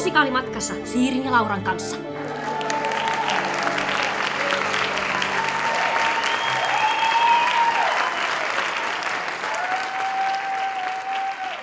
musikaalimatkassa 0.00 0.74
Siirin 0.84 1.24
ja 1.24 1.30
Lauran 1.30 1.62
kanssa. 1.62 1.96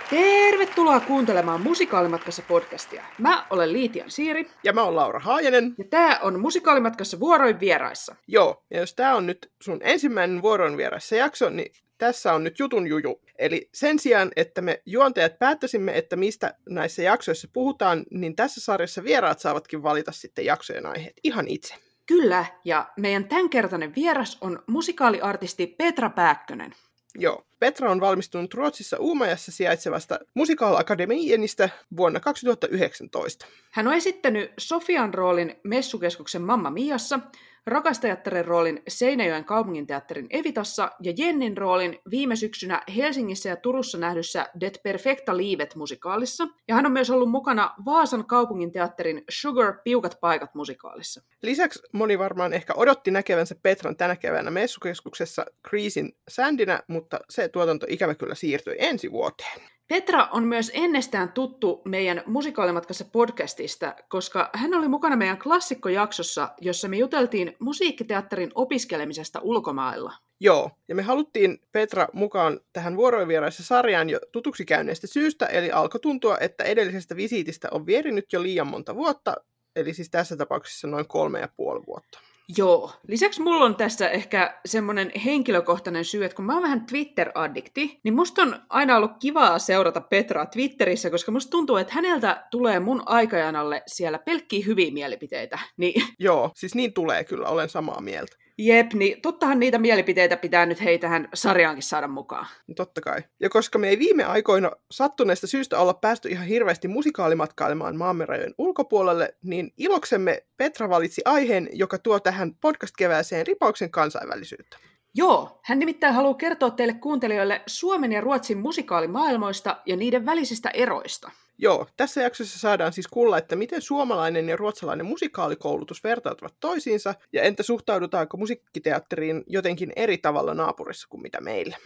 Tervetuloa 0.09 0.99
kuuntelemaan 0.99 1.61
Musikaalimatkassa 1.61 2.41
podcastia. 2.47 3.03
Mä 3.17 3.45
olen 3.49 3.73
Liitian 3.73 4.11
Siiri. 4.11 4.49
Ja 4.63 4.73
mä 4.73 4.83
oon 4.83 4.95
Laura 4.95 5.19
Haajanen. 5.19 5.75
Ja 5.77 5.85
tää 5.89 6.19
on 6.21 6.39
Musikaalimatkassa 6.39 7.19
vuoroin 7.19 7.59
vieraissa. 7.59 8.15
Joo, 8.27 8.63
ja 8.69 8.79
jos 8.79 8.93
tää 8.93 9.15
on 9.15 9.25
nyt 9.25 9.51
sun 9.61 9.79
ensimmäinen 9.81 10.41
vuoroin 10.41 10.77
vieraissa 10.77 11.15
jakso, 11.15 11.49
niin 11.49 11.71
tässä 11.97 12.33
on 12.33 12.43
nyt 12.43 12.59
jutun 12.59 12.87
juju. 12.87 13.21
Eli 13.39 13.69
sen 13.73 13.99
sijaan, 13.99 14.31
että 14.35 14.61
me 14.61 14.81
juontajat 14.85 15.39
päättäisimme, 15.39 15.97
että 15.97 16.15
mistä 16.15 16.53
näissä 16.69 17.01
jaksoissa 17.01 17.47
puhutaan, 17.53 18.03
niin 18.11 18.35
tässä 18.35 18.61
sarjassa 18.61 19.03
vieraat 19.03 19.39
saavatkin 19.39 19.83
valita 19.83 20.11
sitten 20.11 20.45
jaksojen 20.45 20.85
aiheet 20.85 21.13
ihan 21.23 21.47
itse. 21.47 21.75
Kyllä, 22.05 22.45
ja 22.65 22.89
meidän 22.97 23.27
tämänkertainen 23.27 23.95
vieras 23.95 24.37
on 24.41 24.63
musikaaliartisti 24.67 25.67
Petra 25.67 26.09
Pääkkönen. 26.09 26.75
Joo. 27.15 27.43
Petra 27.59 27.91
on 27.91 28.01
valmistunut 28.01 28.53
Ruotsissa 28.53 28.97
Uumajassa 28.99 29.51
sijaitsevasta 29.51 30.19
Musikaal-akademienistä 30.33 31.69
vuonna 31.97 32.19
2019. 32.19 33.45
Hän 33.71 33.87
on 33.87 33.93
esittänyt 33.93 34.51
Sofian 34.57 35.13
roolin 35.13 35.55
Messukeskuksen 35.63 36.41
Mamma 36.41 36.69
Miassa, 36.69 37.19
Rakastajattaren 37.67 38.45
roolin 38.45 38.83
Seinäjoen 38.87 39.45
kaupunginteatterin 39.45 40.27
Evitassa 40.29 40.91
ja 41.03 41.13
Jennin 41.17 41.57
roolin 41.57 41.99
viime 42.11 42.35
syksynä 42.35 42.81
Helsingissä 42.95 43.49
ja 43.49 43.55
Turussa 43.55 43.97
nähdyssä 43.97 44.49
Det 44.59 44.79
Perfecta 44.83 45.37
Livet 45.37 45.75
musikaalissa. 45.75 46.47
Ja 46.67 46.75
hän 46.75 46.85
on 46.85 46.91
myös 46.91 47.09
ollut 47.09 47.31
mukana 47.31 47.73
Vaasan 47.85 48.25
kaupunginteatterin 48.25 49.23
Sugar 49.29 49.73
Piukat 49.83 50.17
paikat 50.21 50.55
musikaalissa. 50.55 51.21
Lisäksi 51.41 51.79
moni 51.91 52.19
varmaan 52.19 52.53
ehkä 52.53 52.73
odotti 52.73 53.11
näkevänsä 53.11 53.55
Petran 53.63 53.97
tänä 53.97 54.15
keväänä 54.15 54.51
Messukeskuksessa 54.51 55.45
Creasin 55.69 56.15
Sandinä, 56.27 56.83
mutta 56.87 57.19
se 57.29 57.49
tuotanto 57.49 57.85
ikävä 57.89 58.15
kyllä 58.15 58.35
siirtyi 58.35 58.75
ensi 58.79 59.11
vuoteen. 59.11 59.76
Petra 59.87 60.27
on 60.31 60.43
myös 60.43 60.71
ennestään 60.73 61.31
tuttu 61.31 61.81
meidän 61.85 62.23
musikaalimatkassa 62.25 63.05
podcastista, 63.05 63.95
koska 64.09 64.49
hän 64.53 64.73
oli 64.73 64.87
mukana 64.87 65.15
meidän 65.15 65.39
klassikkojaksossa, 65.39 66.49
jossa 66.61 66.87
me 66.87 66.97
juteltiin 66.97 67.55
musiikkiteatterin 67.59 68.51
opiskelemisesta 68.55 69.39
ulkomailla. 69.43 70.13
Joo, 70.39 70.71
ja 70.87 70.95
me 70.95 71.01
haluttiin 71.01 71.61
Petra 71.71 72.07
mukaan 72.13 72.59
tähän 72.73 72.97
vuoroinvieraissa 72.97 73.63
sarjaan 73.63 74.09
jo 74.09 74.19
tutuksi 74.31 74.65
käyneestä 74.65 75.07
syystä, 75.07 75.45
eli 75.45 75.71
alkoi 75.71 75.99
tuntua, 75.99 76.37
että 76.37 76.63
edellisestä 76.63 77.15
visiitistä 77.15 77.67
on 77.71 77.85
vierinyt 77.85 78.33
jo 78.33 78.43
liian 78.43 78.67
monta 78.67 78.95
vuotta, 78.95 79.35
eli 79.75 79.93
siis 79.93 80.09
tässä 80.09 80.37
tapauksessa 80.37 80.87
noin 80.87 81.07
kolme 81.07 81.39
ja 81.39 81.47
puoli 81.57 81.83
vuotta. 81.87 82.19
Joo. 82.57 82.91
Lisäksi 83.07 83.41
mulla 83.41 83.65
on 83.65 83.75
tässä 83.75 84.09
ehkä 84.09 84.59
semmoinen 84.65 85.11
henkilökohtainen 85.25 86.05
syy, 86.05 86.25
että 86.25 86.35
kun 86.35 86.45
mä 86.45 86.53
oon 86.53 86.63
vähän 86.63 86.85
Twitter-addikti, 86.85 87.99
niin 88.03 88.15
musta 88.15 88.41
on 88.41 88.55
aina 88.69 88.97
ollut 88.97 89.11
kivaa 89.19 89.59
seurata 89.59 90.01
Petraa 90.01 90.45
Twitterissä, 90.45 91.09
koska 91.09 91.31
musta 91.31 91.51
tuntuu, 91.51 91.77
että 91.77 91.93
häneltä 91.93 92.47
tulee 92.51 92.79
mun 92.79 93.03
aikajanalle 93.05 93.83
siellä 93.87 94.19
pelkkiä 94.19 94.65
hyviä 94.65 94.91
mielipiteitä. 94.91 95.59
Niin... 95.77 96.03
Joo, 96.19 96.51
siis 96.55 96.75
niin 96.75 96.93
tulee 96.93 97.23
kyllä, 97.23 97.47
olen 97.47 97.69
samaa 97.69 98.01
mieltä. 98.01 98.35
Jep, 98.59 98.93
niin 98.93 99.21
tottahan 99.21 99.59
niitä 99.59 99.77
mielipiteitä 99.77 100.37
pitää 100.37 100.65
nyt 100.65 100.81
hei 100.81 100.99
tähän 100.99 101.29
sarjaankin 101.33 101.83
saada 101.83 102.07
mukaan. 102.07 102.47
Totta 102.75 103.01
kai. 103.01 103.21
Ja 103.39 103.49
koska 103.49 103.79
me 103.79 103.89
ei 103.89 103.99
viime 103.99 104.23
aikoina 104.23 104.71
sattuneesta 104.91 105.47
syystä 105.47 105.79
olla 105.79 105.93
päästy 105.93 106.29
ihan 106.29 106.47
hirveästi 106.47 106.87
musikaalimatkailemaan 106.87 107.95
maamme 107.95 108.25
rajojen 108.25 108.53
ulkopuolelle, 108.57 109.35
niin 109.43 109.73
iloksemme 109.77 110.43
Petra 110.57 110.89
valitsi 110.89 111.21
aiheen, 111.25 111.69
joka 111.73 111.97
tuo 111.97 112.19
tähän 112.19 112.55
podcast-kevääseen 112.55 113.47
ripauksen 113.47 113.91
kansainvälisyyttä. 113.91 114.77
Joo, 115.15 115.59
hän 115.63 115.79
nimittäin 115.79 116.13
haluaa 116.13 116.33
kertoa 116.33 116.71
teille 116.71 116.93
kuuntelijoille 116.93 117.61
Suomen 117.67 118.11
ja 118.11 118.21
Ruotsin 118.21 118.57
musikaalimaailmoista 118.57 119.77
ja 119.85 119.95
niiden 119.95 120.25
välisistä 120.25 120.69
eroista. 120.69 121.31
Joo, 121.59 121.87
tässä 121.97 122.21
jaksossa 122.21 122.59
saadaan 122.59 122.93
siis 122.93 123.07
kuulla, 123.07 123.37
että 123.37 123.55
miten 123.55 123.81
suomalainen 123.81 124.49
ja 124.49 124.57
ruotsalainen 124.57 125.05
musikaalikoulutus 125.05 126.03
vertautuvat 126.03 126.53
toisiinsa, 126.59 127.15
ja 127.33 127.43
entä 127.43 127.63
suhtaudutaanko 127.63 128.37
musiikkiteatteriin 128.37 129.43
jotenkin 129.47 129.93
eri 129.95 130.17
tavalla 130.17 130.53
naapurissa 130.53 131.07
kuin 131.09 131.21
mitä 131.21 131.41
meillä. 131.41 131.77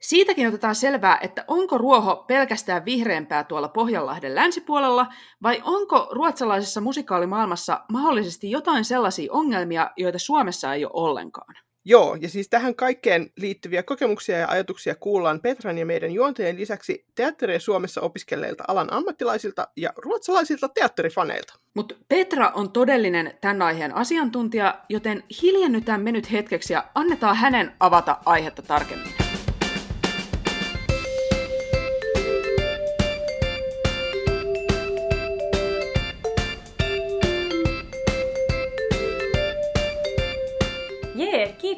Siitäkin 0.00 0.48
otetaan 0.48 0.74
selvää, 0.74 1.18
että 1.22 1.44
onko 1.48 1.78
ruoho 1.78 2.16
pelkästään 2.16 2.84
vihreämpää 2.84 3.44
tuolla 3.44 3.68
Pohjanlahden 3.68 4.34
länsipuolella, 4.34 5.06
vai 5.42 5.62
onko 5.64 6.08
ruotsalaisessa 6.12 6.80
musikaalimaailmassa 6.80 7.80
mahdollisesti 7.92 8.50
jotain 8.50 8.84
sellaisia 8.84 9.32
ongelmia, 9.32 9.90
joita 9.96 10.18
Suomessa 10.18 10.74
ei 10.74 10.84
ole 10.84 10.92
ollenkaan. 10.94 11.54
Joo, 11.84 12.16
ja 12.20 12.28
siis 12.28 12.48
tähän 12.48 12.74
kaikkeen 12.74 13.30
liittyviä 13.36 13.82
kokemuksia 13.82 14.38
ja 14.38 14.48
ajatuksia 14.48 14.94
kuullaan 14.94 15.40
Petran 15.40 15.78
ja 15.78 15.86
meidän 15.86 16.12
juontajien 16.12 16.56
lisäksi 16.56 17.04
teatteria 17.14 17.60
Suomessa 17.60 18.00
opiskelleilta 18.00 18.64
alan 18.68 18.92
ammattilaisilta 18.92 19.68
ja 19.76 19.92
ruotsalaisilta 19.96 20.68
teatterifaneilta. 20.68 21.54
Mutta 21.74 21.94
Petra 22.08 22.50
on 22.54 22.72
todellinen 22.72 23.38
tämän 23.40 23.62
aiheen 23.62 23.94
asiantuntija, 23.94 24.80
joten 24.88 25.22
hiljennytään 25.42 26.00
me 26.00 26.12
nyt 26.12 26.32
hetkeksi 26.32 26.72
ja 26.72 26.84
annetaan 26.94 27.36
hänen 27.36 27.72
avata 27.80 28.18
aihetta 28.24 28.62
tarkemmin. 28.62 29.29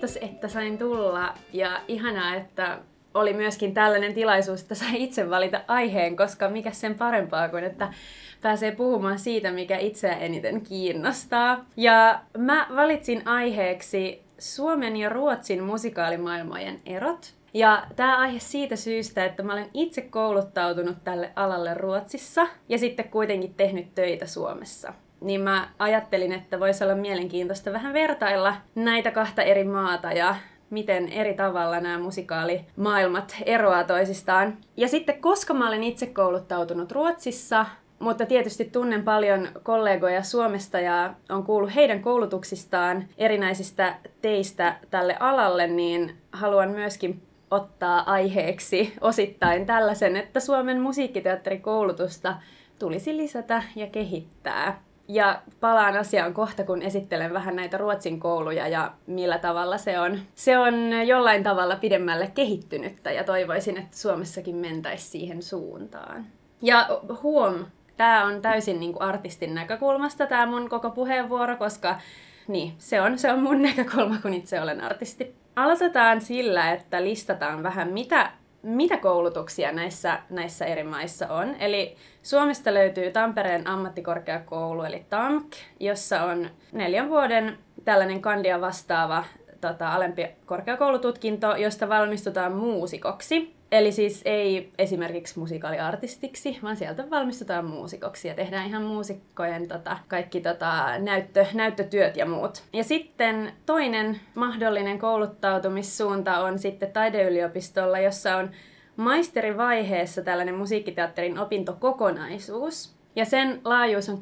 Kiitos, 0.03 0.31
että 0.31 0.49
sain 0.49 0.79
tulla 0.79 1.35
ja 1.53 1.81
ihanaa, 1.89 2.35
että 2.35 2.79
oli 3.15 3.33
myöskin 3.33 3.75
tällainen 3.75 4.15
tilaisuus, 4.15 4.63
että 4.63 4.75
sai 4.75 5.03
itse 5.03 5.31
valita 5.31 5.61
aiheen, 5.69 6.17
koska 6.17 6.49
mikä 6.49 6.71
sen 6.71 6.95
parempaa 6.95 7.49
kuin, 7.49 7.65
että 7.65 7.93
pääsee 8.41 8.73
puhumaan 8.73 9.19
siitä, 9.19 9.51
mikä 9.51 9.79
itseä 9.79 10.17
eniten 10.17 10.61
kiinnostaa. 10.61 11.65
Ja 11.77 12.21
mä 12.39 12.67
valitsin 12.77 13.29
aiheeksi 13.29 14.23
Suomen 14.39 14.97
ja 14.97 15.09
Ruotsin 15.09 15.63
musikaalimaailmojen 15.63 16.81
erot. 16.87 17.35
Ja 17.55 17.87
tämä 17.97 18.19
aihe 18.19 18.39
siitä 18.39 18.77
syystä, 18.77 19.25
että 19.25 19.43
mä 19.43 19.53
olen 19.53 19.71
itse 19.75 20.01
kouluttautunut 20.01 20.97
tälle 21.05 21.31
alalle 21.37 21.75
Ruotsissa 21.75 22.47
ja 22.69 22.79
sitten 22.79 23.09
kuitenkin 23.09 23.55
tehnyt 23.55 23.95
töitä 23.95 24.27
Suomessa 24.27 24.93
niin 25.23 25.41
mä 25.41 25.69
ajattelin, 25.79 26.33
että 26.33 26.61
voisi 26.61 26.85
olla 26.85 26.95
mielenkiintoista 26.95 27.73
vähän 27.73 27.93
vertailla 27.93 28.55
näitä 28.75 29.11
kahta 29.11 29.43
eri 29.43 29.65
maata 29.65 30.13
ja 30.13 30.37
miten 30.71 31.09
eri 31.09 31.35
tavalla 31.35 31.81
nämä 31.81 31.99
musikaalimaailmat 31.99 33.37
eroaa 33.47 33.85
toisistaan. 33.85 34.57
Ja 34.77 34.89
sitten, 34.89 35.21
koska 35.21 35.55
mä 35.55 35.69
olen 35.69 35.85
itse 35.85 36.07
kouluttautunut 36.07 36.93
Ruotsissa, 36.93 37.67
mutta 37.99 38.27
tietysti 38.27 38.65
tunnen 38.65 39.03
paljon 39.03 39.49
kollegoja 39.63 40.23
Suomesta 40.23 40.81
ja 40.81 41.15
on 41.29 41.45
kuullut 41.45 41.75
heidän 41.75 42.03
koulutuksistaan 42.03 43.05
erinäisistä 43.19 43.95
teistä 44.23 44.77
tälle 44.91 45.17
alalle, 45.21 45.67
niin 45.67 46.17
haluan 46.33 46.71
myöskin 46.71 47.23
ottaa 47.51 48.13
aiheeksi 48.13 48.95
osittain 49.01 49.67
tällaisen, 49.67 50.17
että 50.17 50.41
Suomen 50.41 50.81
musiikkiteatterikoulutusta 50.81 52.37
tulisi 52.79 53.17
lisätä 53.17 53.63
ja 53.77 53.87
kehittää. 53.87 54.83
Ja 55.13 55.43
palaan 55.61 55.97
asiaan 55.97 56.35
kohta, 56.35 56.65
kun 56.65 56.83
esittelen 56.83 57.33
vähän 57.33 57.57
näitä 57.57 57.79
Ruotsin 57.79 58.21
kouluja 58.21 58.69
ja 58.69 58.93
millä 59.07 59.39
tavalla 59.39 59.79
se 59.79 60.01
on, 60.01 60.19
se 60.35 60.59
on 60.59 60.75
jollain 61.07 61.43
tavalla 61.43 61.77
pidemmälle 61.77 62.31
kehittynyttä 62.35 63.13
ja 63.13 63.25
toivoisin, 63.25 63.79
että 63.79 63.97
Suomessakin 63.97 64.57
mentäisi 64.57 65.05
siihen 65.05 65.43
suuntaan. 65.43 66.27
Ja 66.63 66.89
huom, 67.23 67.55
tämä 67.97 68.25
on 68.25 68.43
täysin 68.43 68.81
niin 68.81 68.93
kuin 68.93 69.03
artistin 69.03 69.55
näkökulmasta 69.55 70.27
tämä 70.27 70.47
mun 70.47 70.69
koko 70.69 70.91
puheenvuoro, 70.91 71.57
koska 71.57 72.01
niin, 72.49 72.75
se 72.79 73.01
on, 73.01 73.19
se 73.19 73.33
on 73.33 73.43
mun 73.43 73.63
näkökulma, 73.69 74.19
kun 74.23 74.35
itse 74.35 74.61
olen 74.61 74.81
artisti. 74.81 75.35
Aloitetaan 75.57 76.21
sillä, 76.21 76.73
että 76.73 77.05
listataan 77.05 77.63
vähän, 77.63 77.93
mitä 77.93 78.31
mitä 78.63 78.97
koulutuksia 78.97 79.73
näissä, 79.73 80.19
näissä 80.31 80.65
eri 80.65 80.83
maissa 80.83 81.29
on. 81.29 81.55
Eli 81.55 81.97
Suomesta 82.23 82.75
löytyy 82.75 83.11
Tampereen 83.11 83.67
ammattikorkeakoulu, 83.67 84.83
eli 84.83 85.07
TAMK, 85.09 85.53
jossa 85.81 86.23
on 86.23 86.51
neljän 86.73 87.09
vuoden 87.09 87.59
tällainen 87.85 88.23
kandia 88.23 88.61
vastaava 88.61 89.25
tota, 89.61 89.93
alempi 89.93 90.27
korkeakoulututkinto, 90.47 91.57
josta 91.57 91.89
valmistutaan 91.89 92.53
muusikoksi. 92.53 93.62
Eli 93.73 93.93
siis 93.93 94.23
ei 94.25 94.73
esimerkiksi 94.79 95.39
musikaaliartistiksi, 95.39 96.59
vaan 96.63 96.77
sieltä 96.77 97.11
valmistutaan 97.11 97.65
muusikoksi 97.65 98.29
ja 98.29 98.35
tehdään 98.35 98.67
ihan 98.67 98.83
muusikkojen 98.83 99.69
tota, 99.69 99.99
kaikki 100.09 100.41
tota, 100.41 100.99
näyttö, 100.99 101.47
näyttötyöt 101.55 102.17
ja 102.17 102.27
muut. 102.27 102.63
Ja 102.73 102.85
sitten 102.85 103.53
toinen 103.67 104.21
mahdollinen 104.35 104.99
kouluttautumissuunta 104.99 106.39
on 106.39 106.59
sitten 106.59 106.93
taideyliopistolla, 106.93 107.99
jossa 107.99 108.37
on 108.37 108.51
maisterivaiheessa 108.97 110.23
tällainen 110.23 110.55
musiikkiteatterin 110.55 111.39
opintokokonaisuus. 111.39 112.97
Ja 113.17 113.25
sen 113.25 113.61
laajuus 113.65 114.09
on 114.09 114.19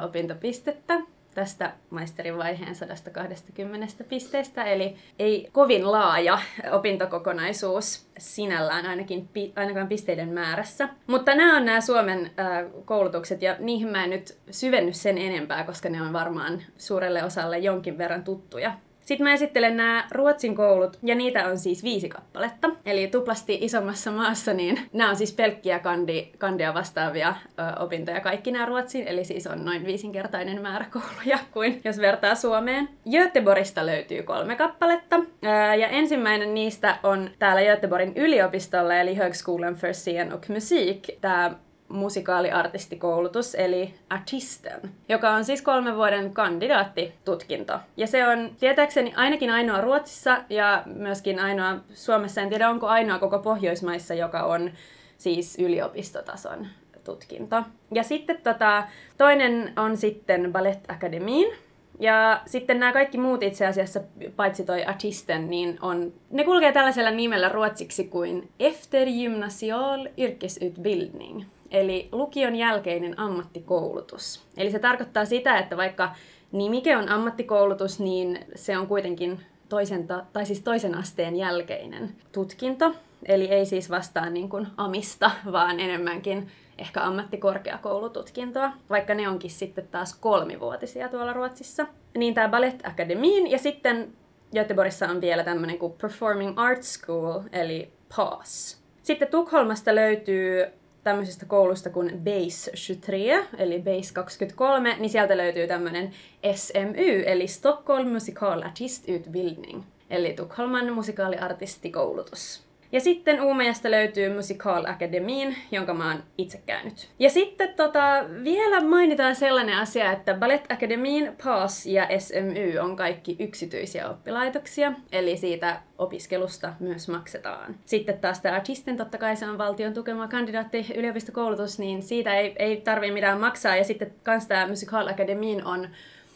10-30 0.00 0.04
opintopistettä 0.04 1.00
tästä 1.34 1.72
maisterin 1.90 2.38
vaiheen 2.38 2.74
120 2.74 4.04
pisteestä, 4.08 4.64
eli 4.64 4.96
ei 5.18 5.48
kovin 5.52 5.92
laaja 5.92 6.38
opintokokonaisuus 6.70 8.06
sinällään 8.18 8.86
ainakin, 8.86 9.28
ainakaan 9.56 9.88
pisteiden 9.88 10.28
määrässä. 10.28 10.88
Mutta 11.06 11.34
nämä 11.34 11.56
on 11.56 11.64
nämä 11.64 11.80
Suomen 11.80 12.30
äh, 12.38 12.64
koulutukset 12.84 13.42
ja 13.42 13.56
niihin 13.58 13.88
mä 13.88 14.04
en 14.04 14.10
nyt 14.10 14.38
syvenny 14.50 14.92
sen 14.92 15.18
enempää, 15.18 15.64
koska 15.64 15.88
ne 15.88 16.02
on 16.02 16.12
varmaan 16.12 16.62
suurelle 16.78 17.24
osalle 17.24 17.58
jonkin 17.58 17.98
verran 17.98 18.24
tuttuja. 18.24 18.74
Sitten 19.04 19.26
mä 19.26 19.32
esittelen 19.32 19.76
nämä 19.76 20.04
Ruotsin 20.10 20.54
koulut, 20.54 20.98
ja 21.02 21.14
niitä 21.14 21.46
on 21.46 21.58
siis 21.58 21.84
viisi 21.84 22.08
kappaletta. 22.08 22.70
Eli 22.86 23.06
tuplasti 23.06 23.58
isommassa 23.60 24.10
maassa, 24.10 24.52
niin 24.52 24.80
nämä 24.92 25.10
on 25.10 25.16
siis 25.16 25.32
pelkkiä 25.32 25.78
kandi, 25.78 26.26
kandia 26.38 26.74
vastaavia 26.74 27.34
ö, 27.58 27.82
opintoja 27.82 28.20
kaikki 28.20 28.50
nämä 28.50 28.66
Ruotsin, 28.66 29.08
eli 29.08 29.24
siis 29.24 29.46
on 29.46 29.64
noin 29.64 29.86
viisinkertainen 29.86 30.62
määrä 30.62 30.86
kouluja 30.92 31.38
kuin 31.52 31.80
jos 31.84 31.98
vertaa 31.98 32.34
Suomeen. 32.34 32.88
Göteborgista 33.10 33.86
löytyy 33.86 34.22
kolme 34.22 34.56
kappaletta, 34.56 35.16
ö, 35.16 35.48
ja 35.74 35.88
ensimmäinen 35.88 36.54
niistä 36.54 36.98
on 37.02 37.30
täällä 37.38 37.62
Göteborgin 37.62 38.12
yliopistolla, 38.16 38.94
eli 38.94 39.14
Högskolan 39.14 39.74
för 39.74 39.94
scen 39.94 40.32
och 40.32 40.48
musik. 40.48 41.08
Tämä 41.20 41.54
musikaaliartistikoulutus, 41.92 43.54
eli 43.54 43.94
artisten, 44.10 44.80
joka 45.08 45.30
on 45.30 45.44
siis 45.44 45.62
kolmen 45.62 45.96
vuoden 45.96 46.34
kandidaattitutkinto. 46.34 47.78
Ja 47.96 48.06
se 48.06 48.28
on 48.28 48.50
tietääkseni 48.60 49.12
ainakin 49.16 49.50
ainoa 49.50 49.80
Ruotsissa 49.80 50.44
ja 50.50 50.82
myöskin 50.86 51.38
ainoa 51.38 51.76
Suomessa, 51.94 52.40
en 52.40 52.48
tiedä 52.48 52.70
onko 52.70 52.86
ainoa 52.86 53.18
koko 53.18 53.38
Pohjoismaissa, 53.38 54.14
joka 54.14 54.42
on 54.42 54.70
siis 55.18 55.58
yliopistotason 55.58 56.66
tutkinto. 57.04 57.62
Ja 57.94 58.02
sitten 58.02 58.38
tota, 58.42 58.84
toinen 59.18 59.72
on 59.76 59.96
sitten 59.96 60.52
Ballet 60.52 60.80
Akademiin, 60.88 61.52
ja 62.00 62.40
sitten 62.46 62.80
nämä 62.80 62.92
kaikki 62.92 63.18
muut 63.18 63.42
itse 63.42 63.66
asiassa, 63.66 64.00
paitsi 64.36 64.64
toi 64.64 64.84
artisten, 64.84 65.50
niin 65.50 65.78
on, 65.82 66.12
ne 66.30 66.44
kulkee 66.44 66.72
tällaisella 66.72 67.10
nimellä 67.10 67.48
ruotsiksi 67.48 68.04
kuin 68.04 68.48
Eftergymnasial 68.60 70.08
yrkesutbildning 70.18 71.42
eli 71.72 72.08
lukion 72.12 72.56
jälkeinen 72.56 73.18
ammattikoulutus. 73.18 74.42
Eli 74.56 74.70
se 74.70 74.78
tarkoittaa 74.78 75.24
sitä, 75.24 75.58
että 75.58 75.76
vaikka 75.76 76.14
nimike 76.52 76.96
on 76.96 77.08
ammattikoulutus, 77.08 78.00
niin 78.00 78.38
se 78.54 78.78
on 78.78 78.86
kuitenkin 78.86 79.40
toisen, 79.68 80.06
tai 80.32 80.46
siis 80.46 80.60
toisen 80.60 80.94
asteen 80.94 81.36
jälkeinen 81.36 82.14
tutkinto. 82.32 82.94
Eli 83.26 83.48
ei 83.48 83.66
siis 83.66 83.90
vastaa 83.90 84.30
niin 84.30 84.48
kuin 84.48 84.66
amista, 84.76 85.30
vaan 85.52 85.80
enemmänkin 85.80 86.48
ehkä 86.78 87.02
ammattikorkeakoulututkintoa, 87.02 88.72
vaikka 88.90 89.14
ne 89.14 89.28
onkin 89.28 89.50
sitten 89.50 89.88
taas 89.90 90.14
kolmivuotisia 90.14 91.08
tuolla 91.08 91.32
Ruotsissa. 91.32 91.86
Niin 92.18 92.34
tämä 92.34 92.48
Ballet 92.48 92.86
Academyin 92.86 93.50
ja 93.50 93.58
sitten 93.58 94.12
Göteborgissa 94.54 95.08
on 95.08 95.20
vielä 95.20 95.44
tämmöinen 95.44 95.78
kuin 95.78 95.92
Performing 95.92 96.52
Arts 96.56 96.94
School, 96.94 97.40
eli 97.52 97.92
PAS. 98.16 98.82
Sitten 99.02 99.28
Tukholmasta 99.28 99.94
löytyy 99.94 100.66
tämmöisestä 101.04 101.46
koulusta 101.46 101.90
kuin 101.90 102.20
Base 102.24 102.70
23, 102.70 103.48
eli 103.58 103.78
Base 103.78 104.14
23, 104.14 104.96
niin 104.98 105.10
sieltä 105.10 105.36
löytyy 105.36 105.66
tämmöinen 105.66 106.10
SMY, 106.54 107.22
eli 107.26 107.46
Stockholm 107.46 108.08
Musical 108.08 108.62
Artist 108.62 109.08
Utbildning, 109.08 109.82
eli 110.10 110.32
Tukholman 110.32 110.92
musikaaliartistikoulutus. 110.92 112.71
Ja 112.92 113.00
sitten 113.00 113.42
Uumajasta 113.42 113.90
löytyy 113.90 114.34
Musical 114.34 114.84
Academyin, 114.86 115.56
jonka 115.70 115.94
mä 115.94 116.08
oon 116.08 116.22
itse 116.38 116.62
käynyt. 116.66 117.10
Ja 117.18 117.30
sitten 117.30 117.74
tota, 117.74 118.24
vielä 118.44 118.80
mainitaan 118.80 119.36
sellainen 119.36 119.78
asia, 119.78 120.12
että 120.12 120.34
Ballet 120.34 120.72
Academyin, 120.72 121.32
PAS 121.44 121.86
ja 121.86 122.08
SMY 122.18 122.78
on 122.78 122.96
kaikki 122.96 123.36
yksityisiä 123.38 124.10
oppilaitoksia, 124.10 124.92
eli 125.12 125.36
siitä 125.36 125.80
opiskelusta 125.98 126.72
myös 126.80 127.08
maksetaan. 127.08 127.74
Sitten 127.84 128.18
taas 128.18 128.40
tämä 128.40 128.54
Artisten, 128.54 128.96
totta 128.96 129.18
kai 129.18 129.36
se 129.36 129.46
on 129.46 129.58
valtion 129.58 129.94
tukema 129.94 130.28
kandidaatti 130.28 130.86
yliopistokoulutus, 130.96 131.78
niin 131.78 132.02
siitä 132.02 132.34
ei, 132.34 132.54
ei 132.58 132.76
tarvitse 132.76 133.14
mitään 133.14 133.40
maksaa. 133.40 133.76
Ja 133.76 133.84
sitten 133.84 134.14
kans 134.22 134.46
tämä 134.46 134.66
Musical 134.66 135.08
Academyin 135.08 135.64
on 135.64 135.88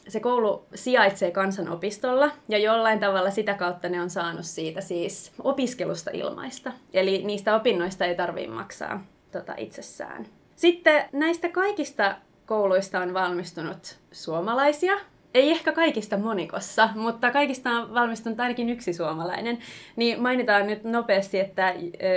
se 0.08 0.20
koulu 0.20 0.67
sijaitsee 0.75 1.31
kansanopistolla 1.31 2.31
ja 2.49 2.58
jollain 2.58 3.00
tavalla 3.00 3.31
sitä 3.31 3.55
kautta 3.55 3.88
ne 3.88 4.00
on 4.00 4.11
saanut 4.11 4.47
siitä 4.47 4.81
siis 4.81 5.32
opiskelusta 5.43 6.11
ilmaista. 6.12 6.73
Eli 6.93 7.23
niistä 7.25 7.56
opinnoista 7.56 8.05
ei 8.05 8.14
tarvitse 8.14 8.50
maksaa 8.50 9.05
tota, 9.32 9.55
itsessään. 9.56 10.26
Sitten 10.56 11.05
näistä 11.12 11.49
kaikista 11.49 12.17
kouluista 12.47 13.00
on 13.00 13.14
valmistunut 13.14 13.99
suomalaisia, 14.12 14.97
ei 15.37 15.50
ehkä 15.50 15.73
kaikista 15.73 16.17
monikossa, 16.17 16.88
mutta 16.94 17.31
kaikista 17.31 17.71
on 17.71 17.94
valmistunut 17.94 18.41
ainakin 18.41 18.71
yksi 18.71 18.93
suomalainen. 18.93 19.59
Niin 19.97 20.23
mainitaan 20.23 20.67
nyt 20.67 20.85
nopeasti, 20.85 21.41
että 21.41 21.75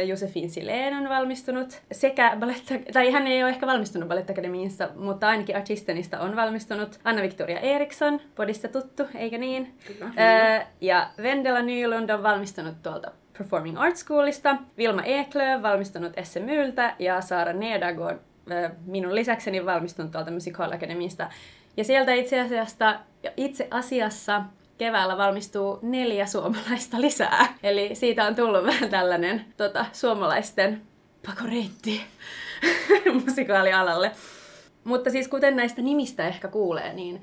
Josefin 0.08 0.50
Sileen 0.50 0.94
on 0.94 1.10
valmistunut 1.10 1.82
sekä 1.92 2.38
balletta, 2.40 2.74
tai 2.94 3.12
hän 3.12 3.28
ei 3.28 3.44
ole 3.44 3.50
ehkä 3.52 3.68
valmistunut 3.68 4.10
Ballettakademiinsa, 4.10 4.90
mutta 4.96 5.28
ainakin 5.28 5.56
Artistenista 5.56 6.20
on 6.20 6.36
valmistunut 6.36 7.00
Anna-Victoria 7.04 7.60
Eriksson, 7.60 8.22
podista 8.36 8.68
tuttu, 8.68 9.04
eikö 9.16 9.38
niin? 9.38 9.74
Kyllä. 9.88 10.12
ja 10.82 11.10
Vendela 11.24 11.62
Nylund 11.62 12.10
on 12.10 12.24
valmistunut 12.24 12.84
tuolta 12.84 13.12
Performing 13.38 13.80
Arts 13.80 14.00
Schoolista, 14.00 14.58
Vilma 14.78 15.02
Eklö 15.02 15.62
valmistunut 15.62 16.14
SMYltä 16.24 16.96
ja 17.00 17.22
Saara 17.22 17.54
Nedagård 17.54 18.20
minun 18.86 19.16
lisäkseni 19.16 19.66
valmistunut 19.66 20.12
tuolta 20.12 20.32
Musical 20.32 20.72
Academista. 20.72 21.30
Ja 21.80 21.86
sieltä 21.86 22.14
itse 22.14 22.40
asiassa, 22.40 23.00
itse 23.38 23.68
asiassa 23.72 24.42
keväällä 24.78 25.18
valmistuu 25.18 25.80
neljä 25.82 26.26
suomalaista 26.26 27.02
lisää. 27.02 27.54
Eli 27.64 27.96
siitä 27.96 28.26
on 28.26 28.36
tullut 28.36 28.66
vähän 28.72 28.90
tällainen 28.90 29.46
tota, 29.58 29.86
suomalaisten 29.94 30.82
pakoreitti 31.28 32.02
musikaalialalle. 33.26 34.12
Mutta 34.84 35.10
siis 35.10 35.28
kuten 35.28 35.56
näistä 35.56 35.82
nimistä 35.82 36.28
ehkä 36.28 36.48
kuulee, 36.48 36.94
niin 36.94 37.22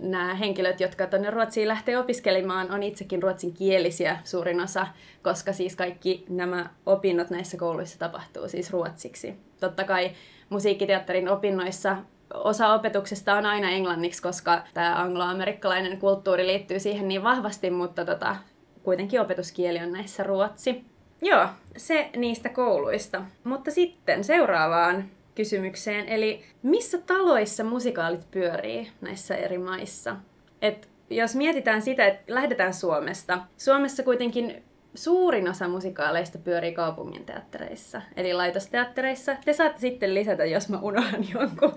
nämä 0.00 0.34
henkilöt, 0.34 0.80
jotka 0.80 1.06
tuonne 1.06 1.30
Ruotsiin 1.30 1.68
lähtee 1.68 1.98
opiskelemaan, 1.98 2.70
on 2.70 2.82
itsekin 2.82 3.22
ruotsinkielisiä 3.22 4.18
suurin 4.24 4.60
osa, 4.60 4.86
koska 5.22 5.52
siis 5.52 5.76
kaikki 5.76 6.24
nämä 6.28 6.70
opinnot 6.86 7.30
näissä 7.30 7.56
kouluissa 7.56 7.98
tapahtuu 7.98 8.48
siis 8.48 8.70
ruotsiksi. 8.70 9.34
Totta 9.60 9.84
kai 9.84 10.10
musiikkiteatterin 10.48 11.28
opinnoissa 11.28 11.96
osa 12.34 12.74
opetuksesta 12.74 13.34
on 13.34 13.46
aina 13.46 13.70
englanniksi, 13.70 14.22
koska 14.22 14.62
tämä 14.74 15.02
angloamerikkalainen 15.02 15.98
kulttuuri 15.98 16.46
liittyy 16.46 16.78
siihen 16.80 17.08
niin 17.08 17.22
vahvasti, 17.22 17.70
mutta 17.70 18.04
tota, 18.04 18.36
kuitenkin 18.82 19.20
opetuskieli 19.20 19.78
on 19.78 19.92
näissä 19.92 20.22
ruotsi. 20.22 20.84
Joo, 21.22 21.46
se 21.76 22.10
niistä 22.16 22.48
kouluista. 22.48 23.22
Mutta 23.44 23.70
sitten 23.70 24.24
seuraavaan 24.24 25.04
kysymykseen, 25.34 26.08
eli 26.08 26.44
missä 26.62 26.98
taloissa 26.98 27.64
musikaalit 27.64 28.30
pyörii 28.30 28.90
näissä 29.00 29.34
eri 29.34 29.58
maissa? 29.58 30.16
Et 30.62 30.88
jos 31.10 31.34
mietitään 31.34 31.82
sitä, 31.82 32.06
että 32.06 32.34
lähdetään 32.34 32.74
Suomesta. 32.74 33.38
Suomessa 33.56 34.02
kuitenkin 34.02 34.64
suurin 34.96 35.48
osa 35.48 35.68
musikaaleista 35.68 36.38
pyörii 36.38 36.72
kaupungin 36.72 37.24
teattereissa, 37.24 38.02
eli 38.16 38.34
laitosteattereissa. 38.34 39.36
Te 39.44 39.52
saatte 39.52 39.80
sitten 39.80 40.14
lisätä, 40.14 40.44
jos 40.44 40.68
mä 40.68 40.78
unohan 40.78 41.24
jonkun. 41.34 41.74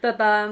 Tota, 0.00 0.48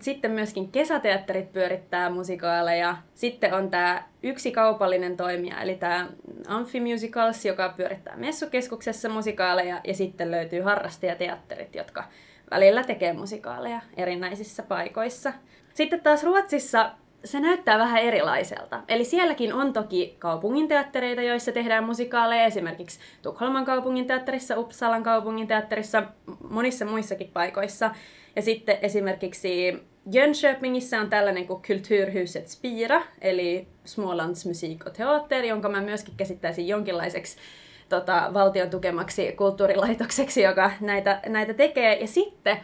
sitten 0.00 0.30
myöskin 0.30 0.72
kesäteatterit 0.72 1.52
pyörittää 1.52 2.10
musikaaleja. 2.10 2.96
Sitten 3.14 3.54
on 3.54 3.70
tämä 3.70 4.02
yksi 4.22 4.52
kaupallinen 4.52 5.16
toimija, 5.16 5.60
eli 5.60 5.74
tämä 5.74 6.08
Amphi 6.46 6.80
Musicals, 6.80 7.44
joka 7.44 7.74
pyörittää 7.76 8.16
messukeskuksessa 8.16 9.08
musikaaleja. 9.08 9.80
Ja 9.84 9.94
sitten 9.94 10.30
löytyy 10.30 10.60
harrastajateatterit, 10.60 11.74
jotka 11.74 12.04
välillä 12.50 12.84
tekee 12.84 13.12
musikaaleja 13.12 13.80
erinäisissä 13.96 14.62
paikoissa. 14.62 15.32
Sitten 15.74 16.00
taas 16.00 16.24
Ruotsissa 16.24 16.90
se 17.24 17.40
näyttää 17.40 17.78
vähän 17.78 18.02
erilaiselta. 18.02 18.80
Eli 18.88 19.04
sielläkin 19.04 19.54
on 19.54 19.72
toki 19.72 20.16
kaupunginteattereita, 20.18 21.22
joissa 21.22 21.52
tehdään 21.52 21.84
musikaaleja, 21.84 22.44
esimerkiksi 22.44 22.98
Tukholman 23.22 23.64
kaupunginteatterissa, 23.64 24.58
Uppsalan 24.58 25.02
kaupunginteatterissa, 25.02 26.02
monissa 26.50 26.84
muissakin 26.84 27.30
paikoissa. 27.32 27.90
Ja 28.36 28.42
sitten 28.42 28.78
esimerkiksi 28.82 29.82
Jönköpingissä 30.12 31.00
on 31.00 31.10
tällainen 31.10 31.46
kuin 31.46 31.62
Kulturhuset 31.66 32.48
Spira, 32.48 33.02
eli 33.20 33.66
Smålands 33.84 34.46
musik 34.46 34.86
och 34.86 34.92
teater, 34.92 35.44
jonka 35.44 35.68
mä 35.68 35.80
myöskin 35.80 36.14
käsittäisin 36.16 36.68
jonkinlaiseksi 36.68 37.36
tota, 37.88 38.30
valtion 38.34 38.70
tukemaksi 38.70 39.32
kulttuurilaitokseksi, 39.32 40.42
joka 40.42 40.70
näitä, 40.80 41.20
näitä 41.26 41.54
tekee. 41.54 42.00
Ja 42.00 42.06
sitten 42.06 42.56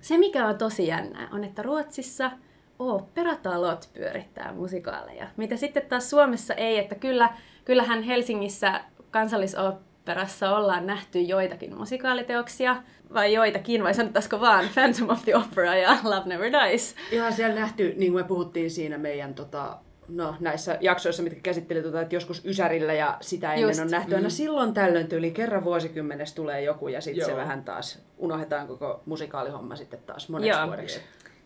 se, 0.00 0.18
mikä 0.18 0.46
on 0.46 0.58
tosi 0.58 0.86
jännää, 0.86 1.28
on, 1.32 1.44
että 1.44 1.62
Ruotsissa– 1.62 2.30
oopperatalot 2.78 3.88
pyörittää 3.94 4.52
musikaaleja. 4.52 5.26
Mitä 5.36 5.56
sitten 5.56 5.86
taas 5.88 6.10
Suomessa 6.10 6.54
ei, 6.54 6.78
että 6.78 6.94
kyllä, 6.94 7.30
kyllähän 7.64 8.02
Helsingissä 8.02 8.80
kansallisoopperan 9.10 9.86
Manner-oopperassa 10.06 10.56
ollaan 10.56 10.86
nähty 10.86 11.20
joitakin 11.20 11.76
musikaaliteoksia, 11.76 12.76
vai 13.14 13.32
joitakin, 13.32 13.84
vai 13.84 13.94
sanottaisiko 13.94 14.40
vaan 14.40 14.68
Phantom 14.74 15.10
of 15.10 15.24
the 15.24 15.36
Opera 15.36 15.76
ja 15.76 15.98
Love 16.04 16.28
Never 16.28 16.52
Dies. 16.52 16.94
Ihan 17.10 17.32
siellä 17.32 17.54
nähty, 17.54 17.94
niin 17.96 18.12
kuin 18.12 18.24
me 18.24 18.28
puhuttiin 18.28 18.70
siinä 18.70 18.98
meidän 18.98 19.34
tota, 19.34 19.78
no, 20.08 20.34
näissä 20.40 20.78
jaksoissa, 20.80 21.22
mitkä 21.22 21.40
käsitteli, 21.40 21.82
tota, 21.82 22.00
että 22.00 22.14
joskus 22.14 22.44
Ysärillä 22.44 22.92
ja 22.92 23.16
sitä 23.20 23.54
ennen 23.54 23.68
Just. 23.68 23.80
on 23.80 23.90
nähty 23.90 24.14
aina 24.14 24.30
silloin 24.30 24.74
tällöin 24.74 25.08
tyyli 25.08 25.30
kerran 25.30 25.64
vuosikymmenessä 25.64 26.34
tulee 26.34 26.62
joku 26.62 26.88
ja 26.88 27.00
sitten 27.00 27.26
se 27.26 27.36
vähän 27.36 27.64
taas 27.64 28.02
unohdetaan 28.18 28.66
koko 28.66 29.02
musikaalihomma 29.06 29.76
sitten 29.76 30.00
taas 30.06 30.28
moneksi 30.28 30.58
Joo. 30.58 30.66
vuodeksi. 30.66 31.00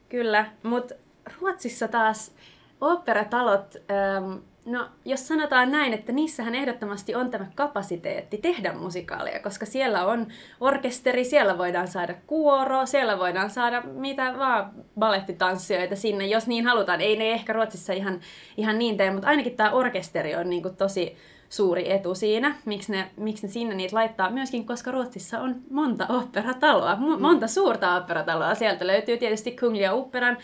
Kyllä, 0.09 0.47
mutta 0.63 0.95
Ruotsissa 1.41 1.89
taas 1.89 2.35
oopperatalot, 2.81 3.77
ähm, 3.91 4.33
no 4.67 4.89
jos 5.05 5.29
sanotaan 5.29 5.71
näin, 5.71 5.95
että 5.95 6.13
niissähän 6.13 6.55
ehdottomasti 6.55 7.15
on 7.15 7.31
tämä 7.31 7.47
kapasiteetti 7.55 8.39
tehdä 8.39 8.73
musikaaleja, 8.73 9.41
koska 9.41 9.67
siellä 9.67 10.07
on 10.07 10.27
orkesteri, 10.61 11.25
siellä 11.25 11.59
voidaan 11.59 11.89
saada 11.89 12.15
kuoro, 12.27 12.87
siellä 12.87 13.19
voidaan 13.19 13.51
saada 13.51 13.83
mitä 13.83 14.35
vaan 14.39 14.71
balettitanssijoita 14.99 15.97
sinne, 15.97 16.27
jos 16.27 16.47
niin 16.47 16.67
halutaan. 16.67 17.01
Ei 17.01 17.17
ne 17.17 17.33
ehkä 17.33 17.53
Ruotsissa 17.53 17.93
ihan, 17.93 18.21
ihan 18.57 18.79
niin 18.79 18.97
tee, 18.97 19.11
mutta 19.11 19.29
ainakin 19.29 19.57
tämä 19.57 19.71
orkesteri 19.71 20.35
on 20.35 20.51
niinku 20.51 20.71
tosi 20.71 21.17
suuri 21.49 21.93
etu 21.93 22.15
siinä, 22.15 22.55
miksi 22.65 22.93
ne, 22.93 23.11
miksi 23.17 23.47
ne 23.47 23.53
sinne 23.53 23.75
niitä 23.75 23.97
laittaa. 23.97 24.31
Myöskin, 24.31 24.67
koska 24.67 24.91
Ruotsissa 24.91 25.39
on 25.39 25.57
monta 25.71 26.07
operataloa, 26.09 26.95
mo- 26.95 27.21
monta 27.21 27.47
suurta 27.47 27.97
operataloa. 27.97 28.55
Sieltä 28.55 28.87
löytyy 28.87 29.17
tietysti 29.17 29.57
Kungliga 29.57 29.93
Operan, 29.93 30.37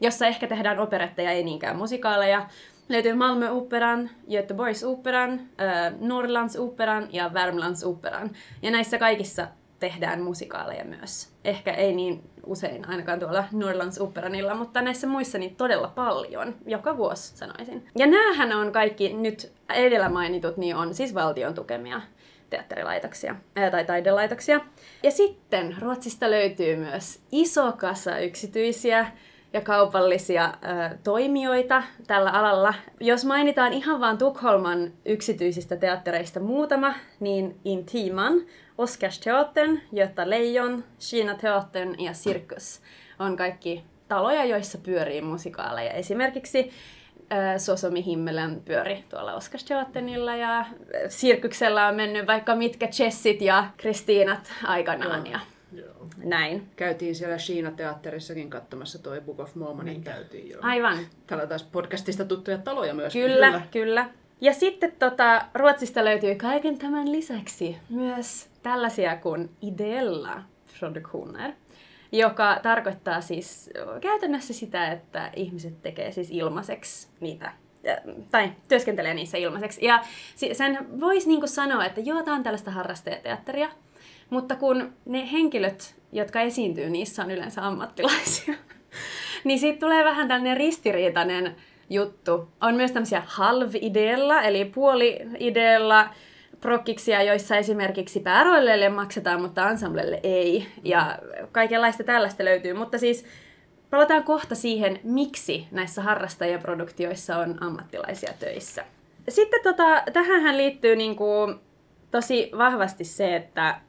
jossa 0.00 0.26
ehkä 0.26 0.46
tehdään 0.46 0.78
operetteja, 0.78 1.30
ei 1.30 1.44
niinkään 1.44 1.76
musikaaleja. 1.76 2.48
Löytyy 2.88 3.14
Malmö 3.14 3.50
Operan, 3.50 4.10
Göteborgs 4.30 4.84
Operan, 4.84 5.32
äh, 5.32 5.92
Norrlands 6.00 6.56
Operan 6.56 7.08
ja 7.12 7.34
Värmlands 7.34 7.84
Operan. 7.84 8.30
Ja 8.62 8.70
näissä 8.70 8.98
kaikissa 8.98 9.48
tehdään 9.80 10.22
musikaaleja 10.22 10.84
myös. 10.84 11.32
Ehkä 11.44 11.72
ei 11.72 11.94
niin 11.94 12.22
usein 12.46 12.88
ainakaan 12.88 13.20
tuolla 13.20 13.44
Norrlands 13.52 13.98
Operanilla, 13.98 14.54
mutta 14.54 14.82
näissä 14.82 15.06
muissa 15.06 15.38
niin 15.38 15.56
todella 15.56 15.88
paljon, 15.88 16.54
joka 16.66 16.96
vuosi 16.96 17.36
sanoisin. 17.36 17.88
Ja 17.96 18.06
näähän 18.06 18.52
on 18.52 18.72
kaikki 18.72 19.12
nyt 19.12 19.52
edellä 19.74 20.08
mainitut, 20.08 20.56
niin 20.56 20.76
on 20.76 20.94
siis 20.94 21.14
valtion 21.14 21.54
tukemia 21.54 22.00
teatterilaitoksia 22.50 23.36
ää, 23.56 23.70
tai 23.70 23.84
taidelaitoksia. 23.84 24.60
Ja 25.02 25.10
sitten 25.10 25.76
Ruotsista 25.80 26.30
löytyy 26.30 26.76
myös 26.76 27.20
iso 27.32 27.72
kasa 27.72 28.18
yksityisiä 28.18 29.06
ja 29.56 29.62
kaupallisia 29.62 30.44
ö, 30.44 30.96
toimijoita 31.04 31.82
tällä 32.06 32.30
alalla. 32.30 32.74
Jos 33.00 33.24
mainitaan 33.24 33.72
ihan 33.72 34.00
vain 34.00 34.18
Tukholman 34.18 34.92
yksityisistä 35.04 35.76
teattereista 35.76 36.40
muutama, 36.40 36.94
niin 37.20 37.60
Intiman, 37.64 38.40
Oscarsteatern, 38.78 39.80
Göta 39.94 40.30
Lejon, 40.30 40.84
Kina 41.10 41.34
Teatern 41.34 41.94
ja 41.98 42.12
Cirkus 42.12 42.80
on 43.18 43.36
kaikki 43.36 43.84
taloja, 44.08 44.44
joissa 44.44 44.78
pyörii 44.78 45.20
musikaaleja. 45.20 45.92
Esimerkiksi 45.92 46.70
Sosomi 47.58 48.04
Himmelen 48.04 48.62
pyöri 48.64 49.04
tuolla 49.08 49.34
Oscarsteaternilla 49.34 50.36
ja 50.36 50.66
Sirkyksellä 51.08 51.86
on 51.86 51.94
mennyt 51.94 52.26
vaikka 52.26 52.54
mitkä 52.54 52.86
Chessit 52.86 53.40
ja 53.40 53.64
Kristiinat 53.76 54.52
aikanaan 54.64 55.26
ja 55.26 55.40
Joo. 55.72 56.08
näin. 56.16 56.68
Käytiin 56.76 57.14
siellä 57.14 57.38
Shiina-teatterissakin 57.38 58.50
katsomassa 58.50 59.02
toi 59.02 59.20
Book 59.20 59.40
of 59.40 59.54
Mormonin. 59.54 59.92
Niin 59.92 60.04
käytiin 60.04 60.50
joo. 60.50 60.60
Aivan. 60.64 60.98
Täällä 61.26 61.46
taas 61.46 61.62
podcastista 61.62 62.24
tuttuja 62.24 62.58
taloja 62.58 62.94
myös. 62.94 63.12
Kyllä, 63.12 63.46
kyllä. 63.46 63.62
kyllä. 63.70 64.10
Ja 64.40 64.52
sitten 64.52 64.92
tota, 64.98 65.44
Ruotsista 65.54 66.04
löytyy 66.04 66.34
kaiken 66.34 66.78
tämän 66.78 67.12
lisäksi 67.12 67.76
myös 67.88 68.48
tällaisia 68.62 69.16
kuin 69.16 69.50
ideella 69.62 70.42
produktioner, 70.78 71.52
joka 72.12 72.60
tarkoittaa 72.62 73.20
siis 73.20 73.70
käytännössä 74.00 74.54
sitä, 74.54 74.92
että 74.92 75.30
ihmiset 75.36 75.82
tekee 75.82 76.12
siis 76.12 76.30
ilmaiseksi 76.30 77.08
niitä 77.20 77.52
tai 78.30 78.52
työskentelee 78.68 79.14
niissä 79.14 79.38
ilmaiseksi. 79.38 79.84
Ja 79.84 80.04
sen 80.52 81.00
voisi 81.00 81.28
niinku 81.28 81.46
sanoa, 81.46 81.84
että 81.84 82.00
joo, 82.00 82.22
tämä 82.22 82.36
on 82.36 82.42
tällaista 82.42 82.70
harrastajateatteria, 82.70 83.68
mutta 84.30 84.56
kun 84.56 84.92
ne 85.04 85.32
henkilöt, 85.32 85.94
jotka 86.12 86.40
esiintyy, 86.40 86.90
niissä 86.90 87.24
on 87.24 87.30
yleensä 87.30 87.66
ammattilaisia, 87.66 88.54
niin 89.44 89.58
siitä 89.58 89.80
tulee 89.80 90.04
vähän 90.04 90.28
tällainen 90.28 90.56
ristiriitainen 90.56 91.56
juttu. 91.90 92.48
On 92.60 92.74
myös 92.74 92.92
tämmöisiä 92.92 93.22
halv-ideella, 93.26 94.42
eli 94.42 94.64
puoli-ideella 94.64 96.08
prokkiksia, 96.60 97.22
joissa 97.22 97.56
esimerkiksi 97.56 98.20
pääroilleille 98.20 98.88
maksetaan, 98.88 99.42
mutta 99.42 99.70
ensemblelle 99.70 100.20
ei. 100.22 100.66
Ja 100.84 101.18
kaikenlaista 101.52 102.04
tällaista 102.04 102.44
löytyy. 102.44 102.74
Mutta 102.74 102.98
siis 102.98 103.24
palataan 103.90 104.24
kohta 104.24 104.54
siihen, 104.54 105.00
miksi 105.02 105.66
näissä 105.70 106.02
harrastajaproduktioissa 106.02 107.38
on 107.38 107.62
ammattilaisia 107.62 108.32
töissä. 108.38 108.84
Sitten 109.28 109.60
tota, 109.62 110.02
tähän 110.12 110.56
liittyy 110.56 110.96
niinku 110.96 111.54
tosi 112.10 112.50
vahvasti 112.58 113.04
se, 113.04 113.36
että 113.36 113.80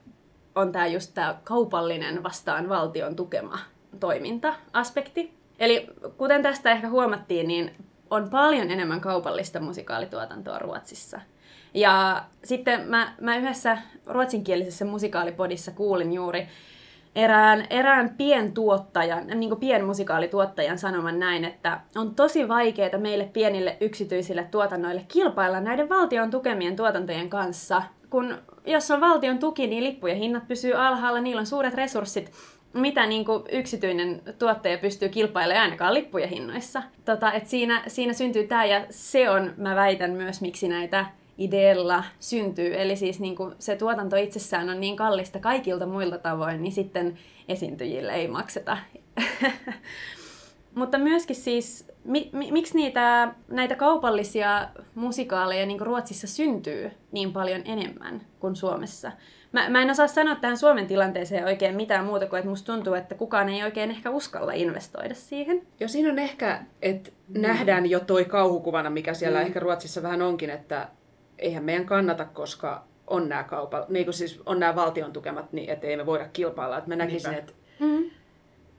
on 0.57 0.71
tämä 0.71 0.87
just 0.87 1.11
tämä 1.13 1.35
kaupallinen 1.43 2.23
vastaan 2.23 2.69
valtion 2.69 3.15
tukema 3.15 3.59
toiminta-aspekti. 3.99 5.33
Eli 5.59 5.87
kuten 6.17 6.41
tästä 6.41 6.71
ehkä 6.71 6.89
huomattiin, 6.89 7.47
niin 7.47 7.71
on 8.09 8.29
paljon 8.29 8.71
enemmän 8.71 9.01
kaupallista 9.01 9.59
musikaalituotantoa 9.59 10.59
Ruotsissa. 10.59 11.21
Ja 11.73 12.23
sitten 12.43 12.81
mä, 12.89 13.13
mä 13.21 13.37
yhdessä 13.37 13.77
ruotsinkielisessä 14.05 14.85
musikaalipodissa 14.85 15.71
kuulin 15.71 16.13
juuri 16.13 16.47
erään, 17.15 17.67
erään 17.69 18.09
pientuottajan, 18.17 19.27
niin 19.27 19.49
kuin 19.49 19.59
pienmusikaalituottajan 19.59 20.77
sanoman 20.77 21.19
näin, 21.19 21.45
että 21.45 21.79
on 21.95 22.15
tosi 22.15 22.47
vaikeaa 22.47 22.97
meille 22.97 23.25
pienille 23.25 23.77
yksityisille 23.81 24.47
tuotannoille 24.51 25.05
kilpailla 25.07 25.59
näiden 25.59 25.89
valtion 25.89 26.31
tukemien 26.31 26.75
tuotantojen 26.75 27.29
kanssa. 27.29 27.83
Kun 28.09 28.37
jos 28.67 28.91
on 28.91 29.01
valtion 29.01 29.39
tuki, 29.39 29.67
niin 29.67 29.83
lippujen 29.83 30.17
hinnat 30.17 30.47
pysyy 30.47 30.74
alhaalla, 30.74 31.21
niillä 31.21 31.39
on 31.39 31.45
suuret 31.45 31.74
resurssit, 31.74 32.31
mitä 32.74 33.05
niin 33.05 33.25
kuin 33.25 33.43
yksityinen 33.51 34.21
tuottaja 34.39 34.77
pystyy 34.77 35.09
kilpailemaan 35.09 35.63
ainakaan 35.63 35.93
lippujen 35.93 36.29
hinnoissa. 36.29 36.83
Tota, 37.05 37.33
et 37.33 37.47
siinä, 37.47 37.83
siinä 37.88 38.13
syntyy 38.13 38.47
tämä 38.47 38.65
ja 38.65 38.86
se 38.89 39.29
on, 39.29 39.53
mä 39.57 39.75
väitän 39.75 40.12
myös, 40.12 40.41
miksi 40.41 40.67
näitä 40.67 41.05
ideella 41.38 42.03
syntyy. 42.19 42.81
Eli 42.81 42.95
siis 42.95 43.19
niin 43.19 43.36
kuin 43.36 43.55
se 43.59 43.75
tuotanto 43.75 44.15
itsessään 44.15 44.69
on 44.69 44.79
niin 44.79 44.95
kallista 44.95 45.39
kaikilta 45.39 45.86
muilta 45.86 46.17
tavoin, 46.17 46.63
niin 46.63 46.74
sitten 46.74 47.17
esiintyjille 47.50 48.13
ei 48.13 48.27
makseta. 48.27 48.77
Mutta 50.75 50.97
myöskin 50.97 51.36
siis, 51.36 51.87
mi, 52.07 52.29
mi, 52.33 52.51
miksi 52.51 52.75
niitä, 52.75 53.33
näitä 53.47 53.75
kaupallisia 53.75 54.67
musikaaleja 54.95 55.65
niin 55.65 55.77
kuin 55.77 55.85
Ruotsissa 55.87 56.27
syntyy 56.27 56.91
niin 57.11 57.33
paljon 57.33 57.61
enemmän 57.65 58.21
kuin 58.39 58.55
Suomessa? 58.55 59.11
Mä, 59.51 59.69
mä 59.69 59.81
en 59.81 59.91
osaa 59.91 60.07
sanoa 60.07 60.35
tähän 60.35 60.57
Suomen 60.57 60.87
tilanteeseen 60.87 61.45
oikein 61.45 61.75
mitään 61.75 62.05
muuta 62.05 62.25
kuin, 62.25 62.37
että 62.37 62.49
musta 62.49 62.73
tuntuu, 62.73 62.93
että 62.93 63.15
kukaan 63.15 63.49
ei 63.49 63.63
oikein 63.63 63.91
ehkä 63.91 64.09
uskalla 64.09 64.51
investoida 64.51 65.15
siihen. 65.15 65.67
Ja 65.79 65.87
siinä 65.87 66.11
on 66.11 66.19
ehkä, 66.19 66.63
että 66.81 67.11
mm. 67.27 67.41
nähdään 67.41 67.89
jo 67.89 67.99
toi 67.99 68.25
kauhukuvana, 68.25 68.89
mikä 68.89 69.13
siellä 69.13 69.39
mm. 69.39 69.45
ehkä 69.45 69.59
Ruotsissa 69.59 70.03
vähän 70.03 70.21
onkin, 70.21 70.49
että 70.49 70.87
eihän 71.39 71.63
meidän 71.63 71.85
kannata, 71.85 72.25
koska 72.25 72.83
on 73.07 73.29
nämä 73.29 73.43
kaupa, 73.43 73.85
niin 73.89 74.13
siis 74.13 74.41
on 74.45 74.59
nämä 74.59 74.75
valtion 74.75 75.13
tukemat, 75.13 75.53
niin 75.53 75.69
että 75.69 75.87
ei 75.87 75.97
me 75.97 76.05
voida 76.05 76.27
kilpailla. 76.33 76.77
Että 76.77 76.89
mä 76.89 76.95
näkisin, 76.95 77.31
Niinpä. 77.31 77.39
että 77.39 77.67
Mm. 77.79 78.03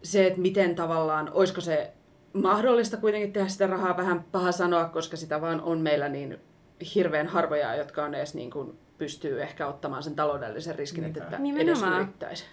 se, 0.02 0.26
että 0.26 0.40
miten 0.40 0.74
tavallaan, 0.74 1.30
olisiko 1.32 1.60
se 1.60 1.92
mahdollista 2.32 2.96
kuitenkin 2.96 3.32
tehdä 3.32 3.48
sitä 3.48 3.66
rahaa, 3.66 3.96
vähän 3.96 4.24
paha 4.32 4.52
sanoa, 4.52 4.84
koska 4.84 5.16
sitä 5.16 5.40
vaan 5.40 5.60
on 5.60 5.80
meillä 5.80 6.08
niin 6.08 6.38
hirveän 6.94 7.26
harvoja, 7.26 7.74
jotka 7.74 8.04
on 8.04 8.14
edes 8.14 8.34
niin 8.34 8.50
kuin 8.50 8.78
pystyy 8.98 9.42
ehkä 9.42 9.66
ottamaan 9.66 10.02
sen 10.02 10.16
taloudellisen 10.16 10.74
riskin, 10.74 11.04
että, 11.04 11.20
että 11.20 11.36
edes 11.36 11.42
Nimenomaan. 11.42 12.02
yrittäisi. 12.02 12.44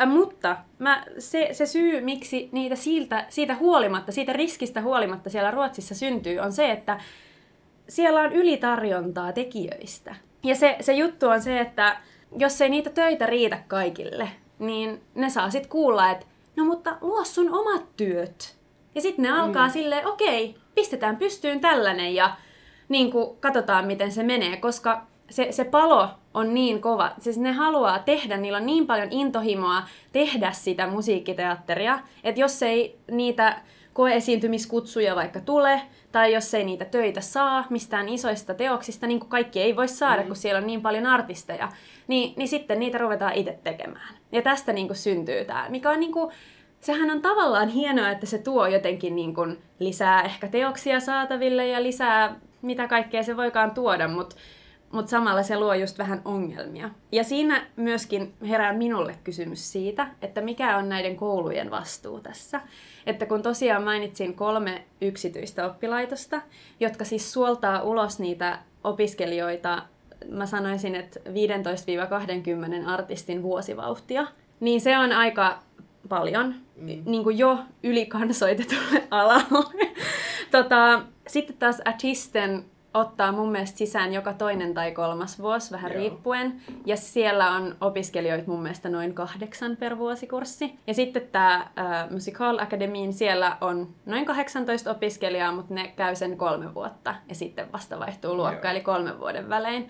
Ä, 0.00 0.06
mutta 0.06 0.56
mä, 0.78 1.04
se, 1.18 1.48
se 1.52 1.66
syy, 1.66 2.00
miksi 2.00 2.48
niitä 2.52 2.76
siitä, 2.76 3.26
siitä 3.28 3.54
huolimatta, 3.54 4.12
siitä 4.12 4.32
riskistä 4.32 4.82
huolimatta 4.82 5.30
siellä 5.30 5.50
Ruotsissa 5.50 5.94
syntyy, 5.94 6.38
on 6.38 6.52
se, 6.52 6.70
että 6.70 7.00
siellä 7.88 8.20
on 8.20 8.32
ylitarjontaa 8.32 9.32
tekijöistä. 9.32 10.14
Ja 10.42 10.54
se, 10.54 10.76
se 10.80 10.92
juttu 10.92 11.28
on 11.28 11.42
se, 11.42 11.60
että 11.60 11.96
jos 12.36 12.60
ei 12.60 12.68
niitä 12.68 12.90
töitä 12.90 13.26
riitä 13.26 13.58
kaikille, 13.68 14.30
niin 14.58 15.02
ne 15.14 15.30
saa 15.30 15.50
sitten 15.50 15.70
kuulla, 15.70 16.10
että 16.10 16.26
no 16.56 16.64
mutta 16.64 16.96
luo 17.00 17.24
sun 17.24 17.54
omat 17.54 17.96
työt. 17.96 18.53
Ja 18.94 19.00
sitten 19.00 19.22
ne 19.22 19.30
alkaa 19.30 19.66
mm. 19.66 19.72
silleen, 19.72 20.06
okei, 20.06 20.54
pistetään 20.74 21.16
pystyyn 21.16 21.60
tällainen 21.60 22.14
ja 22.14 22.36
niin 22.88 23.12
kuin 23.12 23.36
katsotaan, 23.40 23.86
miten 23.86 24.12
se 24.12 24.22
menee, 24.22 24.56
koska 24.56 25.06
se, 25.30 25.52
se 25.52 25.64
palo 25.64 26.08
on 26.34 26.54
niin 26.54 26.80
kova. 26.80 27.12
Siis 27.18 27.38
ne 27.38 27.52
haluaa 27.52 27.98
tehdä, 27.98 28.36
niillä 28.36 28.58
on 28.58 28.66
niin 28.66 28.86
paljon 28.86 29.08
intohimoa 29.10 29.82
tehdä 30.12 30.52
sitä 30.52 30.86
musiikkiteatteria, 30.86 31.98
että 32.24 32.40
jos 32.40 32.62
ei 32.62 32.98
niitä 33.10 33.60
koeesiintymiskutsuja 33.92 35.16
vaikka 35.16 35.40
tule, 35.40 35.80
tai 36.12 36.34
jos 36.34 36.54
ei 36.54 36.64
niitä 36.64 36.84
töitä 36.84 37.20
saa 37.20 37.66
mistään 37.70 38.08
isoista 38.08 38.54
teoksista, 38.54 39.06
niin 39.06 39.20
kuin 39.20 39.30
kaikki 39.30 39.60
ei 39.60 39.76
voi 39.76 39.88
saada, 39.88 40.22
mm. 40.22 40.26
kun 40.26 40.36
siellä 40.36 40.58
on 40.58 40.66
niin 40.66 40.82
paljon 40.82 41.06
artisteja, 41.06 41.68
niin, 42.08 42.32
niin 42.36 42.48
sitten 42.48 42.78
niitä 42.78 42.98
ruvetaan 42.98 43.34
itse 43.34 43.58
tekemään. 43.64 44.14
Ja 44.32 44.42
tästä 44.42 44.72
niin 44.72 44.86
kuin 44.86 44.96
syntyy 44.96 45.44
tämä, 45.44 45.66
mikä 45.68 45.90
on 45.90 46.00
niin 46.00 46.12
kuin, 46.12 46.32
sehän 46.84 47.10
on 47.10 47.22
tavallaan 47.22 47.68
hienoa, 47.68 48.10
että 48.10 48.26
se 48.26 48.38
tuo 48.38 48.66
jotenkin 48.66 49.16
niin 49.16 49.34
kuin 49.34 49.58
lisää 49.78 50.22
ehkä 50.22 50.48
teoksia 50.48 51.00
saataville 51.00 51.68
ja 51.68 51.82
lisää 51.82 52.36
mitä 52.62 52.88
kaikkea 52.88 53.22
se 53.22 53.36
voikaan 53.36 53.70
tuoda, 53.70 54.08
mutta 54.08 54.36
mutta 54.92 55.10
samalla 55.10 55.42
se 55.42 55.58
luo 55.58 55.74
just 55.74 55.98
vähän 55.98 56.22
ongelmia. 56.24 56.90
Ja 57.12 57.24
siinä 57.24 57.66
myöskin 57.76 58.34
herää 58.48 58.72
minulle 58.72 59.14
kysymys 59.24 59.72
siitä, 59.72 60.06
että 60.22 60.40
mikä 60.40 60.76
on 60.76 60.88
näiden 60.88 61.16
koulujen 61.16 61.70
vastuu 61.70 62.20
tässä. 62.20 62.60
Että 63.06 63.26
kun 63.26 63.42
tosiaan 63.42 63.82
mainitsin 63.82 64.34
kolme 64.34 64.84
yksityistä 65.00 65.66
oppilaitosta, 65.66 66.42
jotka 66.80 67.04
siis 67.04 67.32
suoltaa 67.32 67.82
ulos 67.82 68.18
niitä 68.18 68.58
opiskelijoita, 68.84 69.82
mä 70.30 70.46
sanoisin, 70.46 70.94
että 70.94 71.20
15-20 72.84 72.88
artistin 72.88 73.42
vuosivauhtia, 73.42 74.26
niin 74.60 74.80
se 74.80 74.98
on 74.98 75.12
aika 75.12 75.58
paljon 76.08 76.54
mm. 76.76 77.02
niin 77.04 77.22
kuin 77.24 77.38
jo 77.38 77.58
ylikansoitetulle 77.82 79.02
alalle. 79.10 79.92
tota, 80.50 81.02
sitten 81.26 81.56
taas 81.56 81.80
artisten 81.84 82.64
ottaa 82.94 83.32
mun 83.32 83.52
mielestä 83.52 83.78
sisään 83.78 84.12
joka 84.12 84.32
toinen 84.32 84.74
tai 84.74 84.92
kolmas 84.92 85.38
vuosi, 85.38 85.70
vähän 85.70 85.92
Joo. 85.92 86.00
riippuen. 86.00 86.60
Ja 86.86 86.96
siellä 86.96 87.50
on 87.50 87.76
opiskelijoita 87.80 88.50
mun 88.50 88.62
mielestä 88.62 88.88
noin 88.88 89.14
kahdeksan 89.14 89.76
per 89.76 89.98
vuosikurssi. 89.98 90.78
Ja 90.86 90.94
sitten 90.94 91.22
tämä 91.32 91.54
äh, 91.54 92.10
Musical 92.10 92.58
Academy, 92.58 93.12
siellä 93.12 93.56
on 93.60 93.88
noin 94.06 94.24
18 94.24 94.90
opiskelijaa, 94.90 95.52
mutta 95.52 95.74
ne 95.74 95.88
käy 95.96 96.14
sen 96.14 96.36
kolme 96.36 96.74
vuotta. 96.74 97.14
Ja 97.28 97.34
sitten 97.34 97.72
vasta 97.72 97.98
vaihtuu 97.98 98.36
luokka, 98.36 98.68
Joo. 98.68 98.70
eli 98.70 98.80
kolmen 98.80 99.20
vuoden 99.20 99.48
välein 99.48 99.88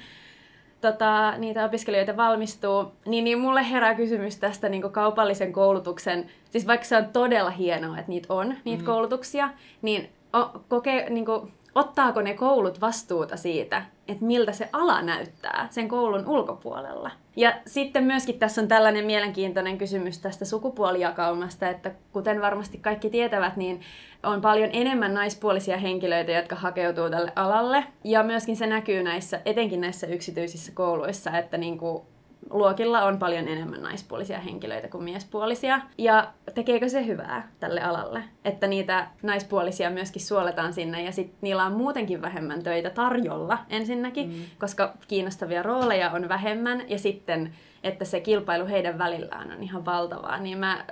tota, 0.92 1.34
niitä 1.38 1.64
opiskelijoita 1.64 2.16
valmistuu, 2.16 2.92
niin, 3.06 3.24
niin 3.24 3.38
mulle 3.38 3.70
herää 3.70 3.94
kysymys 3.94 4.36
tästä 4.36 4.68
niin 4.68 4.82
kaupallisen 4.82 5.52
koulutuksen, 5.52 6.26
siis 6.50 6.66
vaikka 6.66 6.86
se 6.86 6.96
on 6.96 7.04
todella 7.12 7.50
hienoa, 7.50 7.98
että 7.98 8.08
niitä 8.08 8.34
on, 8.34 8.54
niitä 8.64 8.82
mm. 8.82 8.86
koulutuksia, 8.86 9.50
niin 9.82 10.08
o, 10.36 10.64
koke, 10.68 11.06
niin 11.10 11.24
kuin, 11.24 11.52
ottaako 11.74 12.22
ne 12.22 12.34
koulut 12.34 12.80
vastuuta 12.80 13.36
siitä, 13.36 13.82
että 14.08 14.24
miltä 14.24 14.52
se 14.52 14.68
ala 14.72 15.02
näyttää 15.02 15.68
sen 15.70 15.88
koulun 15.88 16.28
ulkopuolella. 16.28 17.10
Ja 17.36 17.54
sitten 17.66 18.04
myöskin 18.04 18.38
tässä 18.38 18.60
on 18.60 18.68
tällainen 18.68 19.04
mielenkiintoinen 19.04 19.78
kysymys 19.78 20.18
tästä 20.18 20.44
sukupuolijakaumasta, 20.44 21.68
että 21.68 21.90
kuten 22.12 22.40
varmasti 22.40 22.78
kaikki 22.78 23.10
tietävät, 23.10 23.56
niin 23.56 23.80
on 24.22 24.40
paljon 24.40 24.70
enemmän 24.72 25.14
naispuolisia 25.14 25.76
henkilöitä, 25.76 26.32
jotka 26.32 26.56
hakeutuu 26.56 27.10
tälle 27.10 27.32
alalle. 27.36 27.84
Ja 28.04 28.22
myöskin 28.22 28.56
se 28.56 28.66
näkyy 28.66 29.02
näissä, 29.02 29.40
etenkin 29.44 29.80
näissä 29.80 30.06
yksityisissä 30.06 30.72
kouluissa, 30.74 31.38
että 31.38 31.58
niin 31.58 31.78
kuin 31.78 32.02
luokilla 32.50 33.02
on 33.02 33.18
paljon 33.18 33.48
enemmän 33.48 33.82
naispuolisia 33.82 34.38
henkilöitä 34.38 34.88
kuin 34.88 35.04
miespuolisia. 35.04 35.80
Ja 35.98 36.32
tekeekö 36.54 36.88
se 36.88 37.06
hyvää 37.06 37.48
tälle 37.60 37.80
alalle? 37.80 38.24
Että 38.44 38.66
niitä 38.66 39.06
naispuolisia 39.22 39.90
myöskin 39.90 40.22
suoletaan 40.22 40.72
sinne 40.72 41.02
ja 41.02 41.12
sitten 41.12 41.38
niillä 41.40 41.64
on 41.64 41.72
muutenkin 41.72 42.22
vähemmän 42.22 42.62
töitä 42.62 42.90
tarjolla 42.90 43.58
ensinnäkin, 43.70 44.28
mm. 44.28 44.42
koska 44.58 44.94
kiinnostavia 45.08 45.62
rooleja 45.62 46.10
on 46.10 46.28
vähemmän 46.28 46.82
ja 46.88 46.98
sitten, 46.98 47.54
että 47.82 48.04
se 48.04 48.20
kilpailu 48.20 48.66
heidän 48.66 48.98
välillään 48.98 49.52
on 49.52 49.62
ihan 49.62 49.84
valtavaa. 49.84 50.38
Niin 50.38 50.58
mä 50.58 50.84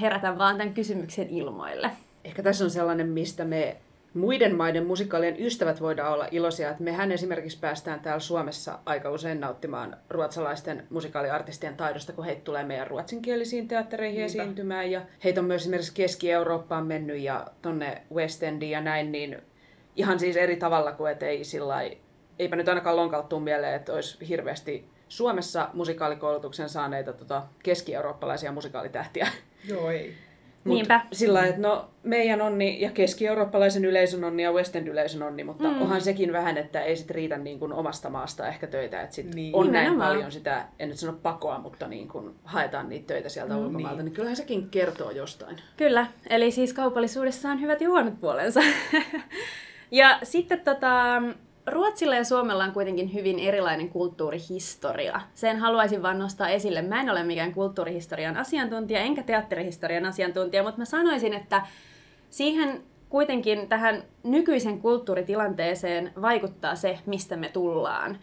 herätän 0.00 0.38
vaan 0.38 0.56
tämän 0.56 0.74
kysymyksen 0.74 1.30
ilmoille. 1.30 1.90
Ehkä 2.24 2.42
tässä 2.42 2.64
on 2.64 2.70
sellainen, 2.70 3.08
mistä 3.08 3.44
me 3.44 3.76
muiden 4.14 4.56
maiden 4.56 4.86
musikaalien 4.86 5.36
ystävät 5.38 5.80
voidaan 5.80 6.12
olla 6.12 6.28
iloisia. 6.30 6.70
Että 6.70 6.82
mehän 6.82 7.12
esimerkiksi 7.12 7.58
päästään 7.58 8.00
täällä 8.00 8.20
Suomessa 8.20 8.78
aika 8.86 9.10
usein 9.10 9.40
nauttimaan 9.40 9.96
ruotsalaisten 10.10 10.86
musikaaliartistien 10.90 11.76
taidosta, 11.76 12.12
kun 12.12 12.24
heitä 12.24 12.42
tulee 12.42 12.64
meidän 12.64 12.86
ruotsinkielisiin 12.86 13.68
teattereihin 13.68 14.16
Niinpä. 14.16 14.42
esiintymään. 14.42 14.90
Ja 14.90 15.02
heitä 15.24 15.40
on 15.40 15.46
myös 15.46 15.62
esimerkiksi 15.62 15.94
Keski-Eurooppaan 15.94 16.86
mennyt 16.86 17.20
ja 17.20 17.46
tonne 17.62 18.02
West 18.14 18.42
Endiin 18.42 18.70
ja 18.70 18.80
näin, 18.80 19.12
niin 19.12 19.36
ihan 19.96 20.20
siis 20.20 20.36
eri 20.36 20.56
tavalla 20.56 20.92
kuin, 20.92 21.12
että 21.12 21.26
ei 21.26 21.44
sillä 21.44 21.74
eipä 22.38 22.56
nyt 22.56 22.68
ainakaan 22.68 22.96
lonkalttuu 22.96 23.40
mieleen, 23.40 23.74
että 23.74 23.92
olisi 23.92 24.28
hirveästi 24.28 24.88
Suomessa 25.08 25.68
musikaalikoulutuksen 25.72 26.68
saaneita 26.68 27.12
tota, 27.12 27.42
keski-eurooppalaisia 27.62 28.52
musikaalitähtiä. 28.52 29.28
Joo, 29.68 29.90
ei. 29.90 30.14
Mut 30.64 30.74
Niinpä. 30.74 31.00
Sillä 31.12 31.46
että 31.46 31.60
no 31.60 31.90
meidän 32.02 32.40
onni 32.40 32.80
ja 32.80 32.90
keski-eurooppalaisen 32.90 33.84
yleisön 33.84 34.24
onni 34.24 34.42
ja 34.42 34.52
West 34.52 34.76
End 34.76 34.88
yleisön 34.88 35.22
onni, 35.22 35.44
mutta 35.44 35.68
mm. 35.68 35.82
onhan 35.82 36.00
sekin 36.00 36.32
vähän, 36.32 36.56
että 36.56 36.80
ei 36.80 36.96
sit 36.96 37.10
riitä 37.10 37.38
niin 37.38 37.58
kuin 37.58 37.72
omasta 37.72 38.10
maasta 38.10 38.48
ehkä 38.48 38.66
töitä, 38.66 39.02
että 39.02 39.14
sit 39.14 39.34
niin. 39.34 39.56
on 39.56 39.66
Nimenomaan. 39.66 39.98
näin 39.98 40.08
paljon 40.08 40.32
sitä, 40.32 40.66
en 40.78 40.88
nyt 40.88 40.98
sano 40.98 41.12
pakoa, 41.22 41.58
mutta 41.58 41.88
niin 41.88 42.08
kuin 42.08 42.34
haetaan 42.44 42.88
niitä 42.88 43.06
töitä 43.06 43.28
sieltä 43.28 43.54
mm. 43.54 43.60
ulkomaalta, 43.60 43.96
niin. 43.96 44.04
niin 44.04 44.14
kyllähän 44.14 44.36
sekin 44.36 44.68
kertoo 44.70 45.10
jostain. 45.10 45.56
Kyllä, 45.76 46.06
eli 46.30 46.50
siis 46.50 46.72
kaupallisuudessa 46.72 47.50
on 47.50 47.60
hyvät 47.60 47.80
ja 47.80 47.88
huonot 47.88 48.20
puolensa. 48.20 48.60
ja 49.90 50.18
sitten 50.22 50.60
tota, 50.60 51.22
Ruotsilla 51.70 52.14
ja 52.14 52.24
Suomella 52.24 52.64
on 52.64 52.72
kuitenkin 52.72 53.14
hyvin 53.14 53.38
erilainen 53.38 53.88
kulttuurihistoria. 53.88 55.20
Sen 55.34 55.58
haluaisin 55.58 56.02
vaan 56.02 56.18
nostaa 56.18 56.48
esille. 56.48 56.82
Mä 56.82 57.00
en 57.00 57.10
ole 57.10 57.22
mikään 57.22 57.54
kulttuurihistorian 57.54 58.36
asiantuntija, 58.36 59.00
enkä 59.00 59.22
teatterihistorian 59.22 60.04
asiantuntija, 60.04 60.62
mutta 60.62 60.78
mä 60.78 60.84
sanoisin, 60.84 61.34
että 61.34 61.66
siihen 62.30 62.82
kuitenkin 63.08 63.68
tähän 63.68 64.02
nykyisen 64.22 64.80
kulttuuritilanteeseen 64.80 66.12
vaikuttaa 66.22 66.74
se, 66.74 66.98
mistä 67.06 67.36
me 67.36 67.48
tullaan. 67.48 68.18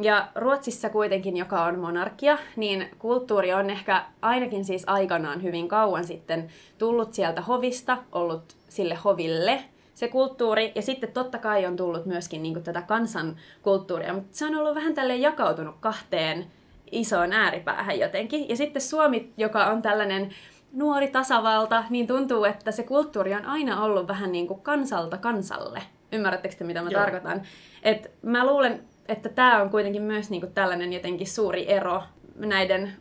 Ja 0.00 0.28
Ruotsissa 0.34 0.90
kuitenkin, 0.90 1.36
joka 1.36 1.64
on 1.64 1.78
monarkia, 1.78 2.38
niin 2.56 2.88
kulttuuri 2.98 3.52
on 3.52 3.70
ehkä 3.70 4.04
ainakin 4.22 4.64
siis 4.64 4.84
aikanaan 4.86 5.42
hyvin 5.42 5.68
kauan 5.68 6.04
sitten 6.04 6.48
tullut 6.78 7.14
sieltä 7.14 7.40
hovista, 7.40 7.98
ollut 8.12 8.56
sille 8.68 8.94
hoville– 8.94 9.64
se 10.00 10.08
kulttuuri, 10.08 10.72
ja 10.74 10.82
sitten 10.82 11.12
totta 11.12 11.38
kai 11.38 11.66
on 11.66 11.76
tullut 11.76 12.06
myöskin 12.06 12.42
niin 12.42 12.54
kuin, 12.54 12.64
tätä 12.64 12.82
kansankulttuuria, 12.82 14.12
mutta 14.12 14.36
se 14.36 14.46
on 14.46 14.56
ollut 14.56 14.74
vähän 14.74 14.94
tälleen 14.94 15.20
jakautunut 15.20 15.74
kahteen 15.80 16.46
isoon 16.92 17.32
ääripäähän 17.32 17.98
jotenkin. 17.98 18.48
Ja 18.48 18.56
sitten 18.56 18.82
Suomi, 18.82 19.32
joka 19.36 19.66
on 19.66 19.82
tällainen 19.82 20.30
nuori 20.72 21.08
tasavalta, 21.08 21.84
niin 21.90 22.06
tuntuu, 22.06 22.44
että 22.44 22.72
se 22.72 22.82
kulttuuri 22.82 23.34
on 23.34 23.46
aina 23.46 23.84
ollut 23.84 24.08
vähän 24.08 24.32
niin 24.32 24.46
kuin 24.46 24.60
kansalta 24.60 25.16
kansalle. 25.16 25.82
Ymmärrättekö 26.12 26.54
te, 26.54 26.64
mitä 26.64 26.82
mä 26.82 26.90
Joo. 26.90 27.00
tarkoitan? 27.00 27.42
Et 27.82 28.10
mä 28.22 28.46
luulen, 28.46 28.84
että 29.08 29.28
tämä 29.28 29.62
on 29.62 29.70
kuitenkin 29.70 30.02
myös 30.02 30.30
niin 30.30 30.40
kuin 30.40 30.52
tällainen 30.52 30.92
jotenkin 30.92 31.26
suuri 31.26 31.72
ero 31.72 32.02
näiden 32.36 32.92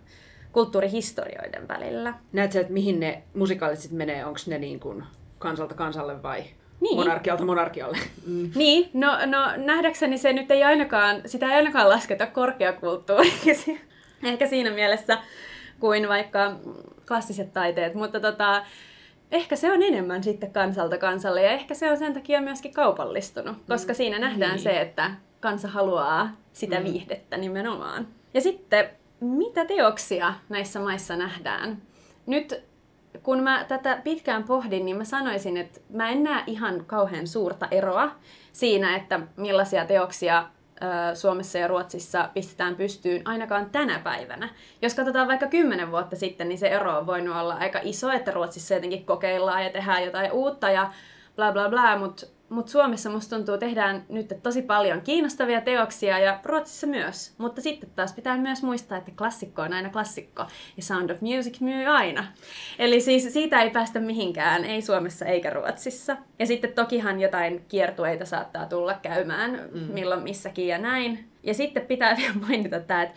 kulttuurihistorioiden 0.51 1.67
välillä. 1.67 2.13
Näetkö, 2.33 2.59
että 2.59 2.73
mihin 2.73 2.99
ne 2.99 3.23
musikaalit 3.33 3.91
menee? 3.91 4.25
Onko 4.25 4.39
ne 4.47 4.57
niin 4.57 4.79
kuin 4.79 5.03
kansalta 5.37 5.75
kansalle 5.75 6.23
vai 6.23 6.43
niin. 6.81 6.95
monarkialta 6.95 7.45
monarkialle. 7.45 7.97
Mm. 8.25 8.51
Niin, 8.55 8.89
no, 8.93 9.25
no 9.25 9.51
nähdäkseni 9.57 10.17
se 10.17 10.33
nyt 10.33 10.51
ei 10.51 10.63
ainakaan, 10.63 11.21
sitä 11.25 11.45
ei 11.45 11.53
ainakaan 11.53 11.89
lasketa 11.89 12.27
korkeakulttuuriksi. 12.27 13.81
Ehkä 14.23 14.47
siinä 14.47 14.71
mielessä 14.71 15.17
kuin 15.79 16.07
vaikka 16.07 16.55
klassiset 17.07 17.53
taiteet, 17.53 17.93
mutta 17.95 18.19
tota, 18.19 18.65
ehkä 19.31 19.55
se 19.55 19.71
on 19.71 19.83
enemmän 19.83 20.23
sitten 20.23 20.53
kansalta 20.53 20.97
kansalle 20.97 21.41
ja 21.41 21.51
ehkä 21.51 21.73
se 21.73 21.91
on 21.91 21.97
sen 21.97 22.13
takia 22.13 22.41
myöskin 22.41 22.73
kaupallistunut, 22.73 23.57
koska 23.67 23.93
mm. 23.93 23.95
siinä 23.95 24.19
nähdään 24.19 24.51
niin. 24.51 24.63
se, 24.63 24.81
että 24.81 25.11
kansa 25.39 25.67
haluaa 25.67 26.37
sitä 26.53 26.79
mm. 26.79 26.85
viihdettä 26.85 27.37
nimenomaan. 27.37 28.07
Ja 28.33 28.41
sitten, 28.41 28.89
mitä 29.19 29.65
teoksia 29.65 30.33
näissä 30.49 30.79
maissa 30.79 31.15
nähdään? 31.15 31.81
Nyt 32.25 32.68
kun 33.23 33.43
mä 33.43 33.65
tätä 33.67 34.01
pitkään 34.03 34.43
pohdin, 34.43 34.85
niin 34.85 34.97
mä 34.97 35.03
sanoisin, 35.03 35.57
että 35.57 35.79
mä 35.89 36.09
en 36.09 36.23
näe 36.23 36.43
ihan 36.47 36.85
kauhean 36.85 37.27
suurta 37.27 37.67
eroa 37.71 38.11
siinä, 38.51 38.95
että 38.95 39.19
millaisia 39.37 39.85
teoksia 39.85 40.45
Suomessa 41.13 41.57
ja 41.57 41.67
Ruotsissa 41.67 42.29
pistetään 42.33 42.75
pystyyn 42.75 43.21
ainakaan 43.25 43.69
tänä 43.69 43.99
päivänä. 43.99 44.49
Jos 44.81 44.95
katsotaan 44.95 45.27
vaikka 45.27 45.47
kymmenen 45.47 45.91
vuotta 45.91 46.15
sitten, 46.15 46.49
niin 46.49 46.59
se 46.59 46.67
ero 46.67 46.97
on 46.97 47.07
voinut 47.07 47.35
olla 47.35 47.53
aika 47.53 47.79
iso, 47.83 48.11
että 48.11 48.31
Ruotsissa 48.31 48.73
jotenkin 48.73 49.05
kokeillaan 49.05 49.63
ja 49.63 49.69
tehdään 49.69 50.05
jotain 50.05 50.31
uutta 50.31 50.69
ja 50.69 50.91
bla 51.35 51.51
bla 51.51 51.69
bla, 51.69 51.97
mutta 51.97 52.25
mutta 52.49 52.71
Suomessa 52.71 53.09
musta 53.09 53.35
tuntuu 53.35 53.57
tehdään 53.57 54.05
nyt 54.09 54.33
tosi 54.43 54.61
paljon 54.61 55.01
kiinnostavia 55.01 55.61
teoksia 55.61 56.19
ja 56.19 56.39
Ruotsissa 56.43 56.87
myös. 56.87 57.33
Mutta 57.37 57.61
sitten 57.61 57.89
taas 57.95 58.13
pitää 58.13 58.37
myös 58.37 58.63
muistaa, 58.63 58.97
että 58.97 59.11
klassikko 59.17 59.61
on 59.61 59.73
aina 59.73 59.89
klassikko 59.89 60.45
ja 60.77 60.83
Sound 60.83 61.09
of 61.09 61.21
Music 61.21 61.59
myy 61.59 61.85
aina. 61.85 62.25
Eli 62.79 63.01
siis 63.01 63.33
siitä 63.33 63.61
ei 63.61 63.69
päästä 63.69 63.99
mihinkään, 63.99 64.65
ei 64.65 64.81
Suomessa 64.81 65.25
eikä 65.25 65.49
Ruotsissa. 65.49 66.17
Ja 66.39 66.45
sitten 66.45 66.73
tokihan 66.73 67.19
jotain 67.19 67.65
kiertueita 67.67 68.25
saattaa 68.25 68.65
tulla 68.65 68.93
käymään 68.93 69.69
mm. 69.71 69.79
milloin 69.79 70.23
missäkin 70.23 70.67
ja 70.67 70.77
näin. 70.77 71.29
Ja 71.43 71.53
sitten 71.53 71.85
pitää 71.85 72.17
vielä 72.17 72.33
mainita 72.33 72.79
tämä, 72.79 73.03
että 73.03 73.15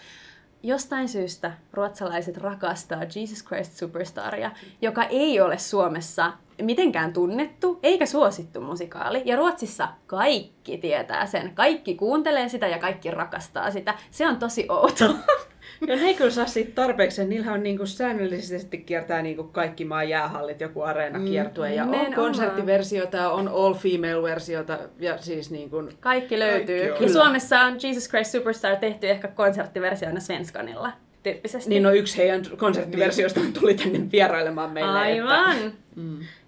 jostain 0.62 1.08
syystä 1.08 1.52
ruotsalaiset 1.72 2.36
rakastaa 2.36 3.02
Jesus 3.02 3.44
Christ 3.44 3.76
Superstaria, 3.76 4.50
joka 4.82 5.04
ei 5.04 5.40
ole 5.40 5.58
Suomessa 5.58 6.32
mitenkään 6.62 7.12
tunnettu 7.12 7.78
eikä 7.82 8.06
suosittu 8.06 8.60
musikaali. 8.60 9.22
Ja 9.24 9.36
Ruotsissa 9.36 9.88
kaikki 10.06 10.78
tietää 10.78 11.26
sen. 11.26 11.54
Kaikki 11.54 11.94
kuuntelee 11.94 12.48
sitä 12.48 12.68
ja 12.68 12.78
kaikki 12.78 13.10
rakastaa 13.10 13.70
sitä. 13.70 13.94
Se 14.10 14.28
on 14.28 14.36
tosi 14.36 14.66
outo. 14.68 15.14
Ja 15.86 15.96
ne 15.96 16.02
ei 16.02 16.14
kyllä 16.14 16.30
saa 16.30 16.46
siitä 16.46 16.72
tarpeeksi. 16.74 17.24
Niillähän 17.24 17.54
on 17.54 17.62
niinku 17.62 17.86
säännöllisesti 17.86 18.78
kiertää 18.78 19.22
niinku 19.22 19.44
kaikki 19.44 19.84
maan 19.84 20.08
jäähallit, 20.08 20.60
joku 20.60 20.82
areena 20.82 21.20
kiertue. 21.20 21.74
Ja 21.74 21.84
on 21.84 21.90
Nimenomaan. 21.90 22.20
konserttiversioita, 22.20 23.30
on 23.30 23.48
all 23.48 23.74
female 23.74 24.22
versiota 24.22 24.78
ja 24.98 25.18
siis 25.18 25.50
niinku... 25.50 25.88
Kaikki 26.00 26.38
löytyy. 26.38 26.80
Kaikki 26.80 27.04
on. 27.04 27.08
ja 27.08 27.12
Suomessa 27.12 27.60
on 27.60 27.76
Jesus 27.82 28.08
Christ 28.08 28.30
Superstar 28.30 28.76
tehty 28.76 29.10
ehkä 29.10 29.28
konserttiversiona 29.28 30.20
Svenskanilla 30.20 30.92
tyyppisesti. 31.22 31.70
Niin 31.70 31.82
no 31.82 31.90
yksi 31.90 32.16
heidän 32.18 32.42
konserttiversioista 32.56 33.40
tuli 33.60 33.74
tänne 33.74 34.00
vierailemaan 34.12 34.70
meille. 34.70 34.90
Aivan. 34.90 35.56
Että, 35.56 35.70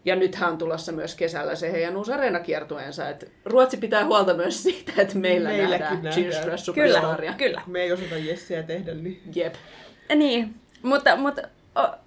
ja 0.04 0.16
nythän 0.16 0.50
on 0.50 0.58
tulossa 0.58 0.92
myös 0.92 1.14
kesällä 1.14 1.54
se 1.54 1.72
heidän 1.72 1.96
uusi 1.96 2.12
areenakiertueensa. 2.12 3.08
Että 3.08 3.26
Ruotsi 3.44 3.76
pitää 3.76 4.04
huolta 4.04 4.34
myös 4.34 4.62
siitä, 4.62 4.92
että 4.98 5.18
meillä 5.18 5.48
Meilläkin 5.48 6.02
nähdään 6.02 6.14
Christ 6.14 6.70
Kyllä, 6.74 7.34
kyllä. 7.36 7.62
Me 7.66 7.82
ei 7.82 7.92
osata 7.92 8.16
Jessiä 8.16 8.62
tehdä, 8.62 8.94
niin... 8.94 9.22
Jep. 9.34 9.54
Niin, 10.14 10.54
mutta, 10.82 11.16
mutta 11.16 11.42
o, 11.78 12.03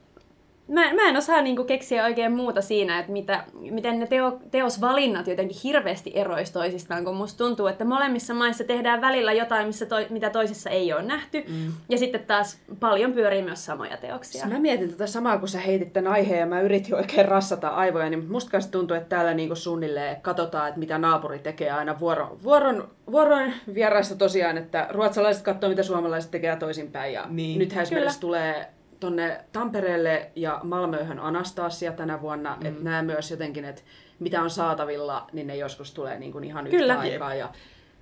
mä, 0.68 0.94
mä 0.94 1.10
en 1.10 1.18
osaa 1.18 1.42
niinku 1.42 1.64
keksiä 1.64 2.04
oikein 2.06 2.32
muuta 2.32 2.62
siinä, 2.62 3.00
että 3.00 3.12
mitä, 3.12 3.44
miten 3.72 4.00
ne 4.00 4.08
teo, 4.08 4.40
teosvalinnat 4.52 5.28
jotenkin 5.28 5.58
hirveästi 5.64 6.12
erois 6.16 6.52
toisistaan, 6.52 7.06
kun 7.06 7.16
musta 7.16 7.38
tuntuu, 7.38 7.68
että 7.68 7.86
molemmissa 7.86 8.34
maissa 8.34 8.64
tehdään 8.64 9.02
välillä 9.02 9.34
jotain, 9.34 9.68
missä 9.68 9.86
toi, 9.86 10.08
mitä 10.10 10.30
toisissa 10.30 10.70
ei 10.70 10.94
ole 10.94 11.04
nähty, 11.04 11.44
mm. 11.48 11.72
ja 11.90 11.98
sitten 11.98 12.24
taas 12.28 12.60
paljon 12.80 13.14
pyörii 13.14 13.42
myös 13.42 13.66
samoja 13.66 13.98
teoksia. 13.98 14.46
Mä 14.46 14.60
mietin 14.60 14.90
tätä 14.90 15.08
samaa, 15.08 15.38
kun 15.38 15.48
sä 15.48 15.60
heitit 15.60 15.94
tämän 15.94 16.12
aiheen 16.12 16.40
ja 16.40 16.46
mä 16.46 16.62
yritin 16.62 16.96
oikein 16.96 17.28
rassata 17.28 17.68
aivoja, 17.68 18.10
niin 18.10 18.32
musta 18.32 18.52
kanssa 18.52 18.72
tuntuu, 18.72 18.98
että 18.98 19.10
täällä 19.10 19.34
niinku 19.34 19.56
suunnilleen 19.56 20.22
katsotaan, 20.22 20.68
että 20.68 20.80
mitä 20.80 20.98
naapuri 20.98 21.40
tekee 21.40 21.72
aina 21.72 22.00
vuoron, 22.00 22.38
vuoron, 22.44 22.90
vuoron 23.12 23.52
vieraissa 23.74 24.16
tosiaan, 24.16 24.58
että 24.58 24.88
ruotsalaiset 24.90 25.44
katsoo, 25.44 25.70
mitä 25.70 25.84
suomalaiset 25.84 26.32
tekee 26.32 26.56
toisinpäin. 26.56 27.14
Ja 27.14 27.26
Niin. 27.30 27.60
nythän 27.60 27.84
esimerkiksi 27.84 28.20
tulee 28.20 28.77
tonne 29.00 29.40
Tampereelle 29.52 30.32
ja 30.36 30.60
Malmöhön 30.64 31.20
Anastasia 31.20 31.92
tänä 31.92 32.22
vuonna, 32.22 32.58
mm. 32.60 32.66
että 32.66 32.84
nämä 32.84 33.02
myös 33.02 33.32
jotenkin, 33.32 33.66
että 33.66 33.82
mitä 34.20 34.42
on 34.42 34.50
saatavilla, 34.50 35.28
niin 35.34 35.48
ne 35.48 35.56
joskus 35.56 35.94
tulee 35.94 36.20
niin 36.20 36.32
kuin 36.32 36.44
ihan 36.44 36.68
Kyllä. 36.68 36.94
yhtä 36.94 37.00
aikaa. 37.00 37.36
Ja 37.36 37.50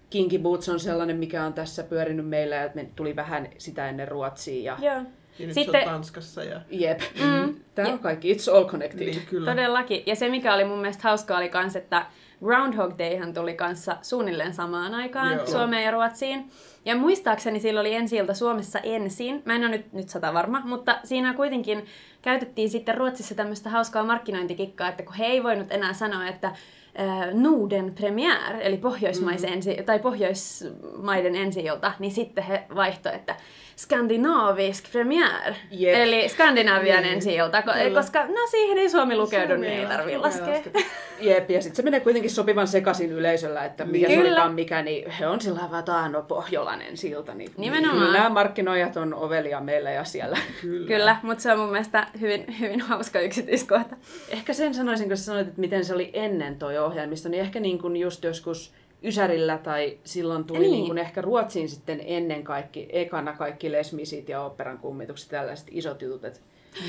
Kinky 0.10 0.38
Boots 0.38 0.70
on 0.70 0.80
sellainen, 0.80 1.18
mikä 1.18 1.44
on 1.44 1.54
tässä 1.54 1.84
pyörinyt 1.84 2.28
meillä, 2.28 2.56
ja 2.56 2.70
me 2.76 2.90
tuli 2.96 3.16
vähän 3.16 3.50
sitä 3.58 3.90
ennen 3.90 4.08
Ruotsiin. 4.08 4.64
Ja 4.64 4.78
Joo. 4.82 5.02
Ja 5.40 5.46
nyt 5.46 5.54
Sitten- 5.54 5.82
se 5.82 5.88
on 5.88 5.94
Tanskassa 5.94 6.44
ja... 6.44 6.62
Jep. 6.70 7.00
Mm. 7.00 7.56
Tämä 7.76 7.90
on 7.90 8.00
kaikki, 8.00 8.34
it's 8.34 8.56
all 8.56 8.66
connected. 8.66 9.08
Niin, 9.08 9.26
kyllä. 9.30 9.52
Todellakin. 9.52 10.04
Ja 10.06 10.16
se, 10.16 10.30
mikä 10.30 10.54
oli 10.54 10.66
mun 10.66 10.80
mielestä 10.80 11.04
hauskaa, 11.04 11.38
oli 11.38 11.50
kans, 11.50 11.76
että 11.76 12.06
Groundhog 12.46 12.94
Dayhan 13.00 13.34
tuli 13.34 13.54
kanssa 13.54 13.98
suunnilleen 14.02 14.54
samaan 14.54 14.94
aikaan 14.94 15.34
Joo. 15.34 15.46
Suomeen 15.46 15.84
ja 15.84 15.92
Ruotsiin. 15.92 16.52
Ja 16.86 16.96
muistaakseni 16.96 17.60
sillä 17.60 17.80
oli 17.80 17.94
ensi 17.94 18.16
ilta 18.16 18.34
Suomessa 18.34 18.80
ensin. 18.80 19.42
Mä 19.46 19.56
en 19.56 19.62
ole 19.62 19.70
nyt, 19.70 19.94
nyt 19.94 20.10
sata 20.10 20.34
varma, 20.34 20.62
mutta 20.66 21.00
siinä 21.04 21.34
kuitenkin 21.34 21.86
käytettiin 22.22 22.70
sitten 22.70 22.96
Ruotsissa 22.96 23.36
tämmöistä 23.36 23.70
hauskaa 23.70 24.04
markkinointikikkaa, 24.04 24.90
että 24.90 25.04
kun 25.04 25.16
he 25.16 25.26
ei 25.26 25.44
voinut 25.44 25.72
enää 25.72 25.94
sanoa, 25.94 26.28
että 26.28 26.48
äh, 26.48 27.34
Norden 27.34 27.94
Premiere, 27.96 28.60
eli 28.62 28.78
pohjoismaisen 28.78 29.50
Mm. 29.50 29.54
ensi, 29.54 29.78
tai 29.86 30.00
pohjoismaiden 30.00 31.36
ensi 31.36 31.64
niin 32.00 32.12
sitten 32.12 32.44
he 32.44 32.64
vaihtoi, 32.76 33.16
että 33.16 33.36
skandinaavisk 33.76 34.92
premiere, 34.92 35.56
Jep. 35.72 35.96
eli 35.96 36.30
Skandinavian 36.30 37.04
Niin, 37.04 37.14
ensi 37.14 37.36
ilta, 37.36 37.64
koska 37.94 38.26
no 38.26 38.48
siihen 38.52 38.78
ei 38.78 38.90
Suomi 38.90 39.16
lukeudu, 39.16 39.48
Suomi 39.48 39.68
niin 39.68 39.80
ei 39.80 40.18
laske, 40.18 40.18
laskea. 40.18 40.82
Jep, 41.20 41.50
ja 41.50 41.62
sitten 41.62 41.76
se 41.76 41.82
menee 41.82 42.00
kuitenkin 42.00 42.32
sopivan 42.32 42.68
sekaisin 42.68 43.12
yleisöllä, 43.12 43.66
että 43.66 43.86
mikä 43.86 44.08
Kyllä. 44.08 44.22
se 44.22 44.28
olikaan 44.28 44.54
mikä, 44.54 44.82
niin 44.82 45.12
he 45.12 45.28
on 45.28 45.42
sillä 45.42 45.60
tavalla, 45.60 45.80
että 45.80 46.10
no 46.10 46.22
pohjolainen 46.22 46.98
silta. 46.98 47.34
Niin, 47.34 47.52
Nimenomaan. 47.58 48.06
Kyllä 48.06 48.18
nämä 48.18 48.30
markkinoijat 48.30 48.98
on 48.98 49.14
ovelia 49.14 49.62
meillä 49.62 49.92
ja 49.92 50.04
siellä. 50.04 50.38
Kyllä. 50.62 50.88
Kyllä, 50.88 51.18
mutta 51.22 51.42
se 51.42 51.52
on 51.52 51.60
mun 51.60 51.72
mielestä 51.72 52.08
hyvin, 52.22 52.60
hyvin 52.60 52.82
hauska 52.82 53.20
yksityiskohta. 53.20 53.96
Ehkä 54.30 54.54
sen 54.54 54.74
sanoisin, 54.74 55.08
kun 55.08 55.18
sä 55.18 55.24
sanoit, 55.24 55.48
että 55.48 55.62
miten 55.62 55.86
se 55.86 55.94
oli 55.94 56.10
ennen 56.14 56.56
toi 56.56 56.78
ohjelmisto, 56.78 57.30
niin 57.30 57.42
ehkä 57.42 57.60
niin 57.60 57.80
kuin 57.80 57.98
just 57.98 58.24
joskus 58.24 58.74
Ysärillä 59.04 59.58
tai 59.58 59.98
silloin 60.04 60.44
tuli 60.44 60.60
Niin. 60.60 60.72
niin. 60.72 60.86
Kuin 60.86 60.98
ehkä 60.98 61.22
Ruotsiin 61.22 61.70
sitten 61.70 62.02
ennen 62.06 62.44
kaikki, 62.44 62.88
ekana 62.92 63.34
kaikki 63.34 63.72
lesmisit 63.72 64.30
ja 64.30 64.42
operan 64.42 64.78
kummitukset, 64.78 65.30
tällaiset 65.30 65.68
isot 65.72 66.02
jutut. 66.02 66.34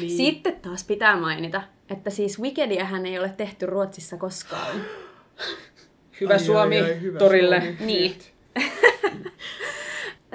Niin. 0.00 0.10
Sitten 0.10 0.56
taas 0.60 0.84
pitää 0.84 1.20
mainita, 1.20 1.62
että 1.90 2.10
siis 2.10 2.40
Wikediähän 2.40 3.06
ei 3.06 3.18
ole 3.18 3.28
tehty 3.36 3.66
Ruotsissa 3.66 4.16
koskaan. 4.16 4.76
hyvä 6.20 6.32
Ai, 6.32 6.40
Suomi 6.40 6.80
ai, 6.80 6.90
ai, 6.92 7.00
hyvä 7.00 7.18
torille. 7.18 7.60
Suomi. 7.60 7.76
Niin. 7.86 8.16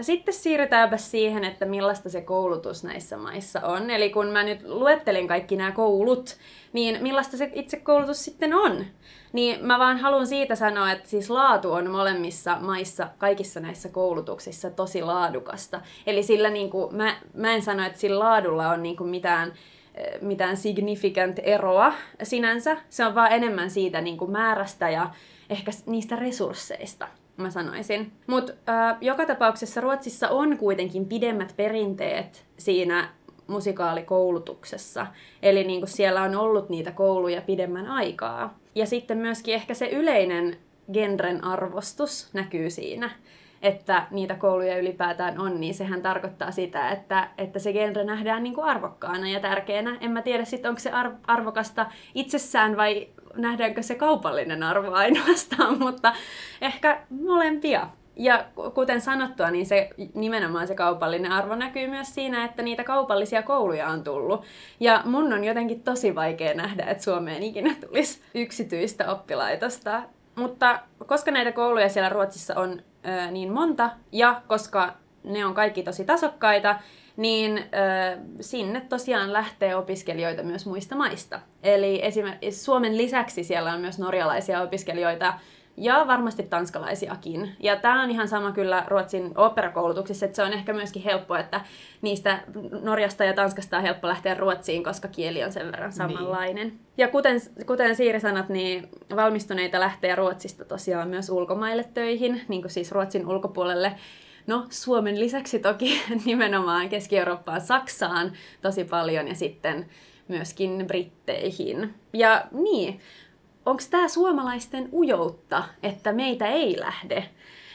Sitten 0.01 0.33
siirrytäänpä 0.33 0.97
siihen, 0.97 1.43
että 1.43 1.65
millaista 1.65 2.09
se 2.09 2.21
koulutus 2.21 2.83
näissä 2.83 3.17
maissa 3.17 3.61
on. 3.61 3.89
Eli 3.89 4.09
kun 4.09 4.27
mä 4.27 4.43
nyt 4.43 4.59
luettelin 4.63 5.27
kaikki 5.27 5.55
nämä 5.55 5.71
koulut, 5.71 6.37
niin 6.73 7.03
millaista 7.03 7.37
se 7.37 7.51
itse 7.53 7.77
koulutus 7.77 8.25
sitten 8.25 8.53
on? 8.53 8.85
Niin 9.33 9.65
mä 9.65 9.79
vaan 9.79 9.97
haluan 9.97 10.27
siitä 10.27 10.55
sanoa, 10.55 10.91
että 10.91 11.09
siis 11.09 11.29
laatu 11.29 11.71
on 11.71 11.91
molemmissa 11.91 12.57
maissa, 12.59 13.07
kaikissa 13.17 13.59
näissä 13.59 13.89
koulutuksissa 13.89 14.69
tosi 14.69 15.01
laadukasta. 15.01 15.81
Eli 16.07 16.23
sillä 16.23 16.49
niin 16.49 16.69
kuin, 16.69 16.95
mä, 16.95 17.15
mä 17.33 17.53
en 17.53 17.61
sano, 17.61 17.85
että 17.85 17.99
sillä 17.99 18.19
laadulla 18.19 18.69
on 18.69 18.83
niin 18.83 18.97
kuin 18.97 19.09
mitään 19.09 19.53
eh, 19.95 20.21
mitään 20.21 20.57
significant 20.57 21.39
eroa 21.43 21.93
sinänsä. 22.23 22.77
Se 22.89 23.05
on 23.05 23.15
vaan 23.15 23.31
enemmän 23.31 23.71
siitä 23.71 24.01
niin 24.01 24.17
kuin 24.17 24.31
määrästä 24.31 24.89
ja 24.89 25.09
ehkä 25.49 25.71
niistä 25.85 26.15
resursseista, 26.15 27.07
mä 27.37 27.49
sanoisin. 27.49 28.11
Mutta 28.27 28.53
joka 29.01 29.25
tapauksessa 29.25 29.81
Ruotsissa 29.81 30.29
on 30.29 30.57
kuitenkin 30.57 31.05
pidemmät 31.05 31.53
perinteet 31.57 32.45
siinä 32.57 33.09
musikaalikoulutuksessa. 33.47 35.07
Eli 35.41 35.63
niin 35.63 35.81
kuin 35.81 35.89
siellä 35.89 36.21
on 36.21 36.35
ollut 36.35 36.69
niitä 36.69 36.91
kouluja 36.91 37.41
pidemmän 37.41 37.87
aikaa. 37.87 38.59
Ja 38.75 38.85
sitten 38.85 39.17
myöskin 39.17 39.53
ehkä 39.53 39.73
se 39.73 39.89
yleinen 39.89 40.57
genren 40.93 41.43
arvostus 41.43 42.29
näkyy 42.33 42.69
siinä 42.69 43.09
että 43.61 44.07
niitä 44.11 44.35
kouluja 44.35 44.77
ylipäätään 44.77 45.39
on, 45.39 45.61
niin 45.61 45.73
sehän 45.73 46.01
tarkoittaa 46.01 46.51
sitä, 46.51 46.89
että, 46.89 47.27
että 47.37 47.59
se 47.59 47.73
genre 47.73 48.03
nähdään 48.03 48.43
niin 48.43 48.55
kuin 48.55 48.65
arvokkaana 48.65 49.29
ja 49.29 49.39
tärkeänä. 49.39 49.97
En 50.01 50.11
mä 50.11 50.21
tiedä 50.21 50.45
sitten, 50.45 50.69
onko 50.69 50.79
se 50.79 50.91
ar- 50.91 51.15
arvokasta 51.27 51.85
itsessään 52.15 52.77
vai 52.77 53.07
nähdäänkö 53.35 53.83
se 53.83 53.95
kaupallinen 53.95 54.63
arvo 54.63 54.91
ainoastaan, 55.03 55.79
mutta 55.79 56.13
ehkä 56.61 57.01
molempia. 57.09 57.87
Ja 58.15 58.45
ku- 58.55 58.71
kuten 58.71 59.01
sanottua, 59.01 59.51
niin 59.51 59.65
se 59.65 59.89
nimenomaan 60.13 60.67
se 60.67 60.75
kaupallinen 60.75 61.31
arvo 61.31 61.55
näkyy 61.55 61.87
myös 61.87 62.15
siinä, 62.15 62.45
että 62.45 62.61
niitä 62.61 62.83
kaupallisia 62.83 63.43
kouluja 63.43 63.87
on 63.87 64.03
tullut. 64.03 64.43
Ja 64.79 65.01
mun 65.05 65.33
on 65.33 65.43
jotenkin 65.43 65.83
tosi 65.83 66.15
vaikea 66.15 66.53
nähdä, 66.53 66.85
että 66.85 67.03
Suomeen 67.03 67.43
ikinä 67.43 67.75
tulisi 67.87 68.21
yksityistä 68.35 69.11
oppilaitosta. 69.11 70.03
Mutta 70.35 70.79
koska 71.05 71.31
näitä 71.31 71.51
kouluja 71.51 71.89
siellä 71.89 72.09
Ruotsissa 72.09 72.59
on 72.59 72.81
ö, 73.05 73.31
niin 73.31 73.51
monta, 73.51 73.89
ja 74.11 74.41
koska 74.47 74.93
ne 75.23 75.45
on 75.45 75.53
kaikki 75.53 75.83
tosi 75.83 76.05
tasokkaita, 76.05 76.79
niin 77.17 77.57
ö, 77.57 77.63
sinne 78.41 78.81
tosiaan 78.89 79.33
lähtee 79.33 79.75
opiskelijoita 79.75 80.43
myös 80.43 80.65
muista 80.65 80.95
maista. 80.95 81.39
Eli 81.63 82.05
esimerkiksi 82.05 82.63
Suomen 82.63 82.97
lisäksi 82.97 83.43
siellä 83.43 83.73
on 83.73 83.81
myös 83.81 83.99
norjalaisia 83.99 84.61
opiskelijoita, 84.61 85.33
ja 85.77 86.03
varmasti 86.07 86.43
tanskalaisiakin. 86.43 87.55
Ja 87.59 87.75
tämä 87.75 88.03
on 88.03 88.11
ihan 88.11 88.27
sama 88.27 88.51
kyllä 88.51 88.83
Ruotsin 88.87 89.31
operakoulutuksissa, 89.37 90.25
että 90.25 90.35
se 90.35 90.43
on 90.43 90.53
ehkä 90.53 90.73
myöskin 90.73 91.03
helppo, 91.03 91.35
että 91.35 91.61
niistä 92.01 92.39
Norjasta 92.81 93.23
ja 93.23 93.33
Tanskasta 93.33 93.77
on 93.77 93.83
helppo 93.83 94.07
lähteä 94.07 94.33
Ruotsiin, 94.33 94.83
koska 94.83 95.07
kieli 95.07 95.43
on 95.43 95.51
sen 95.51 95.71
verran 95.71 95.91
samanlainen. 95.91 96.67
Niin. 96.67 96.79
Ja 96.97 97.07
kuten, 97.07 97.41
kuten 97.65 97.95
Siiri 97.95 98.19
sanot, 98.19 98.49
niin 98.49 98.89
valmistuneita 99.15 99.79
lähtee 99.79 100.15
Ruotsista 100.15 100.65
tosiaan 100.65 101.07
myös 101.07 101.29
ulkomaille 101.29 101.85
töihin, 101.93 102.41
niin 102.47 102.61
kuin 102.61 102.71
siis 102.71 102.91
Ruotsin 102.91 103.27
ulkopuolelle. 103.27 103.95
No, 104.47 104.65
Suomen 104.69 105.19
lisäksi 105.19 105.59
toki 105.59 106.01
nimenomaan 106.25 106.89
Keski-Eurooppaan, 106.89 107.61
Saksaan 107.61 108.31
tosi 108.61 108.83
paljon 108.83 109.27
ja 109.27 109.35
sitten 109.35 109.89
myöskin 110.27 110.83
Britteihin. 110.87 111.93
Ja 112.13 112.45
niin, 112.51 112.99
onko 113.65 113.83
tämä 113.89 114.07
suomalaisten 114.07 114.89
ujoutta, 114.93 115.63
että 115.83 116.13
meitä 116.13 116.47
ei 116.47 116.79
lähde 116.79 117.29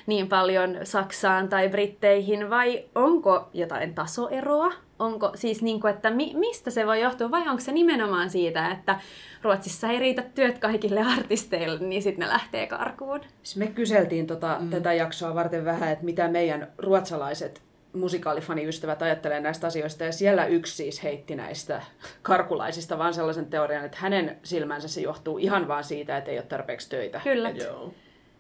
niin 0.07 0.29
paljon 0.29 0.79
Saksaan 0.83 1.49
tai 1.49 1.69
Britteihin, 1.69 2.51
vai 2.51 2.85
onko 2.95 3.49
jotain 3.55 3.95
tasoeroa? 3.95 4.73
Onko 4.99 5.31
siis 5.35 5.63
niin 5.63 5.81
kuin, 5.81 5.95
että 5.95 6.11
mi- 6.11 6.35
mistä 6.35 6.71
se 6.71 6.87
voi 6.87 7.01
johtua, 7.01 7.31
vai 7.31 7.49
onko 7.49 7.61
se 7.61 7.73
nimenomaan 7.73 8.31
siitä, 8.31 8.71
että 8.71 9.01
Ruotsissa 9.43 9.89
ei 9.89 9.99
riitä 9.99 10.23
työt 10.35 10.59
kaikille 10.59 11.01
artisteille, 11.19 11.79
niin 11.79 12.03
sitten 12.03 12.27
ne 12.27 12.33
lähtee 12.33 12.67
karkuun? 12.67 13.21
Siis 13.43 13.57
me 13.57 13.67
kyseltiin 13.67 14.27
tota, 14.27 14.57
mm. 14.61 14.71
tätä 14.71 14.93
jaksoa 14.93 15.35
varten 15.35 15.65
vähän, 15.65 15.93
että 15.93 16.05
mitä 16.05 16.29
meidän 16.29 16.69
ruotsalaiset 16.79 17.63
musikaalifaniystävät 17.93 19.03
ajattelee 19.03 19.41
näistä 19.41 19.67
asioista, 19.67 20.05
ja 20.05 20.13
siellä 20.13 20.47
yksi 20.47 20.77
siis 20.77 21.03
heitti 21.03 21.37
näistä 21.37 21.83
karkulaisista 22.23 22.99
vaan 22.99 23.15
sellaisen 23.15 23.47
teorian, 23.47 23.85
että 23.85 23.99
hänen 24.01 24.39
silmänsä 24.43 24.89
se 24.89 25.01
johtuu 25.01 25.39
ihan 25.39 25.69
vaan 25.69 25.85
siitä, 25.85 26.17
että 26.17 26.31
ei 26.31 26.39
ole 26.39 26.47
tarpeeksi 26.47 26.91
töitä. 26.91 27.21
Kyllä. 27.25 27.51
Joo. 27.51 27.93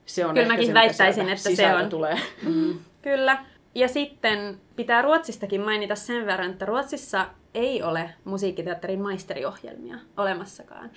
Se 0.06 0.26
on 0.26 0.34
Kyllä 0.34 0.42
ehkä 0.42 0.52
mäkin 0.52 0.66
se, 0.66 0.74
väittäisin, 0.74 1.28
että 1.28 1.50
se 1.56 1.74
on. 1.74 1.88
Tulee. 1.88 2.18
Mm. 2.42 2.78
Kyllä. 3.02 3.44
Ja 3.74 3.88
sitten 3.88 4.60
pitää 4.76 5.02
Ruotsistakin 5.02 5.60
mainita 5.60 5.94
sen 5.94 6.26
verran, 6.26 6.50
että 6.50 6.66
Ruotsissa 6.66 7.26
ei 7.54 7.82
ole 7.82 8.10
musiikkiteatterin 8.24 9.00
maisteriohjelmia 9.00 9.98
olemassakaan. 10.16 10.90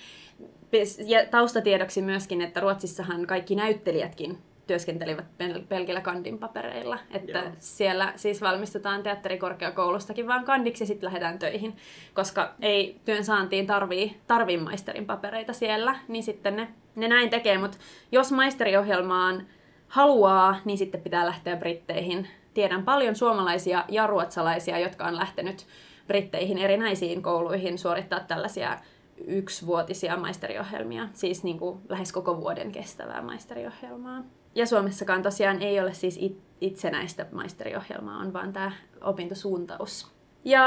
Ja 1.06 1.26
taustatiedoksi 1.26 2.02
myöskin, 2.02 2.42
että 2.42 2.60
Ruotsissahan 2.60 3.26
kaikki 3.26 3.54
näyttelijätkin 3.54 4.38
työskentelivät 4.66 5.24
pel- 5.24 5.64
pelkillä 5.68 6.00
kandin 6.00 6.38
papereilla. 6.38 6.98
Että 7.10 7.38
Joo. 7.38 7.52
siellä 7.58 8.12
siis 8.16 8.40
valmistutaan 8.40 9.02
teatterikorkeakoulustakin 9.02 10.26
vaan 10.26 10.44
kandiksi 10.44 10.82
ja 10.82 10.86
sitten 10.86 11.06
lähdetään 11.06 11.38
töihin, 11.38 11.76
koska 12.14 12.54
ei 12.60 13.00
työn 13.04 13.24
saantiin 13.24 13.66
tarvii, 13.66 14.16
tarvii 14.26 14.56
maisterin 14.56 15.06
papereita 15.06 15.52
siellä, 15.52 15.96
niin 16.08 16.22
sitten 16.22 16.56
ne, 16.56 16.68
ne 16.96 17.08
näin 17.08 17.30
tekee. 17.30 17.58
Mutta 17.58 17.78
jos 18.12 18.32
maisteriohjelmaan 18.32 19.46
haluaa, 19.88 20.56
niin 20.64 20.78
sitten 20.78 21.00
pitää 21.00 21.26
lähteä 21.26 21.56
Britteihin. 21.56 22.28
Tiedän 22.54 22.84
paljon 22.84 23.16
suomalaisia 23.16 23.84
ja 23.88 24.06
ruotsalaisia, 24.06 24.78
jotka 24.78 25.06
on 25.06 25.16
lähtenyt 25.16 25.66
Britteihin 26.06 26.58
erinäisiin 26.58 27.22
kouluihin 27.22 27.78
suorittaa 27.78 28.20
tällaisia 28.20 28.78
yksivuotisia 29.26 30.16
maisteriohjelmia, 30.16 31.08
siis 31.12 31.44
niin 31.44 31.58
kuin 31.58 31.80
lähes 31.88 32.12
koko 32.12 32.40
vuoden 32.40 32.72
kestävää 32.72 33.22
maisteriohjelmaa. 33.22 34.22
Ja 34.54 34.66
Suomessakaan 34.66 35.22
tosiaan 35.22 35.62
ei 35.62 35.80
ole 35.80 35.94
siis 35.94 36.18
it- 36.20 36.42
itsenäistä 36.60 37.26
maisteriohjelmaa, 37.32 38.18
on 38.18 38.32
vaan 38.32 38.52
tämä 38.52 38.72
opintosuuntaus. 39.00 40.10
Ja 40.44 40.64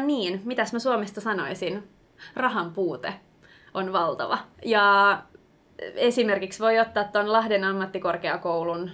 niin, 0.00 0.40
mitäs 0.44 0.72
mä 0.72 0.78
Suomesta 0.78 1.20
sanoisin? 1.20 1.88
Rahan 2.36 2.72
puute 2.72 3.14
on 3.74 3.92
valtava. 3.92 4.38
Ja 4.64 5.18
esimerkiksi 5.94 6.60
voi 6.60 6.78
ottaa 6.80 7.04
tuon 7.04 7.32
Lahden 7.32 7.64
ammattikorkeakoulun 7.64 8.90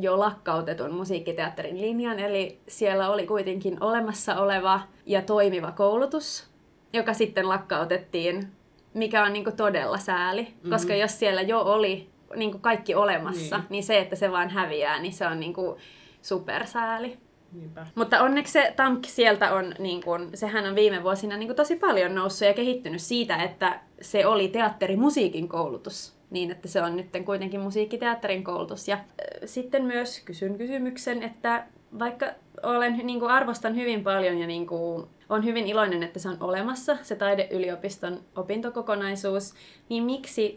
jo 0.00 0.18
lakkautetun 0.18 0.94
musiikkiteatterin 0.94 1.80
linjan, 1.80 2.18
eli 2.18 2.60
siellä 2.68 3.10
oli 3.10 3.26
kuitenkin 3.26 3.82
olemassa 3.82 4.36
oleva 4.36 4.80
ja 5.06 5.22
toimiva 5.22 5.72
koulutus, 5.72 6.50
joka 6.92 7.14
sitten 7.14 7.48
lakkautettiin, 7.48 8.52
mikä 8.94 9.24
on 9.24 9.32
niinku 9.32 9.52
todella 9.56 9.98
sääli, 9.98 10.42
mm-hmm. 10.42 10.70
koska 10.70 10.94
jos 10.94 11.18
siellä 11.18 11.42
jo 11.42 11.60
oli 11.60 12.11
niinku 12.36 12.58
kaikki 12.58 12.94
olemassa, 12.94 13.56
niin. 13.56 13.66
niin 13.70 13.84
se, 13.84 13.98
että 13.98 14.16
se 14.16 14.30
vaan 14.30 14.50
häviää, 14.50 15.02
niin 15.02 15.12
se 15.12 15.26
on 15.26 15.40
niinku 15.40 15.78
supersääli. 16.22 17.18
Niinpä. 17.52 17.86
Mutta 17.94 18.20
onneksi 18.20 18.52
se 18.52 18.72
TAMK 18.76 19.04
sieltä 19.06 19.54
on, 19.54 19.74
niin 19.78 20.02
kun, 20.02 20.30
sehän 20.34 20.66
on 20.66 20.74
viime 20.74 21.02
vuosina 21.02 21.36
niin 21.36 21.46
kun, 21.46 21.56
tosi 21.56 21.76
paljon 21.76 22.14
noussut 22.14 22.48
ja 22.48 22.54
kehittynyt 22.54 23.00
siitä, 23.00 23.36
että 23.36 23.80
se 24.00 24.26
oli 24.26 24.48
teatterimusiikin 24.48 25.48
koulutus. 25.48 26.16
Niin, 26.30 26.50
että 26.50 26.68
se 26.68 26.82
on 26.82 26.96
nyt 26.96 27.06
kuitenkin 27.24 27.60
musiikkiteatterin 27.60 28.44
koulutus. 28.44 28.88
Ja 28.88 28.94
äh, 28.94 29.04
sitten 29.44 29.84
myös 29.84 30.20
kysyn 30.20 30.58
kysymyksen, 30.58 31.22
että 31.22 31.66
vaikka 31.98 32.26
olen, 32.62 33.00
niin 33.02 33.20
kuin 33.20 33.30
arvostan 33.30 33.76
hyvin 33.76 34.04
paljon 34.04 34.38
ja 34.38 34.46
niin 34.46 34.66
kuin, 34.66 35.06
on 35.32 35.44
hyvin 35.44 35.66
iloinen, 35.66 36.02
että 36.02 36.18
se 36.18 36.28
on 36.28 36.36
olemassa, 36.40 36.96
se 37.02 37.16
taideyliopiston 37.16 38.20
opintokokonaisuus, 38.36 39.54
niin 39.88 40.04
miksi 40.04 40.56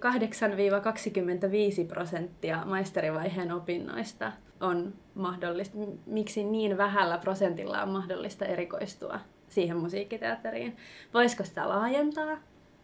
8-25 1.83 1.87
prosenttia 1.87 2.65
maisterivaiheen 2.65 3.51
opinnoista 3.51 4.31
on 4.61 4.93
mahdollista, 5.13 5.77
miksi 6.05 6.43
niin 6.43 6.77
vähällä 6.77 7.17
prosentilla 7.17 7.81
on 7.81 7.89
mahdollista 7.89 8.45
erikoistua 8.45 9.19
siihen 9.47 9.77
musiikkiteatteriin? 9.77 10.77
Voisiko 11.13 11.43
sitä 11.43 11.69
laajentaa? 11.69 12.37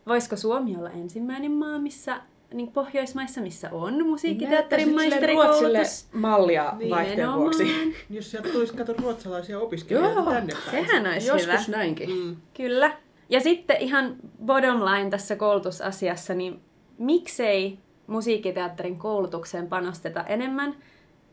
Voisiko 0.08 0.36
Suomi 0.36 0.75
olla 0.75 0.89
ensimmäinen 0.89 1.51
maa, 1.51 1.80
missä 1.80 2.21
niin 2.54 2.72
Pohjoismaissa, 2.72 3.42
missä 3.42 3.70
on 3.72 4.08
musiikkiteatterin 4.08 4.94
maisterikoulutus? 4.94 5.62
Ruotsille 5.62 6.20
mallia 6.22 6.74
Niin, 6.78 6.90
vaihteen 6.90 7.34
vuoksi. 7.34 7.94
Jos 8.10 8.32
sieltä 8.32 8.50
tulisi 8.50 8.74
kato 8.74 8.94
ruotsalaisia 8.94 9.60
opiskelijoita 9.60 10.20
Joo, 10.20 10.32
tänne 10.32 10.54
päin. 10.66 10.86
Sehän 10.86 11.08
olisi 11.14 11.28
Joskus 11.28 11.68
hyvä. 11.68 11.78
näinkin. 11.78 12.10
Mm. 12.10 12.36
Kyllä. 12.54 12.98
Ja 13.30 13.40
sitten 13.42 13.78
ihan 13.78 14.16
bottom 14.46 14.86
line 14.86 15.10
tässä 15.10 15.36
koulutusasiassa, 15.36 16.34
niin 16.34 16.62
miksei 16.98 17.80
musiikkiteatterin 18.08 18.98
koulutukseen 19.00 19.68
panosteta 19.68 20.24
enemmän, 20.24 20.76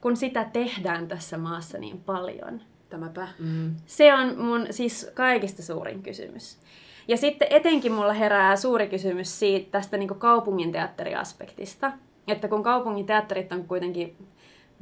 kun 0.00 0.16
sitä 0.16 0.44
tehdään 0.52 1.08
tässä 1.08 1.38
maassa 1.38 1.78
niin 1.78 2.00
paljon? 2.00 2.60
Tämäpä. 2.90 3.28
Mm. 3.38 3.74
Se 3.86 4.14
on 4.14 4.38
mun 4.38 4.66
siis 4.70 5.10
kaikista 5.14 5.62
suurin 5.62 6.02
kysymys. 6.02 6.58
Ja 7.08 7.16
sitten 7.16 7.48
etenkin 7.50 7.92
mulla 7.92 8.12
herää 8.12 8.56
suuri 8.56 8.88
kysymys 8.88 9.38
siitä, 9.38 9.70
tästä 9.70 9.96
niin 9.96 10.08
kaupungin 10.08 10.72
teatteriaspektista. 10.72 11.92
Että 12.28 12.48
kun 12.48 12.62
kaupungin 12.62 13.06
teatterit 13.06 13.52
on 13.52 13.64
kuitenkin 13.64 14.16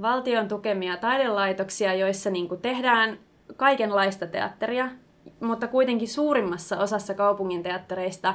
valtion 0.02 0.48
tukemia 0.48 0.96
taidelaitoksia, 0.96 1.94
joissa 1.94 2.30
niin 2.30 2.48
tehdään 2.62 3.18
kaikenlaista 3.56 4.26
teatteria, 4.26 4.88
mutta 5.40 5.66
kuitenkin 5.66 6.08
suurimmassa 6.08 6.78
osassa 6.78 7.14
kaupungin 7.14 7.62
teattereista 7.62 8.34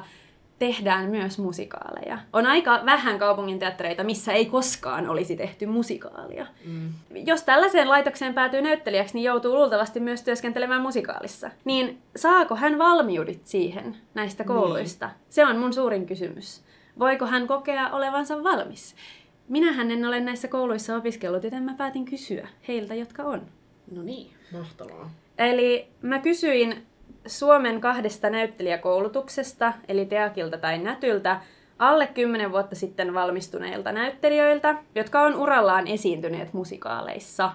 tehdään 0.61 1.09
myös 1.09 1.39
musikaaleja. 1.39 2.19
On 2.33 2.45
aika 2.45 2.81
vähän 2.85 3.19
kaupungin 3.19 3.59
teattereita, 3.59 4.03
missä 4.03 4.33
ei 4.33 4.45
koskaan 4.45 5.09
olisi 5.09 5.35
tehty 5.35 5.65
musikaalia. 5.65 6.47
Mm. 6.65 6.89
Jos 7.25 7.43
tällaiseen 7.43 7.89
laitokseen 7.89 8.33
päätyy 8.33 8.61
näyttelijäksi, 8.61 9.13
niin 9.13 9.23
joutuu 9.23 9.55
luultavasti 9.55 9.99
myös 9.99 10.23
työskentelemään 10.23 10.81
musikaalissa. 10.81 11.51
Niin 11.65 12.01
saako 12.15 12.55
hän 12.55 12.77
valmiudit 12.77 13.47
siihen 13.47 13.97
näistä 14.13 14.43
kouluista? 14.43 15.05
Niin. 15.07 15.15
Se 15.29 15.45
on 15.45 15.57
mun 15.57 15.73
suurin 15.73 16.05
kysymys. 16.05 16.61
Voiko 16.99 17.25
hän 17.25 17.47
kokea 17.47 17.89
olevansa 17.89 18.43
valmis? 18.43 18.95
Minähän 19.47 19.91
en 19.91 20.05
ole 20.05 20.19
näissä 20.19 20.47
kouluissa 20.47 20.95
opiskellut, 20.95 21.43
joten 21.43 21.63
mä 21.63 21.73
päätin 21.77 22.05
kysyä 22.05 22.47
heiltä, 22.67 22.95
jotka 22.95 23.23
on. 23.23 23.41
No 23.91 24.03
niin. 24.03 24.31
Mahtavaa. 24.53 25.11
Eli 25.37 25.87
mä 26.01 26.19
kysyin 26.19 26.83
Suomen 27.31 27.81
kahdesta 27.81 28.29
näyttelijäkoulutuksesta, 28.29 29.73
eli 29.87 30.05
Teakilta 30.05 30.57
tai 30.57 30.77
Nätyltä, 30.77 31.41
alle 31.79 32.07
10 32.07 32.51
vuotta 32.51 32.75
sitten 32.75 33.13
valmistuneilta 33.13 33.91
näyttelijöiltä, 33.91 34.75
jotka 34.95 35.21
on 35.21 35.35
urallaan 35.35 35.87
esiintyneet 35.87 36.53
musikaaleissa. 36.53 37.51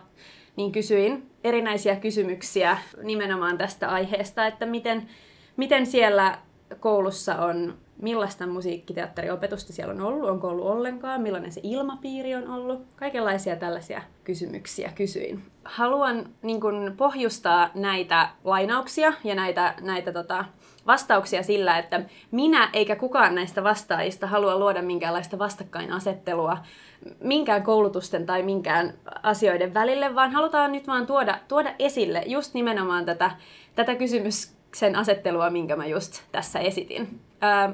Niin 0.56 0.72
kysyin 0.72 1.30
erinäisiä 1.44 1.96
kysymyksiä 1.96 2.78
nimenomaan 3.02 3.58
tästä 3.58 3.88
aiheesta, 3.88 4.46
että 4.46 4.66
miten, 4.66 5.08
miten 5.56 5.86
siellä 5.86 6.38
koulussa 6.80 7.36
on, 7.36 7.74
millaista 8.02 8.46
musiikkiteatteriopetusta 8.46 9.72
siellä 9.72 9.94
on 9.94 10.00
ollut, 10.00 10.28
onko 10.28 10.48
ollut 10.48 10.66
ollenkaan, 10.66 11.20
millainen 11.20 11.52
se 11.52 11.60
ilmapiiri 11.64 12.34
on 12.34 12.48
ollut. 12.48 12.82
Kaikenlaisia 12.96 13.56
tällaisia 13.56 14.02
kysymyksiä 14.24 14.92
kysyin. 14.94 15.42
Haluan 15.64 16.28
niin 16.42 16.60
kun, 16.60 16.94
pohjustaa 16.96 17.70
näitä 17.74 18.28
lainauksia 18.44 19.12
ja 19.24 19.34
näitä, 19.34 19.74
näitä 19.80 20.12
tota, 20.12 20.44
vastauksia 20.86 21.42
sillä, 21.42 21.78
että 21.78 22.02
minä 22.30 22.70
eikä 22.72 22.96
kukaan 22.96 23.34
näistä 23.34 23.64
vastaajista 23.64 24.26
halua 24.26 24.58
luoda 24.58 24.82
minkäänlaista 24.82 25.38
vastakkainasettelua 25.38 26.58
minkään 27.20 27.62
koulutusten 27.62 28.26
tai 28.26 28.42
minkään 28.42 28.94
asioiden 29.22 29.74
välille, 29.74 30.14
vaan 30.14 30.32
halutaan 30.32 30.72
nyt 30.72 30.86
vaan 30.86 31.06
tuoda, 31.06 31.38
tuoda 31.48 31.74
esille 31.78 32.22
just 32.26 32.54
nimenomaan 32.54 33.04
tätä, 33.04 33.30
tätä 33.74 33.94
kysymyksen 33.94 34.96
asettelua, 34.96 35.50
minkä 35.50 35.76
mä 35.76 35.86
just 35.86 36.22
tässä 36.32 36.58
esitin. 36.58 37.20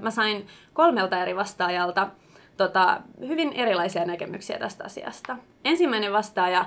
Mä 0.03 0.11
sain 0.11 0.47
kolmelta 0.73 1.23
eri 1.23 1.37
vastaajalta 1.37 2.09
tota, 2.57 3.01
hyvin 3.21 3.53
erilaisia 3.53 4.05
näkemyksiä 4.05 4.59
tästä 4.59 4.85
asiasta. 4.85 5.37
Ensimmäinen 5.65 6.13
vastaaja 6.13 6.67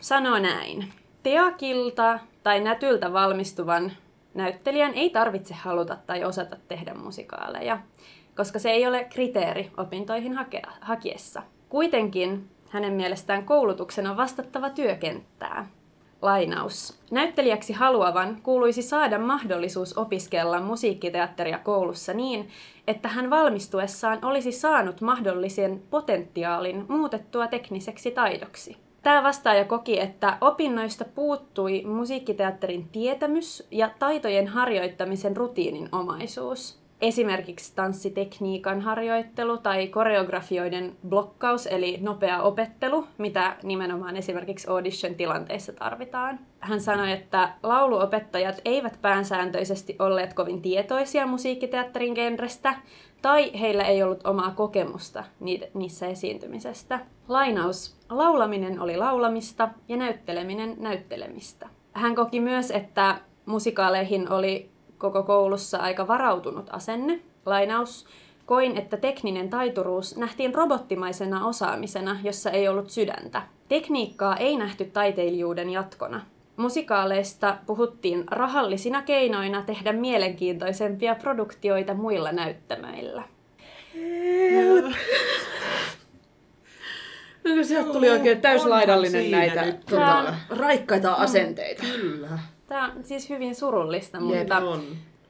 sanoo 0.00 0.38
näin. 0.38 0.92
Teakilta 1.22 2.18
tai 2.42 2.60
nätyltä 2.60 3.12
valmistuvan 3.12 3.92
näyttelijän 4.34 4.94
ei 4.94 5.10
tarvitse 5.10 5.54
haluta 5.54 5.96
tai 6.06 6.24
osata 6.24 6.56
tehdä 6.68 6.94
musikaaleja, 6.94 7.78
koska 8.36 8.58
se 8.58 8.70
ei 8.70 8.86
ole 8.86 9.04
kriteeri 9.04 9.70
opintoihin 9.76 10.34
hakea, 10.34 10.72
hakiessa. 10.80 11.42
Kuitenkin 11.68 12.50
hänen 12.68 12.92
mielestään 12.92 13.44
koulutuksen 13.44 14.06
on 14.06 14.16
vastattava 14.16 14.70
työkenttää. 14.70 15.66
Lainaus. 16.22 16.98
Näyttelijäksi 17.10 17.72
haluavan 17.72 18.38
kuuluisi 18.42 18.82
saada 18.82 19.18
mahdollisuus 19.18 19.98
opiskella 19.98 20.60
musiikkiteatteria 20.60 21.58
koulussa 21.58 22.12
niin, 22.12 22.48
että 22.86 23.08
hän 23.08 23.30
valmistuessaan 23.30 24.24
olisi 24.24 24.52
saanut 24.52 25.00
mahdollisen 25.00 25.82
potentiaalin 25.90 26.84
muutettua 26.88 27.46
tekniseksi 27.46 28.10
taidoksi. 28.10 28.76
Tämä 29.02 29.22
vastaaja 29.22 29.64
koki, 29.64 30.00
että 30.00 30.38
opinnoista 30.40 31.04
puuttui 31.04 31.82
musiikkiteatterin 31.84 32.88
tietämys 32.88 33.66
ja 33.70 33.90
taitojen 33.98 34.46
harjoittamisen 34.46 35.36
rutiininomaisuus. 35.36 36.77
Esimerkiksi 37.00 37.72
tanssitekniikan 37.74 38.80
harjoittelu 38.80 39.58
tai 39.58 39.86
koreografioiden 39.86 40.96
blokkaus, 41.08 41.66
eli 41.66 41.98
nopea 42.00 42.42
opettelu, 42.42 43.06
mitä 43.18 43.56
nimenomaan 43.62 44.16
esimerkiksi 44.16 44.68
audition-tilanteissa 44.70 45.72
tarvitaan. 45.72 46.40
Hän 46.60 46.80
sanoi, 46.80 47.12
että 47.12 47.52
lauluopettajat 47.62 48.60
eivät 48.64 48.98
päänsääntöisesti 49.02 49.96
olleet 49.98 50.34
kovin 50.34 50.62
tietoisia 50.62 51.26
musiikkiteatterin 51.26 52.12
genrestä, 52.12 52.74
tai 53.22 53.60
heillä 53.60 53.84
ei 53.84 54.02
ollut 54.02 54.26
omaa 54.26 54.50
kokemusta 54.50 55.24
niissä 55.74 56.06
esiintymisestä. 56.06 57.00
Lainaus. 57.28 57.98
Laulaminen 58.08 58.80
oli 58.80 58.96
laulamista 58.96 59.68
ja 59.88 59.96
näytteleminen 59.96 60.76
näyttelemistä. 60.78 61.68
Hän 61.92 62.14
koki 62.14 62.40
myös, 62.40 62.70
että 62.70 63.18
musikaaleihin 63.46 64.32
oli 64.32 64.70
koko 64.98 65.22
koulussa 65.22 65.78
aika 65.78 66.08
varautunut 66.08 66.66
asenne. 66.70 67.20
Lainaus. 67.46 68.06
Koin, 68.46 68.76
että 68.76 68.96
tekninen 68.96 69.50
taituruus 69.50 70.16
nähtiin 70.16 70.54
robottimaisena 70.54 71.46
osaamisena, 71.46 72.16
jossa 72.24 72.50
ei 72.50 72.68
ollut 72.68 72.90
sydäntä. 72.90 73.42
Tekniikkaa 73.68 74.36
ei 74.36 74.56
nähty 74.56 74.84
taiteilijuuden 74.84 75.70
jatkona. 75.70 76.20
Musikaaleista 76.56 77.56
puhuttiin 77.66 78.24
rahallisina 78.30 79.02
keinoina 79.02 79.62
tehdä 79.62 79.92
mielenkiintoisempia 79.92 81.14
produktioita 81.14 81.94
muilla 81.94 82.32
näyttämöillä. 82.32 83.22
No, 87.56 87.64
sieltä 87.64 87.92
tuli 87.92 88.10
oikein 88.10 88.40
täyslaidallinen 88.40 89.30
näitä 89.30 89.64
tota, 89.90 90.34
raikkaita 90.50 91.08
Mm. 91.08 91.22
asenteita. 91.22 91.82
Kyllä. 91.82 92.28
Tämä 92.68 92.92
on 92.96 93.04
siis 93.04 93.30
hyvin 93.30 93.54
surullista, 93.54 94.18
Jep. 94.18 94.38
mutta 94.38 94.58
On. 94.58 94.82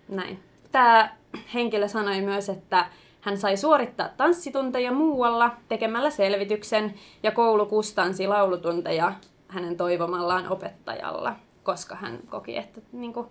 näin. 0.08 0.38
Tämä 0.72 1.16
henkilö 1.54 1.88
sanoi 1.88 2.20
myös, 2.20 2.48
että 2.48 2.86
hän 3.20 3.38
sai 3.38 3.56
suorittaa 3.56 4.08
tanssitunteja 4.16 4.92
muualla 4.92 5.50
tekemällä 5.68 6.10
selvityksen 6.10 6.94
ja 7.22 7.30
koulu 7.30 7.66
kustansi 7.66 8.26
laulutunteja 8.26 9.12
hänen 9.48 9.76
toivomallaan 9.76 10.48
opettajalla, 10.48 11.36
koska 11.62 11.94
hän 11.94 12.18
koki, 12.28 12.56
että 12.56 12.80
niin 12.92 13.12
kuin, 13.12 13.26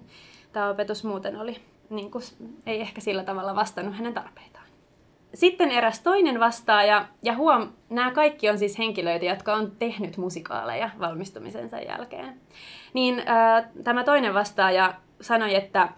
tämä 0.53 0.69
opetus 0.69 1.03
muuten 1.03 1.39
oli, 1.39 1.57
niin 1.89 2.11
kuin, 2.11 2.23
ei 2.65 2.81
ehkä 2.81 3.01
sillä 3.01 3.23
tavalla 3.23 3.55
vastannut 3.55 3.95
hänen 3.95 4.13
tarpeitaan. 4.13 4.67
Sitten 5.33 5.71
eräs 5.71 5.99
toinen 5.99 6.39
vastaaja, 6.39 7.05
ja 7.23 7.35
huom, 7.35 7.69
nämä 7.89 8.11
kaikki 8.11 8.49
on 8.49 8.57
siis 8.57 8.77
henkilöitä, 8.77 9.25
jotka 9.25 9.53
on 9.53 9.71
tehnyt 9.79 10.17
musikaaleja 10.17 10.89
valmistumisensa 10.99 11.79
jälkeen. 11.79 12.41
Niin 12.93 13.19
äh, 13.19 13.65
tämä 13.83 14.03
toinen 14.03 14.33
vastaaja 14.33 14.93
sanoi, 15.21 15.55
että 15.55 15.89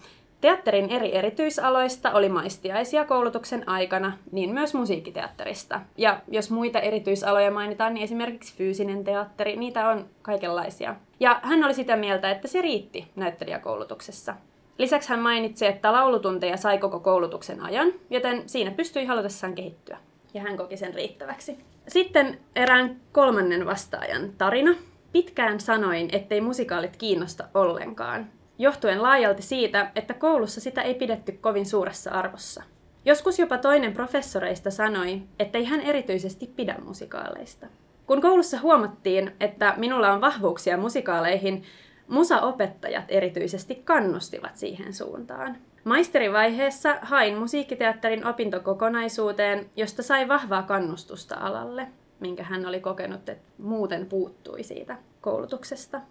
teatterin 0.41 0.89
eri 0.89 1.15
erityisaloista 1.15 2.11
oli 2.11 2.29
maistiaisia 2.29 3.05
koulutuksen 3.05 3.69
aikana, 3.69 4.17
niin 4.31 4.53
myös 4.53 4.73
musiikkiteatterista. 4.73 5.81
Ja 5.97 6.19
jos 6.27 6.51
muita 6.51 6.79
erityisaloja 6.79 7.51
mainitaan, 7.51 7.93
niin 7.93 8.03
esimerkiksi 8.03 8.55
fyysinen 8.55 9.03
teatteri, 9.03 9.55
niitä 9.55 9.89
on 9.89 10.05
kaikenlaisia. 10.21 10.95
Ja 11.19 11.39
hän 11.43 11.63
oli 11.63 11.73
sitä 11.73 11.95
mieltä, 11.95 12.31
että 12.31 12.47
se 12.47 12.61
riitti 12.61 13.07
näyttelijäkoulutuksessa. 13.15 14.35
Lisäksi 14.77 15.09
hän 15.09 15.19
mainitsi, 15.19 15.65
että 15.65 15.91
laulutunteja 15.91 16.57
sai 16.57 16.77
koko 16.77 16.99
koulutuksen 16.99 17.61
ajan, 17.61 17.93
joten 18.09 18.49
siinä 18.49 18.71
pystyi 18.71 19.05
halutessaan 19.05 19.55
kehittyä. 19.55 19.97
Ja 20.33 20.41
hän 20.41 20.57
koki 20.57 20.77
sen 20.77 20.93
riittäväksi. 20.93 21.57
Sitten 21.87 22.39
erään 22.55 22.95
kolmannen 23.11 23.65
vastaajan 23.65 24.29
tarina. 24.37 24.75
Pitkään 25.11 25.59
sanoin, 25.59 26.09
ettei 26.11 26.41
musikaalit 26.41 26.97
kiinnosta 26.97 27.43
ollenkaan, 27.53 28.29
johtuen 28.57 29.03
laajalti 29.03 29.41
siitä, 29.41 29.91
että 29.95 30.13
koulussa 30.13 30.61
sitä 30.61 30.81
ei 30.81 30.93
pidetty 30.93 31.31
kovin 31.31 31.65
suuressa 31.65 32.11
arvossa. 32.11 32.63
Joskus 33.05 33.39
jopa 33.39 33.57
toinen 33.57 33.93
professoreista 33.93 34.71
sanoi, 34.71 35.21
ettei 35.39 35.65
hän 35.65 35.81
erityisesti 35.81 36.53
pidä 36.55 36.75
musikaaleista. 36.85 37.67
Kun 38.07 38.21
koulussa 38.21 38.59
huomattiin, 38.59 39.31
että 39.39 39.73
minulla 39.77 40.13
on 40.13 40.21
vahvuuksia 40.21 40.77
musikaaleihin, 40.77 41.63
musaopettajat 42.07 43.05
erityisesti 43.07 43.75
kannustivat 43.75 44.57
siihen 44.57 44.93
suuntaan. 44.93 45.57
Maisterivaiheessa 45.83 46.95
hain 47.01 47.37
musiikkiteatterin 47.37 48.25
opintokokonaisuuteen, 48.25 49.69
josta 49.75 50.03
sai 50.03 50.27
vahvaa 50.27 50.63
kannustusta 50.63 51.35
alalle, 51.35 51.87
minkä 52.19 52.43
hän 52.43 52.65
oli 52.65 52.79
kokenut, 52.79 53.29
että 53.29 53.51
muuten 53.57 54.05
puuttui 54.05 54.63
siitä 54.63 54.95
koulutuksesta. 55.21 56.01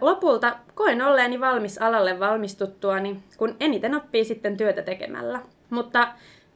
Lopulta 0.00 0.56
koen 0.74 1.02
olleeni 1.02 1.40
valmis 1.40 1.78
alalle 1.78 2.20
valmistuttuani, 2.20 3.22
kun 3.36 3.56
eniten 3.60 3.94
oppii 3.94 4.24
sitten 4.24 4.56
työtä 4.56 4.82
tekemällä. 4.82 5.40
Mutta 5.70 6.08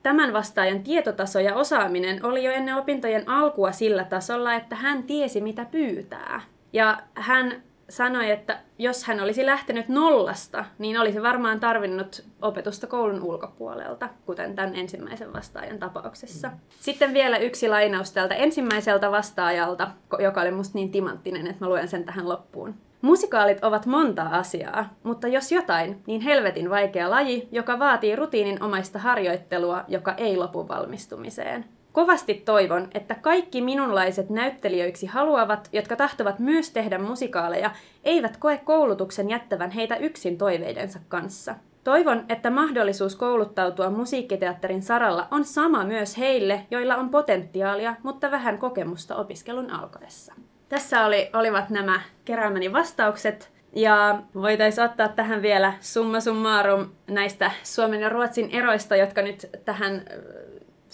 tämän 0.03 0.33
vastaajan 0.33 0.83
tietotaso 0.83 1.41
ja 1.41 1.55
osaaminen 1.55 2.25
oli 2.25 2.45
jo 2.45 2.53
ennen 2.53 2.77
opintojen 2.77 3.29
alkua 3.29 3.73
sillä 3.73 4.05
tasolla, 4.05 4.55
että 4.55 4.77
hän 4.77 5.03
tiesi 5.03 5.41
mitä 5.41 5.65
pyytää. 5.65 6.41
Ja 6.73 6.99
hän 7.15 7.63
sanoi, 7.89 8.31
että 8.31 8.59
jos 8.79 9.05
hän 9.05 9.21
olisi 9.21 9.47
lähtenyt 9.47 9.89
nollasta, 9.89 10.65
niin 10.79 11.01
olisi 11.01 11.23
varmaan 11.23 11.61
tarvinnut 11.61 12.25
opetusta 12.43 12.87
koulun 12.87 13.23
ulkopuolelta, 13.23 14.09
kuten 14.27 14.55
tämän 14.55 14.75
ensimmäisen 14.75 15.33
vastaajan 15.33 15.79
tapauksessa. 15.79 16.51
Sitten 16.81 17.15
vielä 17.15 17.39
yksi 17.39 17.69
lainaus 17.69 18.13
tältä 18.13 18.35
ensimmäiseltä 18.35 19.11
vastaajalta, 19.11 19.91
joka 20.19 20.41
oli 20.41 20.51
musta 20.51 20.79
niin 20.79 20.91
timanttinen, 20.91 21.47
että 21.47 21.65
mä 21.65 21.69
luen 21.69 21.89
sen 21.89 22.05
tähän 22.05 22.29
loppuun. 22.29 22.75
Musikaalit 23.03 23.65
ovat 23.65 23.87
monta 23.87 24.23
asiaa, 24.23 24.95
mutta 25.03 25.29
jos 25.29 25.53
jotain, 25.53 26.03
niin 26.07 26.21
helvetin 26.21 26.71
vaikea 26.71 27.11
laji, 27.11 27.49
joka 27.53 27.79
vaatii 27.79 28.17
rutiininomaista 28.17 28.99
harjoittelua, 28.99 29.85
joka 29.89 30.13
ei 30.13 30.37
lopu 30.37 30.69
valmistumiseen. 30.69 31.65
Kovasti 31.95 32.35
toivon, 32.35 32.89
että 32.95 33.15
kaikki 33.15 33.61
minunlaiset 33.63 34.31
näyttelijöiksi 34.31 35.07
haluavat, 35.07 35.69
jotka 35.73 35.97
tahtovat 35.97 36.39
myös 36.39 36.71
tehdä 36.71 36.99
musikaaleja, 36.99 37.71
eivät 38.05 38.37
koe 38.37 38.57
koulutuksen 38.65 39.31
jättävän 39.31 39.71
heitä 39.71 39.97
yksin 39.97 40.39
toiveidensa 40.39 40.99
kanssa. 41.09 41.55
Toivon, 41.85 42.25
että 42.29 42.51
mahdollisuus 42.51 43.17
kouluttautua 43.17 43.91
musiikkiteatterin 43.91 44.83
saralla 44.83 45.29
on 45.31 45.45
sama 45.45 45.85
myös 45.85 46.19
heille, 46.19 46.67
joilla 46.71 46.97
on 46.97 47.11
potentiaalia, 47.11 47.97
mutta 48.03 48.31
vähän 48.31 48.59
kokemusta 48.59 49.17
opiskelun 49.17 49.71
alkaessa. 49.71 50.35
Tässä 50.69 51.07
oli, 51.07 51.31
olivat 51.33 51.71
nämä 51.71 52.01
keräämäni 52.25 52.73
vastaukset. 52.73 53.51
Ja 53.77 54.19
voitaisiin 54.35 54.85
ottaa 54.85 55.09
tähän 55.09 55.43
vielä 55.43 55.73
summa 55.81 56.21
summarum 56.21 56.91
näistä 57.07 57.51
Suomen 57.63 58.01
ja 58.01 58.09
Ruotsin 58.09 58.51
eroista, 58.51 58.97
jotka 58.97 59.23
nyt 59.23 59.47
tähän 59.65 60.03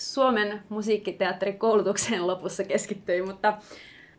Suomen 0.00 0.62
musiikkiteatterikoulutukseen 0.68 2.26
lopussa 2.26 2.64
keskittyi, 2.64 3.22
mutta 3.22 3.58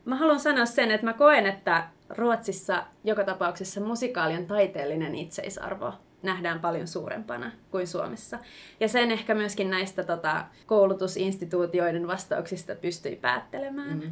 mä 0.06 0.16
haluan 0.16 0.40
sanoa 0.40 0.66
sen, 0.66 0.92
että 0.92 1.06
mä 1.06 1.14
koen, 1.14 1.46
että 1.46 1.88
Ruotsissa 2.10 2.84
joka 3.04 3.24
tapauksessa 3.24 3.82
musikaalien 3.82 4.48
taiteellinen 4.48 5.16
itseisarvo 5.16 5.94
nähdään 6.24 6.60
paljon 6.60 6.88
suurempana 6.88 7.52
kuin 7.72 7.88
Suomessa. 7.88 8.40
Ja 8.80 8.88
sen 8.88 9.12
ehkä 9.12 9.36
myöskin 9.36 9.70
näistä 9.70 10.04
tota, 10.04 10.46
koulutusinstituutioiden 10.66 12.08
vastauksista 12.08 12.76
pystyi 12.76 13.16
päättelemään. 13.16 14.00
Mm. 14.00 14.12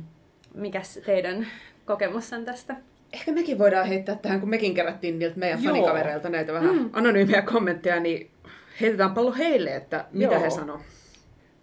Mikäs 0.53 0.99
teidän 1.05 1.47
kokemus 1.85 2.33
on 2.33 2.45
tästä? 2.45 2.75
Ehkä 3.13 3.31
mekin 3.31 3.59
voidaan 3.59 3.87
heittää 3.87 4.15
tähän, 4.15 4.39
kun 4.39 4.49
mekin 4.49 4.73
kerättiin 4.73 5.19
niiltä 5.19 5.39
meidän 5.39 5.63
Joo. 5.63 5.73
fanikavereilta 5.73 6.29
näitä 6.29 6.53
vähän 6.53 6.75
mm. 6.75 6.89
anonyymejä 6.93 7.41
kommentteja, 7.41 7.99
niin 7.99 8.31
heitetään 8.81 9.13
pallo 9.13 9.33
heille, 9.33 9.75
että 9.75 10.05
mitä 10.11 10.33
Joo. 10.33 10.41
he 10.41 10.49
sanoo. 10.49 10.79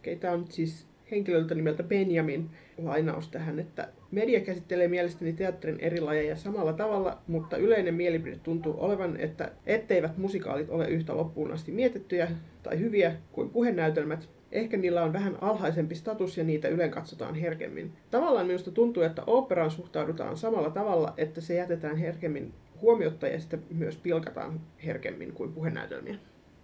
Keitä 0.07 0.33
on 0.33 0.45
siis 0.49 0.87
henkilöltä 1.11 1.55
nimeltä 1.55 1.83
Benjamin 1.83 2.51
lainaus 2.79 3.29
tähän, 3.29 3.59
että 3.59 3.89
media 4.11 4.41
käsittelee 4.41 4.89
mielestäni 4.89 5.33
teatterin 5.33 5.81
eri 5.81 6.01
lajeja 6.01 6.37
samalla 6.37 6.73
tavalla, 6.73 7.19
mutta 7.27 7.57
yleinen 7.57 7.95
mielipide 7.95 8.37
tuntuu 8.37 8.75
olevan, 8.79 9.17
että 9.17 9.51
etteivät 9.67 10.19
musikaalit 10.19 10.71
ole 10.71 10.89
yhtä 10.89 11.17
loppuun 11.17 11.53
asti 11.53 11.73
mietittyjä 11.73 12.29
tai 12.63 12.79
hyviä 12.79 13.13
kuin 13.33 13.51
puhenäytelmät. 13.51 14.29
Ehkä 14.53 14.77
niillä 14.77 15.03
on 15.03 15.13
vähän 15.13 15.39
alhaisempi 15.41 15.95
status 15.95 16.39
ja 16.39 16.45
niitä 16.45 16.69
ylen 16.69 16.91
katsotaan 16.91 17.35
herkemmin. 17.35 17.93
Tavallaan 18.11 18.47
minusta 18.47 18.71
tuntuu, 18.71 19.03
että 19.03 19.23
oopperaan 19.27 19.71
suhtaudutaan 19.71 20.37
samalla 20.37 20.71
tavalla, 20.71 21.15
että 21.17 21.41
se 21.41 21.55
jätetään 21.55 21.97
herkemmin 21.97 22.53
huomiotta 22.81 23.29
ja 23.29 23.41
sitä 23.41 23.59
myös 23.71 23.97
pilkataan 23.97 24.61
herkemmin 24.85 25.33
kuin 25.33 25.53
puhenäytelmiä. 25.53 26.17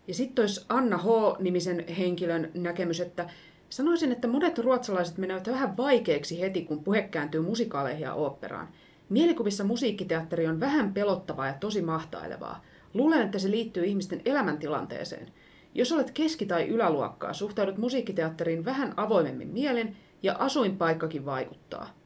Ja 0.09 0.15
sitten 0.15 0.43
olisi 0.43 0.65
Anna 0.69 0.99
H-nimisen 0.99 1.85
henkilön 1.89 2.51
näkemys, 2.55 3.01
että 3.01 3.31
sanoisin, 3.69 4.13
että 4.13 4.29
monet 4.29 4.59
ruotsalaiset 4.59 5.19
menevät 5.19 5.47
vähän 5.47 5.77
vaikeaksi 5.77 6.41
heti, 6.41 6.65
kun 6.65 6.85
puhe 6.85 7.03
kääntyy 7.03 7.41
musikaaleihin 7.41 8.03
ja 8.03 8.15
oopperaan. 8.15 8.69
Mielikuvissa 9.09 9.65
musiikkiteatteri 9.65 10.47
on 10.47 10.61
vähän 10.61 10.95
pelottavaa 10.95 11.47
ja 11.47 11.55
tosi 11.61 11.83
mahtailevaa. 11.83 12.65
Luulen, 12.95 13.23
että 13.23 13.39
se 13.39 13.51
liittyy 13.51 13.85
ihmisten 13.85 14.23
elämäntilanteeseen. 14.25 15.33
Jos 15.75 15.93
olet 15.93 16.11
keski- 16.11 16.47
tai 16.47 16.69
yläluokkaa, 16.69 17.33
suhtaudut 17.33 17.79
musiikkiteatteriin 17.79 18.65
vähän 18.65 18.95
avoimemmin 18.97 19.49
mielin 19.49 19.97
ja 20.23 20.37
asuinpaikkakin 20.39 21.25
vaikuttaa. 21.25 22.02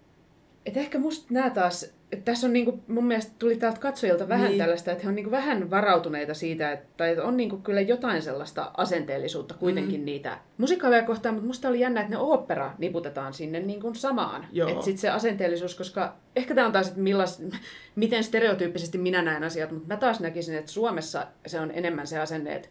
Et 0.67 0.77
ehkä 0.77 0.99
musta 0.99 1.27
nämä 1.31 1.51
taas, 1.51 1.83
että 2.13 2.25
tässä 2.25 2.47
on 2.47 2.53
niinku, 2.53 2.81
mun 2.89 3.07
mielestä 3.07 3.33
tuli 3.39 3.57
täältä 3.57 3.81
katsojilta 3.81 4.29
vähän 4.29 4.49
niin. 4.49 4.59
tällaista, 4.59 4.93
että 4.93 5.03
he 5.03 5.09
on 5.09 5.15
niinku 5.15 5.31
vähän 5.31 5.71
varautuneita 5.71 6.35
siitä, 6.35 6.73
että, 6.73 7.09
että 7.09 7.25
on 7.25 7.37
niinku 7.37 7.57
kyllä 7.57 7.81
jotain 7.81 8.23
sellaista 8.23 8.71
asenteellisuutta 8.77 9.55
kuitenkin 9.55 10.01
mm. 10.01 10.05
niitä 10.05 10.39
musikaaleja 10.59 11.03
kohtaan, 11.03 11.35
mutta 11.35 11.47
musta 11.47 11.69
oli 11.69 11.81
jännä, 11.81 12.01
että 12.01 12.13
ne 12.13 12.19
opera 12.19 12.75
niputetaan 12.79 13.35
sinne 13.35 13.61
niinku 13.61 13.95
samaan. 13.95 14.47
Että 14.69 14.85
sitten 14.85 15.01
se 15.01 15.09
asenteellisuus, 15.11 15.75
koska 15.75 16.17
ehkä 16.37 16.55
tämä 16.55 16.67
on 16.67 16.73
taas, 16.73 16.89
että 16.89 17.01
millas, 17.01 17.43
miten 17.95 18.25
stereotyyppisesti 18.25 18.99
minä 18.99 19.23
näen 19.23 19.45
asiat, 19.45 19.71
mutta 19.71 19.95
mä 19.95 19.97
taas 19.97 20.21
näkisin, 20.21 20.57
että 20.57 20.73
Suomessa 20.73 21.27
se 21.47 21.61
on 21.61 21.71
enemmän 21.75 22.07
se 22.07 22.19
asenne, 22.19 22.55
että 22.55 22.69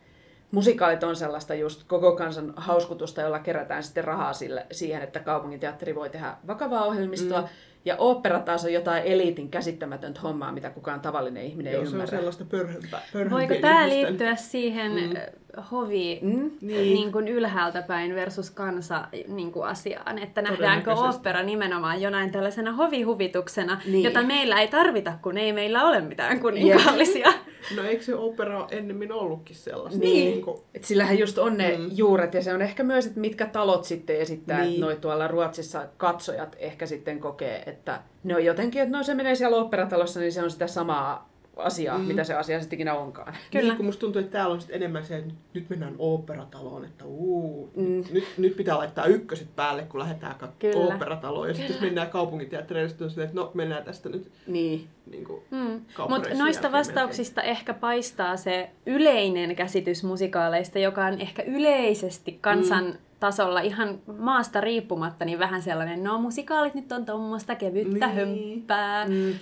musikaalit 0.51 1.03
on 1.03 1.15
sellaista 1.15 1.53
just 1.53 1.83
koko 1.87 2.15
kansan 2.15 2.53
hauskutusta, 2.55 3.21
jolla 3.21 3.39
kerätään 3.39 3.83
sitten 3.83 4.03
rahaa 4.03 4.33
sille, 4.33 4.65
siihen, 4.71 5.01
että 5.01 5.19
kaupunginteatteri 5.19 5.95
voi 5.95 6.09
tehdä 6.09 6.35
vakavaa 6.47 6.85
ohjelmistoa. 6.85 7.41
Mm. 7.41 7.47
Ja 7.85 7.95
opera 7.97 8.39
taas 8.39 8.65
on 8.65 8.73
jotain 8.73 9.03
eliitin 9.03 9.49
käsittämätöntä 9.49 10.21
hommaa, 10.21 10.51
mitä 10.51 10.69
kukaan 10.69 11.01
tavallinen 11.01 11.43
ihminen 11.43 11.73
Joo, 11.73 11.81
ei 11.81 11.87
ymmärrä. 11.87 12.07
se 12.07 12.15
on 12.15 12.19
sellaista 12.19 12.45
pörhömpää. 12.45 13.01
Voiko 13.29 13.55
tämä 13.61 13.89
liittyä 13.89 14.35
siihen 14.35 14.91
mm. 14.91 15.63
hovi 15.71 16.19
mm? 16.21 16.51
Niin. 16.61 16.93
Niin 16.93 17.11
kuin 17.11 17.27
ylhäältä 17.27 17.81
päin 17.81 18.15
versus 18.15 18.51
kansa 18.51 19.07
niin 19.27 19.51
kuin 19.51 19.67
asiaan? 19.67 20.19
Että 20.19 20.41
nähdäänkö 20.41 20.93
opera 20.93 21.43
nimenomaan 21.43 22.01
jonain 22.01 22.31
tällaisena 22.31 22.71
hovihuvituksena, 22.71 23.81
niin. 23.85 24.03
jota 24.03 24.23
meillä 24.23 24.61
ei 24.61 24.67
tarvita, 24.67 25.13
kun 25.21 25.37
ei 25.37 25.53
meillä 25.53 25.83
ole 25.83 26.01
mitään 26.01 26.39
kuninkaallisia. 26.39 27.33
No 27.75 27.83
eikö 27.83 28.03
se 28.03 28.15
opera 28.15 28.67
ennemmin 28.71 29.11
ollutkin 29.11 29.55
sellaista? 29.55 29.99
Niin. 29.99 30.31
niin 30.31 30.41
kuin... 30.41 30.61
Et 30.73 30.83
sillähän 30.83 31.19
just 31.19 31.37
on 31.37 31.57
ne 31.57 31.77
mm. 31.77 31.89
juuret 31.91 32.33
ja 32.33 32.43
se 32.43 32.53
on 32.53 32.61
ehkä 32.61 32.83
myös, 32.83 33.05
että 33.05 33.19
mitkä 33.19 33.45
talot 33.45 33.85
sitten 33.85 34.19
esittää, 34.19 34.59
niin. 34.59 34.69
että 34.69 34.85
noi 34.85 34.95
tuolla 34.95 35.27
Ruotsissa 35.27 35.87
katsojat 35.97 36.55
ehkä 36.59 36.85
sitten 36.85 37.19
kokee, 37.19 37.63
että 37.65 38.01
ne 38.23 38.35
on 38.35 38.45
jotenkin, 38.45 38.81
että 38.81 38.97
no 38.97 39.03
se 39.03 39.13
menee 39.13 39.35
siellä 39.35 39.57
operatalossa, 39.57 40.19
niin 40.19 40.31
se 40.31 40.43
on 40.43 40.51
sitä 40.51 40.67
samaa 40.67 41.34
asiaa, 41.55 41.97
mm. 41.97 42.05
mitä 42.05 42.23
se 42.23 42.33
asia 42.33 42.59
sitten 42.59 42.77
ikinä 42.77 42.93
onkaan. 42.93 43.33
Kyllä. 43.51 43.65
Niin, 43.65 43.77
kun 43.77 43.85
musta 43.85 43.99
tuntuu, 43.99 44.19
että 44.19 44.31
täällä 44.31 44.53
on 44.53 44.61
sitten 44.61 44.75
enemmän 44.75 45.05
se, 45.05 45.17
että 45.17 45.33
nyt 45.53 45.69
mennään 45.69 45.95
operataloon, 45.99 46.85
että 46.85 47.05
uu, 47.05 47.71
mm. 47.75 48.03
nyt, 48.11 48.23
nyt 48.37 48.55
pitää 48.55 48.77
laittaa 48.77 49.05
ykköset 49.05 49.55
päälle, 49.55 49.83
kun 49.83 49.99
lähdetään 49.99 50.35
katsomaan 50.35 50.95
operataloon. 50.95 51.47
Ja 51.47 51.53
sitten 51.53 51.73
jos 51.73 51.81
mennään 51.81 52.09
kaupunkiteatterille, 52.09 52.89
sitten 52.89 53.05
on 53.05 53.11
silleen, 53.11 53.29
että 53.29 53.41
no 53.41 53.51
mennään 53.53 53.83
tästä 53.83 54.09
nyt 54.09 54.31
niin. 54.47 54.87
niin 55.11 55.23
kuin 55.23 55.43
mm. 55.51 55.81
Mutta 56.09 56.29
noista 56.37 56.71
vastauksista 56.71 57.41
melkein. 57.41 57.57
ehkä 57.57 57.73
paistaa 57.73 58.37
se 58.37 58.69
yleinen 58.85 59.55
käsitys 59.55 60.03
musikaaleista, 60.03 60.79
joka 60.79 61.05
on 61.05 61.21
ehkä 61.21 61.43
yleisesti 61.43 62.37
kansan 62.41 62.85
mm 62.85 62.97
tasolla 63.19 63.59
ihan 63.59 63.99
maasta 64.17 64.61
riippumatta, 64.61 65.25
niin 65.25 65.39
vähän 65.39 65.61
sellainen, 65.61 66.03
no 66.03 66.21
musikaalit 66.21 66.75
nyt 66.75 66.91
on 66.91 67.05
tuommoista 67.05 67.55
kevyttä 67.55 68.07
niin. 68.07 68.15
hömppää. 68.15 69.07
Mm 69.07 69.33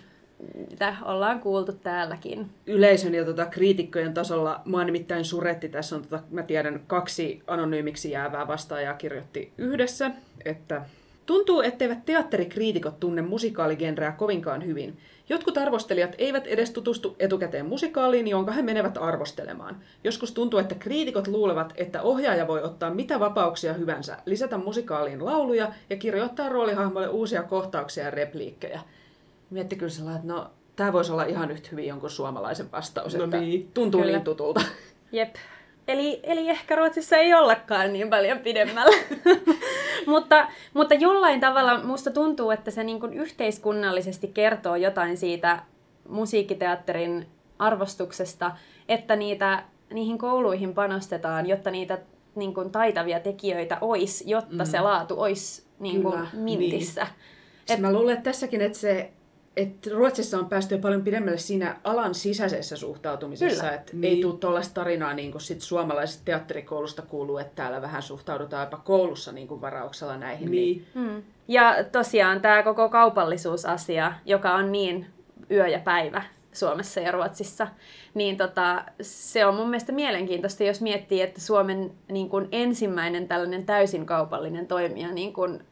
mitä 0.70 0.96
ollaan 1.06 1.40
kuultu 1.40 1.74
täälläkin. 1.74 2.50
Yleisön 2.68 3.14
ja 3.14 3.26
tota, 3.26 3.46
kriitikkojen 3.46 4.14
tasolla 4.14 4.62
mua 4.66 4.84
nimittäin 4.84 5.26
suretti. 5.26 5.70
Tässä 5.70 5.96
on, 5.96 6.02
tota, 6.02 6.24
mä 6.32 6.44
tiedän, 6.44 6.82
kaksi 6.88 7.44
anonyymiksi 7.48 8.12
jäävää 8.12 8.48
vastaajaa 8.48 8.94
kirjoitti 8.94 9.54
yhdessä, 9.58 10.12
että 10.46 10.82
Tuntuu, 11.26 11.62
etteivät 11.62 12.06
teatterikriitikot 12.06 13.00
tunne 13.00 13.22
musikaaligenreä 13.22 14.12
kovinkaan 14.12 14.66
hyvin. 14.66 14.98
Jotkut 15.30 15.58
arvostelijat 15.58 16.16
eivät 16.18 16.48
edes 16.48 16.72
tutustu 16.72 17.16
etukäteen 17.20 17.66
musikaaliin, 17.66 18.28
jonka 18.28 18.52
he 18.52 18.62
menevät 18.62 18.98
arvostelemaan. 18.98 19.78
Joskus 20.04 20.32
tuntuu, 20.32 20.60
että 20.60 20.76
kriitikot 20.76 21.28
luulevat, 21.28 21.74
että 21.76 22.02
ohjaaja 22.02 22.48
voi 22.48 22.62
ottaa 22.64 22.94
mitä 22.94 23.20
vapauksia 23.20 23.74
hyvänsä, 23.74 24.18
lisätä 24.26 24.58
musikaaliin 24.58 25.26
lauluja 25.26 25.72
ja 25.90 25.98
kirjoittaa 25.98 26.50
roolihahmoille 26.50 27.10
uusia 27.10 27.44
kohtauksia 27.44 28.04
ja 28.04 28.12
repliikkejä 28.12 28.82
mietti 29.54 29.76
kyllä 29.76 29.92
sellainen, 29.92 30.22
että 30.22 30.34
no, 30.34 30.52
tämä 30.76 30.94
voisi 30.94 31.12
olla 31.12 31.24
ihan 31.24 31.52
yhtä 31.52 31.70
hyvin 31.72 31.88
jonkun 31.88 32.10
suomalaisen 32.10 32.72
vastaus, 32.72 33.16
no 33.16 33.24
että 33.24 33.40
niin. 33.40 33.72
tuntuu 33.74 34.02
kyllä. 34.02 34.14
niin 34.14 34.24
tutulta. 34.24 34.62
Jep. 35.12 35.36
Eli, 35.88 36.20
eli 36.24 36.50
ehkä 36.50 36.76
Ruotsissa 36.76 37.18
ei 37.18 37.34
ollakaan 37.34 37.94
niin 37.94 38.10
paljon 38.10 38.40
pidemmällä. 38.40 38.98
mutta, 40.08 40.48
mutta 40.74 40.94
jollain 40.94 41.40
tavalla 41.40 41.84
musta 41.84 42.12
tuntuu, 42.12 42.52
että 42.52 42.72
se 42.72 42.84
niin 42.84 43.00
kuin 43.00 43.14
yhteiskunnallisesti 43.14 44.28
kertoo 44.28 44.76
jotain 44.76 45.18
siitä 45.18 45.60
musiikkiteatterin 46.10 47.28
arvostuksesta, 47.60 48.52
että 48.90 49.16
niitä, 49.16 49.64
niihin 49.94 50.18
kouluihin 50.18 50.74
panostetaan, 50.74 51.46
jotta 51.46 51.72
niitä 51.72 52.00
niin 52.36 52.54
kuin 52.54 52.72
taitavia 52.72 53.20
tekijöitä 53.20 53.78
olisi, 53.82 54.30
jotta 54.30 54.64
mm. 54.64 54.66
se 54.66 54.80
laatu 54.80 55.22
olisi 55.22 55.64
niin 55.80 56.04
kuin 56.04 56.28
mintissä. 56.34 57.04
Niin. 57.04 57.14
Et, 57.70 57.80
mä 57.80 57.94
luulen 57.94 58.14
että 58.14 58.24
tässäkin, 58.24 58.62
että 58.62 58.78
se 58.78 59.12
että 59.58 59.90
Ruotsissa 59.94 60.40
on 60.40 60.50
päästy 60.50 60.76
jo 60.76 60.80
paljon 60.80 61.02
pidemmälle 61.02 61.38
siinä 61.38 61.76
alan 61.84 62.16
sisäisessä 62.16 62.76
suhtautumisessa, 62.76 63.72
että 63.72 63.92
niin. 63.94 64.04
ei 64.04 64.22
tule 64.22 64.38
tuollaista 64.38 64.74
tarinaa 64.74 65.14
niin 65.14 65.32
kuin 65.32 65.42
sit 65.42 65.62
suomalaisesta 65.62 66.22
teatterikoulusta 66.26 67.02
kuuluu, 67.02 67.38
että 67.38 67.56
täällä 67.56 67.82
vähän 67.82 68.02
suhtaudutaan 68.02 68.68
jopa 68.68 68.78
koulussa 68.78 69.32
niin 69.32 69.48
kuin 69.48 69.62
varauksella 69.62 70.18
näihin. 70.18 70.52
Niin. 70.52 70.86
niin. 70.96 71.08
Mm. 71.10 71.24
Ja 71.48 71.76
tosiaan 71.92 72.42
tämä 72.42 72.64
koko 72.64 72.90
kaupallisuusasia, 72.90 74.14
joka 74.26 74.54
on 74.54 74.72
niin 74.72 75.08
yö 75.52 75.68
ja 75.68 75.80
päivä 75.80 76.24
Suomessa 76.54 77.00
ja 77.00 77.12
Ruotsissa, 77.12 77.68
niin 78.14 78.38
tota, 78.38 78.84
se 79.02 79.46
on 79.46 79.56
mun 79.56 79.70
mielestä 79.70 79.92
mielenkiintoista, 79.92 80.64
jos 80.64 80.82
miettii, 80.82 81.22
että 81.22 81.42
Suomen 81.42 81.92
niin 82.12 82.30
kuin 82.30 82.48
ensimmäinen 82.52 83.28
tällainen 83.28 83.66
täysin 83.66 84.06
kaupallinen 84.06 84.68
toimija 84.68 85.12
niin 85.12 85.34
kuin 85.34 85.64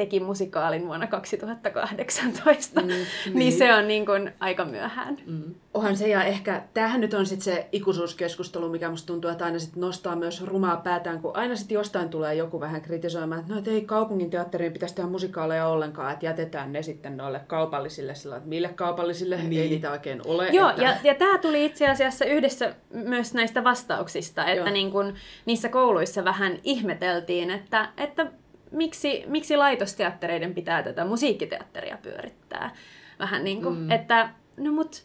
teki 0.00 0.20
musikaalin 0.20 0.86
vuonna 0.86 1.06
2018, 1.06 2.80
mm, 2.80 2.86
niin. 2.88 3.06
niin 3.34 3.52
se 3.52 3.74
on 3.74 3.88
niin 3.88 4.06
kuin 4.06 4.32
aika 4.40 4.64
myöhään. 4.64 5.16
Mm. 5.26 5.54
Onhan 5.74 5.96
se, 5.96 6.08
ja 6.08 6.24
ehkä 6.24 6.62
tämähän 6.74 7.00
nyt 7.00 7.14
on 7.14 7.26
sitten 7.26 7.44
se 7.44 7.68
ikuisuuskeskustelu, 7.72 8.68
mikä 8.68 8.90
musta 8.90 9.06
tuntuu, 9.06 9.30
että 9.30 9.44
aina 9.44 9.58
sit 9.58 9.76
nostaa 9.76 10.16
myös 10.16 10.44
rumaa 10.44 10.76
päätään, 10.76 11.22
kun 11.22 11.36
aina 11.36 11.56
sitten 11.56 11.74
jostain 11.74 12.08
tulee 12.08 12.34
joku 12.34 12.60
vähän 12.60 12.82
kritisoimaan, 12.82 13.40
että 13.40 13.52
no, 13.52 13.58
et 13.58 13.68
ei 13.68 13.84
kaupungin 13.84 14.30
teatteriin 14.30 14.72
pitäisi 14.72 14.94
tehdä 14.94 15.10
musikaaleja 15.10 15.68
ollenkaan, 15.68 16.12
että 16.12 16.26
jätetään 16.26 16.72
ne 16.72 16.82
sitten 16.82 17.16
noille 17.16 17.40
kaupallisille, 17.46 18.14
sillä 18.14 18.36
että 18.36 18.48
mille 18.48 18.68
kaupallisille 18.68 19.36
niin. 19.36 19.62
ei 19.62 19.68
niitä 19.68 19.90
oikein 19.90 20.22
ole. 20.24 20.48
Joo, 20.48 20.70
että... 20.70 20.82
ja, 20.82 20.96
ja 21.04 21.14
tämä 21.14 21.38
tuli 21.38 21.64
itse 21.64 21.88
asiassa 21.88 22.24
yhdessä 22.24 22.74
myös 22.90 23.34
näistä 23.34 23.64
vastauksista, 23.64 24.44
että 24.44 24.70
niin 24.70 24.90
kun 24.90 25.14
niissä 25.46 25.68
kouluissa 25.68 26.24
vähän 26.24 26.58
ihmeteltiin, 26.64 27.50
että, 27.50 27.88
että 27.96 28.26
miksi, 28.70 29.24
miksi 29.26 29.56
laitosteattereiden 29.56 30.54
pitää 30.54 30.82
tätä 30.82 31.04
musiikkiteatteria 31.04 31.98
pyörittää? 32.02 32.76
Vähän 33.18 33.44
niin 33.44 33.62
kuin, 33.62 33.78
mm. 33.78 33.90
että 33.90 34.30
no 34.56 34.72
mut... 34.72 35.04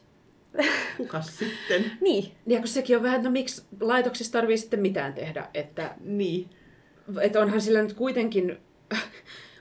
Kukas 0.98 1.38
sitten? 1.38 1.92
niin. 2.02 2.32
Ja 2.48 2.60
kun 2.60 2.68
sekin 2.68 2.98
on 2.98 3.04
vähän, 3.04 3.24
no 3.24 3.32
miksi 3.32 3.64
laitoksissa 3.80 4.34
tarvii 4.34 4.58
sitten 4.58 4.80
mitään 4.80 5.14
tehdä, 5.14 5.48
että... 5.54 5.96
Niin. 6.00 6.50
Että 7.22 7.40
onhan 7.40 7.62
sillä 7.62 7.82
nyt 7.82 7.94
kuitenkin... 7.94 8.58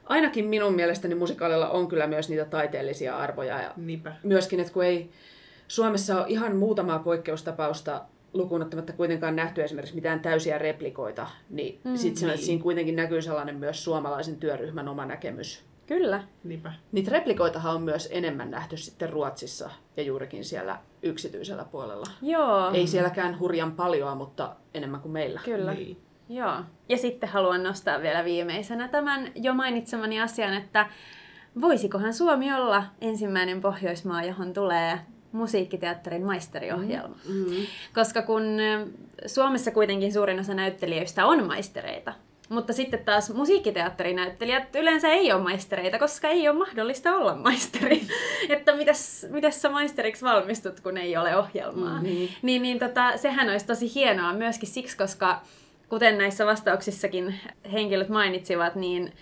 Ainakin 0.04 0.44
minun 0.44 0.74
mielestäni 0.74 1.14
musikaalilla 1.14 1.70
on 1.70 1.88
kyllä 1.88 2.06
myös 2.06 2.28
niitä 2.28 2.44
taiteellisia 2.44 3.16
arvoja. 3.16 3.62
Ja 3.62 3.72
Niinpä. 3.76 4.16
Myöskin, 4.22 4.60
että 4.60 4.72
kun 4.72 4.84
ei 4.84 5.10
Suomessa 5.68 6.18
ole 6.18 6.26
ihan 6.28 6.56
muutamaa 6.56 6.98
poikkeustapausta 6.98 8.04
lukuun 8.34 8.62
ottamatta 8.62 8.92
kuitenkaan 8.92 9.36
nähty 9.36 9.62
esimerkiksi 9.62 9.94
mitään 9.94 10.20
täysiä 10.20 10.58
replikoita, 10.58 11.26
niin 11.50 11.80
mm, 11.84 11.96
sitten 11.96 12.28
niin. 12.28 12.38
siinä 12.38 12.62
kuitenkin 12.62 12.96
näkyy 12.96 13.22
sellainen 13.22 13.56
myös 13.56 13.84
suomalaisen 13.84 14.36
työryhmän 14.36 14.88
oma 14.88 15.06
näkemys. 15.06 15.64
Kyllä. 15.86 16.22
Niinpä. 16.44 16.72
Niitä 16.92 17.10
replikoitahan 17.10 17.74
on 17.74 17.82
myös 17.82 18.08
enemmän 18.12 18.50
nähty 18.50 18.76
sitten 18.76 19.10
Ruotsissa 19.10 19.70
ja 19.96 20.02
juurikin 20.02 20.44
siellä 20.44 20.78
yksityisellä 21.02 21.64
puolella. 21.64 22.06
Joo. 22.22 22.70
Ei 22.72 22.86
sielläkään 22.86 23.38
hurjan 23.38 23.72
paljoa, 23.72 24.14
mutta 24.14 24.56
enemmän 24.74 25.00
kuin 25.00 25.12
meillä. 25.12 25.40
Kyllä. 25.44 25.74
Niin. 25.74 26.00
Joo. 26.28 26.54
Ja 26.88 26.96
sitten 26.96 27.28
haluan 27.28 27.62
nostaa 27.62 28.02
vielä 28.02 28.24
viimeisenä 28.24 28.88
tämän 28.88 29.32
jo 29.34 29.54
mainitsemani 29.54 30.20
asian, 30.20 30.54
että 30.54 30.86
voisikohan 31.60 32.14
Suomi 32.14 32.54
olla 32.54 32.84
ensimmäinen 33.00 33.60
Pohjoismaa, 33.60 34.24
johon 34.24 34.52
tulee 34.52 34.98
musiikkiteatterin 35.34 36.26
maisteriohjelma. 36.26 37.16
Mm-hmm. 37.28 37.66
Koska 37.94 38.22
kun 38.22 38.42
Suomessa 39.26 39.70
kuitenkin 39.70 40.12
suurin 40.12 40.40
osa 40.40 40.54
näyttelijöistä 40.54 41.26
on 41.26 41.46
maistereita, 41.46 42.12
mutta 42.48 42.72
sitten 42.72 43.04
taas 43.04 43.34
musiikkiteatterinäyttelijät 43.34 44.76
yleensä 44.76 45.08
ei 45.08 45.32
ole 45.32 45.42
maistereita, 45.42 45.98
koska 45.98 46.28
ei 46.28 46.48
ole 46.48 46.58
mahdollista 46.58 47.16
olla 47.16 47.34
maisteri. 47.34 48.02
että 48.48 48.76
mitäs, 48.76 49.26
mitäs 49.30 49.62
sä 49.62 49.68
maisteriksi 49.68 50.24
valmistut, 50.24 50.80
kun 50.80 50.96
ei 50.96 51.16
ole 51.16 51.36
ohjelmaa. 51.36 52.02
Mm-hmm. 52.02 52.28
Niin, 52.42 52.62
niin 52.62 52.78
tota, 52.78 53.16
sehän 53.16 53.50
olisi 53.50 53.66
tosi 53.66 53.94
hienoa 53.94 54.32
myöskin 54.32 54.68
siksi, 54.68 54.96
koska 54.96 55.40
kuten 55.88 56.18
näissä 56.18 56.46
vastauksissakin 56.46 57.34
henkilöt 57.72 58.08
mainitsivat, 58.08 58.74
niin 58.74 59.12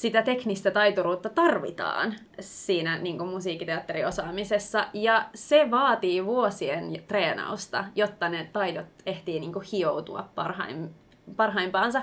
sitä 0.00 0.22
teknistä 0.22 0.70
taituruutta 0.70 1.28
tarvitaan 1.28 2.14
siinä 2.40 2.98
niin 2.98 3.18
kuin 3.18 3.30
musiikkiteatteriosaamisessa. 3.30 4.86
Ja 4.94 5.28
se 5.34 5.70
vaatii 5.70 6.26
vuosien 6.26 7.02
treenausta, 7.08 7.84
jotta 7.94 8.28
ne 8.28 8.48
taidot 8.52 8.86
ehtii 9.06 9.40
niin 9.40 9.52
kuin 9.52 9.64
hioutua 9.72 10.28
parhaim, 10.34 10.88
parhaimpaansa. 11.36 12.02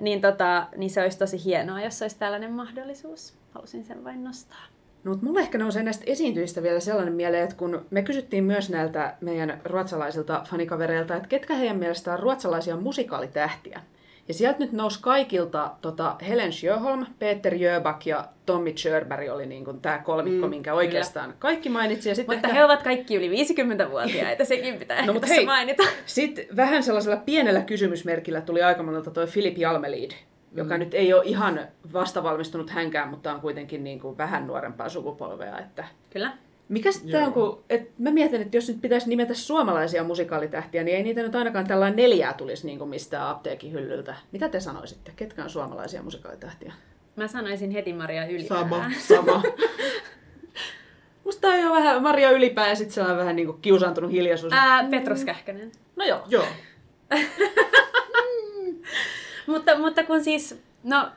Niin, 0.00 0.20
tota, 0.20 0.66
niin 0.76 0.90
se 0.90 1.02
olisi 1.02 1.18
tosi 1.18 1.44
hienoa, 1.44 1.80
jos 1.80 2.02
olisi 2.02 2.18
tällainen 2.18 2.52
mahdollisuus. 2.52 3.38
Halusin 3.50 3.84
sen 3.84 4.04
vain 4.04 4.24
nostaa. 4.24 4.66
No, 5.04 5.10
mutta 5.10 5.26
mulle 5.26 5.40
ehkä 5.40 5.58
nousee 5.58 5.82
näistä 5.82 6.04
esiintyjistä 6.06 6.62
vielä 6.62 6.80
sellainen 6.80 7.14
mieleen, 7.14 7.44
että 7.44 7.56
kun 7.56 7.86
me 7.90 8.02
kysyttiin 8.02 8.44
myös 8.44 8.70
näiltä 8.70 9.14
meidän 9.20 9.60
ruotsalaisilta 9.64 10.44
fanikavereilta, 10.50 11.16
että 11.16 11.28
ketkä 11.28 11.54
heidän 11.54 11.76
mielestään 11.76 12.16
on 12.16 12.22
ruotsalaisia 12.22 12.76
musikaalitähtiä. 12.76 13.80
Ja 14.30 14.34
sieltä 14.34 14.58
nyt 14.58 14.72
nousi 14.72 14.98
kaikilta 15.02 15.70
tota 15.82 16.16
Helen 16.28 16.52
Sjöholm, 16.52 17.06
Peter 17.18 17.54
Jöback 17.54 18.06
ja 18.06 18.28
Tommy 18.46 18.74
Körberg 18.82 19.28
oli 19.30 19.46
niin 19.46 19.64
tämä 19.82 19.98
kolmikko, 19.98 20.46
mm, 20.46 20.50
minkä 20.50 20.74
oikeastaan 20.74 21.26
kyllä. 21.26 21.38
kaikki 21.38 21.68
mainitsi. 21.68 22.08
Ja 22.08 22.14
Mutta 22.18 22.34
ehkä... 22.34 22.48
he 22.48 22.64
ovat 22.64 22.82
kaikki 22.82 23.14
yli 23.14 23.28
50-vuotiaita, 23.28 24.44
sekin 24.54 24.78
pitää 24.78 25.06
no, 25.06 25.20
tässä 25.20 25.34
hei, 25.34 25.46
mainita. 25.46 25.82
Sitten 26.06 26.44
vähän 26.56 26.82
sellaisella 26.82 27.16
pienellä 27.16 27.60
kysymysmerkillä 27.60 28.40
tuli 28.40 28.62
aika 28.62 28.82
monelta 28.82 29.10
toi 29.10 29.26
Philip 29.26 29.58
Jalmelid, 29.58 30.10
joka 30.54 30.74
mm. 30.74 30.80
nyt 30.80 30.94
ei 30.94 31.12
ole 31.12 31.22
ihan 31.24 31.60
vastavalmistunut 31.92 32.70
hänkään, 32.70 33.08
mutta 33.08 33.34
on 33.34 33.40
kuitenkin 33.40 33.84
niin 33.84 34.00
kuin 34.00 34.18
vähän 34.18 34.46
nuorempaa 34.46 34.88
sukupolvea. 34.88 35.58
Että... 35.58 35.84
Kyllä. 36.10 36.32
Mikä 36.70 36.92
sitten 36.92 37.24
on, 37.26 37.32
kun, 37.32 37.64
et 37.70 37.98
mä 37.98 38.10
mietin, 38.10 38.42
että 38.42 38.56
jos 38.56 38.68
nyt 38.68 38.80
pitäisi 38.80 39.08
nimetä 39.08 39.34
suomalaisia 39.34 40.04
musikaalitähtiä, 40.04 40.82
niin 40.82 40.96
ei 40.96 41.02
niitä 41.02 41.22
nyt 41.22 41.34
ainakaan 41.34 41.66
tällainen 41.66 41.96
neljää 41.96 42.32
tulisi 42.32 42.66
niin 42.66 42.78
kuin 42.78 42.90
mistään 42.90 43.28
apteekin 43.28 43.72
hyllyltä. 43.72 44.14
Mitä 44.32 44.48
te 44.48 44.60
sanoisitte? 44.60 45.12
Ketkä 45.16 45.44
on 45.44 45.50
suomalaisia 45.50 46.02
musikaalitähtiä? 46.02 46.72
Mä 47.16 47.28
sanoisin 47.28 47.70
heti 47.70 47.92
Maria 47.92 48.26
Ylipää. 48.26 48.58
Sama, 48.58 48.90
sama. 49.14 49.42
Musta 51.24 51.48
on 51.48 51.60
jo 51.60 51.70
vähän 51.70 52.02
Maria 52.02 52.30
Ylipää 52.30 52.68
ja 52.68 52.74
sitten 52.74 52.94
sellainen 52.94 53.18
vähän 53.18 53.36
niin 53.36 53.46
kuin 53.46 53.60
kiusaantunut 53.62 54.10
hiljaisuus. 54.10 54.52
Ää, 54.52 54.88
Petrus 54.90 55.24
Kähkönen. 55.24 55.72
No 55.96 56.04
joo. 56.04 56.22
Joo. 56.28 56.46
mutta, 59.46 59.78
mutta 59.78 60.04
kun 60.04 60.24
siis, 60.24 60.62
no, 60.84 61.08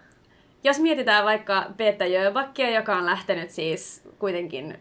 jos 0.63 0.79
mietitään 0.79 1.25
vaikka 1.25 1.65
Peetta 1.77 2.05
Jöbackia, 2.05 2.69
joka 2.69 2.97
on 2.97 3.05
lähtenyt 3.05 3.49
siis 3.49 4.01
kuitenkin 4.19 4.77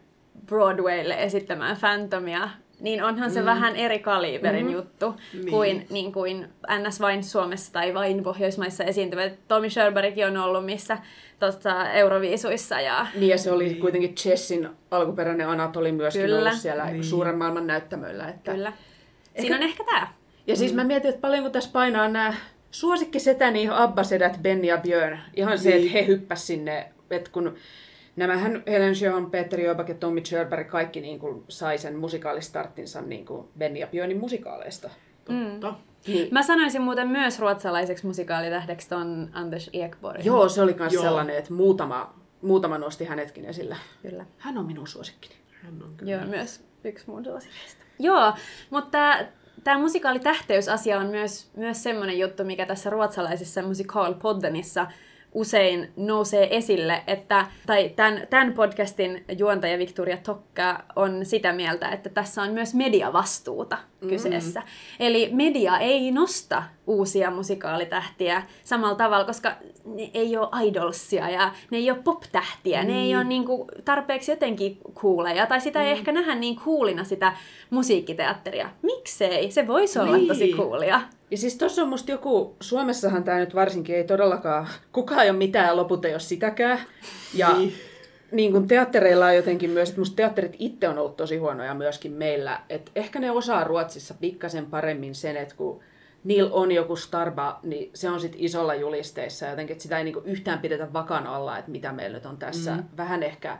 Broadwaylle 0.46 1.22
esittämään 1.22 1.76
Phantomia, 1.76 2.48
niin 2.80 3.02
onhan 3.04 3.30
se 3.30 3.40
mm. 3.40 3.46
vähän 3.46 3.76
eri 3.76 3.98
kaliberin 3.98 4.66
mm. 4.66 4.72
juttu 4.72 5.14
niin. 5.32 5.50
kuin, 5.50 5.86
niin 5.90 6.12
kuin 6.12 6.48
NS 6.78 7.00
vain 7.00 7.24
Suomessa 7.24 7.72
tai 7.72 7.94
vain 7.94 8.22
Pohjoismaissa 8.22 8.84
esiintyvät. 8.84 9.32
Tommy 9.48 9.70
Sherbergkin 9.70 10.26
on 10.26 10.36
ollut 10.36 10.64
missä 10.64 10.98
tota, 11.38 11.92
Euroviisuissa. 11.92 12.80
Ja... 12.80 13.06
Niin 13.14 13.28
ja 13.28 13.38
se 13.38 13.52
oli 13.52 13.64
niin. 13.64 13.80
kuitenkin 13.80 14.14
Chessin 14.14 14.68
alkuperäinen 14.90 15.48
Anatoli 15.48 15.92
myöskin 15.92 16.22
Kyllä. 16.22 16.38
ollut 16.38 16.60
siellä 16.60 16.84
niin. 16.84 17.04
suuren 17.04 17.38
maailman 17.38 17.66
näyttämöllä. 17.66 18.28
Että... 18.28 18.52
Kyllä. 18.52 18.72
Siinä 19.40 19.56
ehkä... 19.56 19.56
on 19.56 19.62
ehkä 19.62 19.84
tämä. 19.84 20.12
Ja 20.46 20.56
siis 20.56 20.72
mm. 20.72 20.76
mä 20.76 20.84
mietin, 20.84 21.08
että 21.08 21.20
paljonko 21.20 21.50
tässä 21.50 21.70
painaa 21.72 22.08
nämä 22.08 22.34
suosikkisetäni 22.70 23.68
Abba-sedät 23.70 24.38
Benny 24.42 24.66
ja 24.66 24.78
Björn. 24.78 25.18
Ihan 25.34 25.50
niin. 25.50 25.62
se, 25.62 25.76
että 25.76 25.90
he 25.92 26.06
hyppäsivät 26.06 26.46
sinne, 26.46 26.92
että 27.10 27.30
kun 27.30 27.54
nämähän 28.16 28.62
Helen 28.66 28.96
Sjöholm, 28.96 29.30
Peter 29.30 29.60
Jöback 29.60 29.88
ja 29.88 29.94
Tommy 29.94 30.24
Sherberg 30.24 30.68
kaikki 30.68 31.00
niin 31.00 31.18
kuin, 31.18 31.44
sai 31.48 31.78
sen 31.78 31.96
musikaalistarttinsa 31.96 33.00
niin 33.00 33.26
kuin 33.26 33.48
Benny 33.58 33.78
ja 33.78 33.86
Björnin 33.86 34.20
musikaaleista. 34.20 34.90
Totta. 35.24 35.70
Mm. 35.70 35.76
Niin. 36.06 36.28
Mä 36.30 36.42
sanoisin 36.42 36.82
muuten 36.82 37.08
myös 37.08 37.38
ruotsalaiseksi 37.38 38.06
musikaalitähdeksi 38.06 38.88
ton 38.88 39.30
Anders 39.32 39.70
Ekborg. 39.72 40.24
Joo, 40.24 40.48
se 40.48 40.62
oli 40.62 40.74
myös 40.78 40.92
sellainen, 40.92 41.36
että 41.36 41.52
muutama, 41.52 42.14
muutama 42.42 42.78
nosti 42.78 43.04
hänetkin 43.04 43.44
esillä. 43.44 43.76
Kyllä. 44.02 44.26
Hän 44.38 44.58
on 44.58 44.66
minun 44.66 44.86
suosikkini. 44.86 45.34
Hän 45.62 45.82
on 45.82 45.90
kyllä. 45.96 46.12
Joo, 46.12 46.26
myös 46.26 46.64
yksi 46.84 47.10
mun 47.10 47.24
suosikkeista. 47.24 47.84
Joo, 47.98 48.32
mutta 48.70 49.18
tämä 49.64 49.78
musikaalitähteysasia 49.78 50.98
on 50.98 51.06
myös, 51.06 51.50
myös 51.56 51.82
semmoinen 51.82 52.18
juttu, 52.18 52.44
mikä 52.44 52.66
tässä 52.66 52.90
ruotsalaisessa 52.90 53.62
Musikal-poddenissa 53.62 54.86
usein 55.34 55.92
nousee 55.96 56.56
esille, 56.56 57.02
että, 57.06 57.46
tai 57.66 57.88
tämän, 57.88 58.26
tämän 58.30 58.52
podcastin 58.52 59.24
juontaja 59.38 59.78
Victoria 59.78 60.16
Tokka 60.16 60.84
on 60.96 61.26
sitä 61.26 61.52
mieltä, 61.52 61.88
että 61.88 62.10
tässä 62.10 62.42
on 62.42 62.50
myös 62.52 62.74
mediavastuuta 62.74 63.78
mm. 64.02 64.08
kyseessä. 64.08 64.62
Eli 65.00 65.30
media 65.32 65.78
ei 65.78 66.10
nosta 66.10 66.62
uusia 66.86 67.30
musikaalitähtiä 67.30 68.42
samalla 68.64 68.94
tavalla, 68.94 69.24
koska 69.24 69.52
ne 69.84 70.10
ei 70.14 70.36
ole 70.36 70.48
idolsia 70.64 71.30
ja 71.30 71.52
ne 71.70 71.78
ei 71.78 71.90
ole 71.90 71.98
pop-tähtiä, 72.04 72.82
mm. 72.82 72.88
ne 72.88 73.02
ei 73.02 73.16
ole 73.16 73.24
niin 73.24 73.44
kuin 73.44 73.68
tarpeeksi 73.84 74.32
jotenkin 74.32 74.78
kuuleja, 75.00 75.46
tai 75.46 75.60
sitä 75.60 75.78
mm. 75.78 75.84
ei 75.84 75.92
ehkä 75.92 76.12
nähdä 76.12 76.34
niin 76.34 76.60
kuulina 76.64 77.04
sitä 77.04 77.32
musiikkiteatteria. 77.70 78.70
Miksei? 78.82 79.50
Se 79.50 79.66
voisi 79.66 79.98
olla 79.98 80.16
niin. 80.16 80.28
tosi 80.28 80.52
kuulia. 80.52 81.00
Ja 81.30 81.38
siis 81.38 81.56
tuossa 81.56 81.82
on 81.82 81.88
musta 81.88 82.10
joku, 82.10 82.56
Suomessahan 82.60 83.24
tämä 83.24 83.38
nyt 83.38 83.54
varsinkin 83.54 83.96
ei 83.96 84.04
todellakaan, 84.04 84.68
kukaan 84.92 85.22
ei 85.22 85.30
ole 85.30 85.38
mitään 85.38 85.76
lopulta 85.76 86.08
jos 86.08 86.28
sitäkään. 86.28 86.78
Ja 87.34 87.52
niin. 87.52 87.72
Niin 88.32 88.52
kuin 88.52 88.68
teattereilla 88.68 89.26
on 89.26 89.36
jotenkin 89.36 89.70
myös, 89.70 89.88
että 89.88 90.00
musta 90.00 90.16
teatterit 90.16 90.56
itse 90.58 90.88
on 90.88 90.98
ollut 90.98 91.16
tosi 91.16 91.36
huonoja 91.36 91.74
myöskin 91.74 92.12
meillä. 92.12 92.60
Että 92.68 92.90
ehkä 92.96 93.20
ne 93.20 93.30
osaa 93.30 93.64
Ruotsissa 93.64 94.14
pikkasen 94.14 94.66
paremmin 94.66 95.14
sen, 95.14 95.36
että 95.36 95.54
kun 95.54 95.80
niillä 96.24 96.50
on 96.52 96.72
joku 96.72 96.96
starba, 96.96 97.60
niin 97.62 97.90
se 97.94 98.10
on 98.10 98.20
sitten 98.20 98.40
isolla 98.40 98.74
julisteissa 98.74 99.46
jotenkin, 99.46 99.74
että 99.74 99.82
sitä 99.82 99.98
ei 99.98 100.04
niinku 100.04 100.22
yhtään 100.24 100.58
pidetä 100.58 100.92
vakan 100.92 101.26
alla, 101.26 101.58
että 101.58 101.70
mitä 101.70 101.92
meillä 101.92 102.16
nyt 102.16 102.26
on 102.26 102.36
tässä. 102.36 102.76
Mm. 102.76 102.84
Vähän 102.96 103.22
ehkä, 103.22 103.58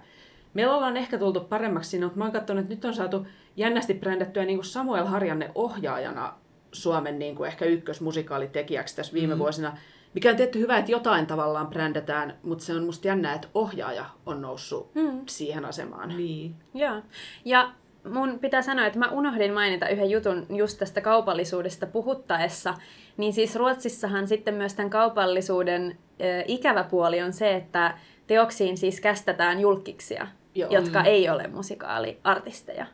meillä 0.55 0.75
ollaan 0.75 0.97
ehkä 0.97 1.19
tultu 1.19 1.41
paremmaksi 1.41 1.91
siinä, 1.91 2.07
mutta 2.07 2.19
mä 2.19 2.25
oon 2.25 2.33
katsonut, 2.33 2.63
että 2.63 2.75
nyt 2.75 2.85
on 2.85 2.95
saatu 2.95 3.27
jännästi 3.57 3.95
brändättyä 3.95 4.45
niin 4.45 4.59
kuin 4.59 4.67
Samuel 4.67 5.05
Harjanne 5.05 5.51
ohjaajana 5.55 6.35
Suomen 6.73 7.19
niin 7.19 7.37
kuin 7.37 7.49
ehkä 7.49 7.65
ykkösmusikaalitekijäksi 7.65 8.97
tässä 8.97 9.13
viime 9.13 9.35
mm. 9.35 9.39
vuosina. 9.39 9.77
Mikä 10.15 10.31
on 10.31 10.37
tietty 10.37 10.59
hyvä, 10.59 10.79
että 10.79 10.93
jotain 10.93 11.27
tavallaan 11.27 11.67
brändätään, 11.67 12.39
mutta 12.43 12.65
se 12.65 12.75
on 12.75 12.85
musta 12.85 13.09
jännää, 13.09 13.35
että 13.35 13.49
ohjaaja 13.55 14.05
on 14.27 14.43
noussut 14.43 14.95
mm. 14.95 15.21
siihen 15.27 15.65
asemaan. 15.65 16.09
Niin. 16.09 16.55
Joo. 16.75 17.03
Ja 17.45 17.73
mun 18.13 18.39
pitää 18.39 18.63
sanoa, 18.63 18.87
että 18.87 18.99
mä 18.99 19.09
unohdin 19.11 19.53
mainita 19.53 19.89
yhden 19.89 20.11
jutun 20.11 20.47
just 20.51 20.79
tästä 20.79 21.01
kaupallisuudesta 21.01 21.87
puhuttaessa. 21.87 22.75
Niin 23.17 23.33
siis 23.33 23.57
Ruotsissahan 23.57 24.29
sitten 24.29 24.55
myös 24.55 24.75
tämän 24.75 24.91
kaupallisuuden 24.91 25.91
äh, 25.91 26.45
ikävä 26.47 26.85
puoli 26.85 27.23
on 27.23 27.33
se, 27.33 27.55
että 27.55 27.99
teoksiin 28.27 28.77
siis 28.77 29.01
kästetään 29.01 29.61
julkiksia, 29.61 30.27
Joo. 30.55 30.71
jotka 30.71 31.01
mm. 31.01 31.07
ei 31.07 31.29
ole 31.29 31.49
musikaaliartisteja. 31.49 32.87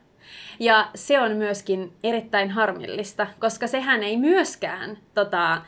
Ja 0.59 0.89
se 0.95 1.19
on 1.19 1.31
myöskin 1.31 1.93
erittäin 2.03 2.51
harmillista, 2.51 3.27
koska 3.39 3.67
sehän 3.67 4.03
ei 4.03 4.17
myöskään 4.17 4.97
tota, 5.13 5.61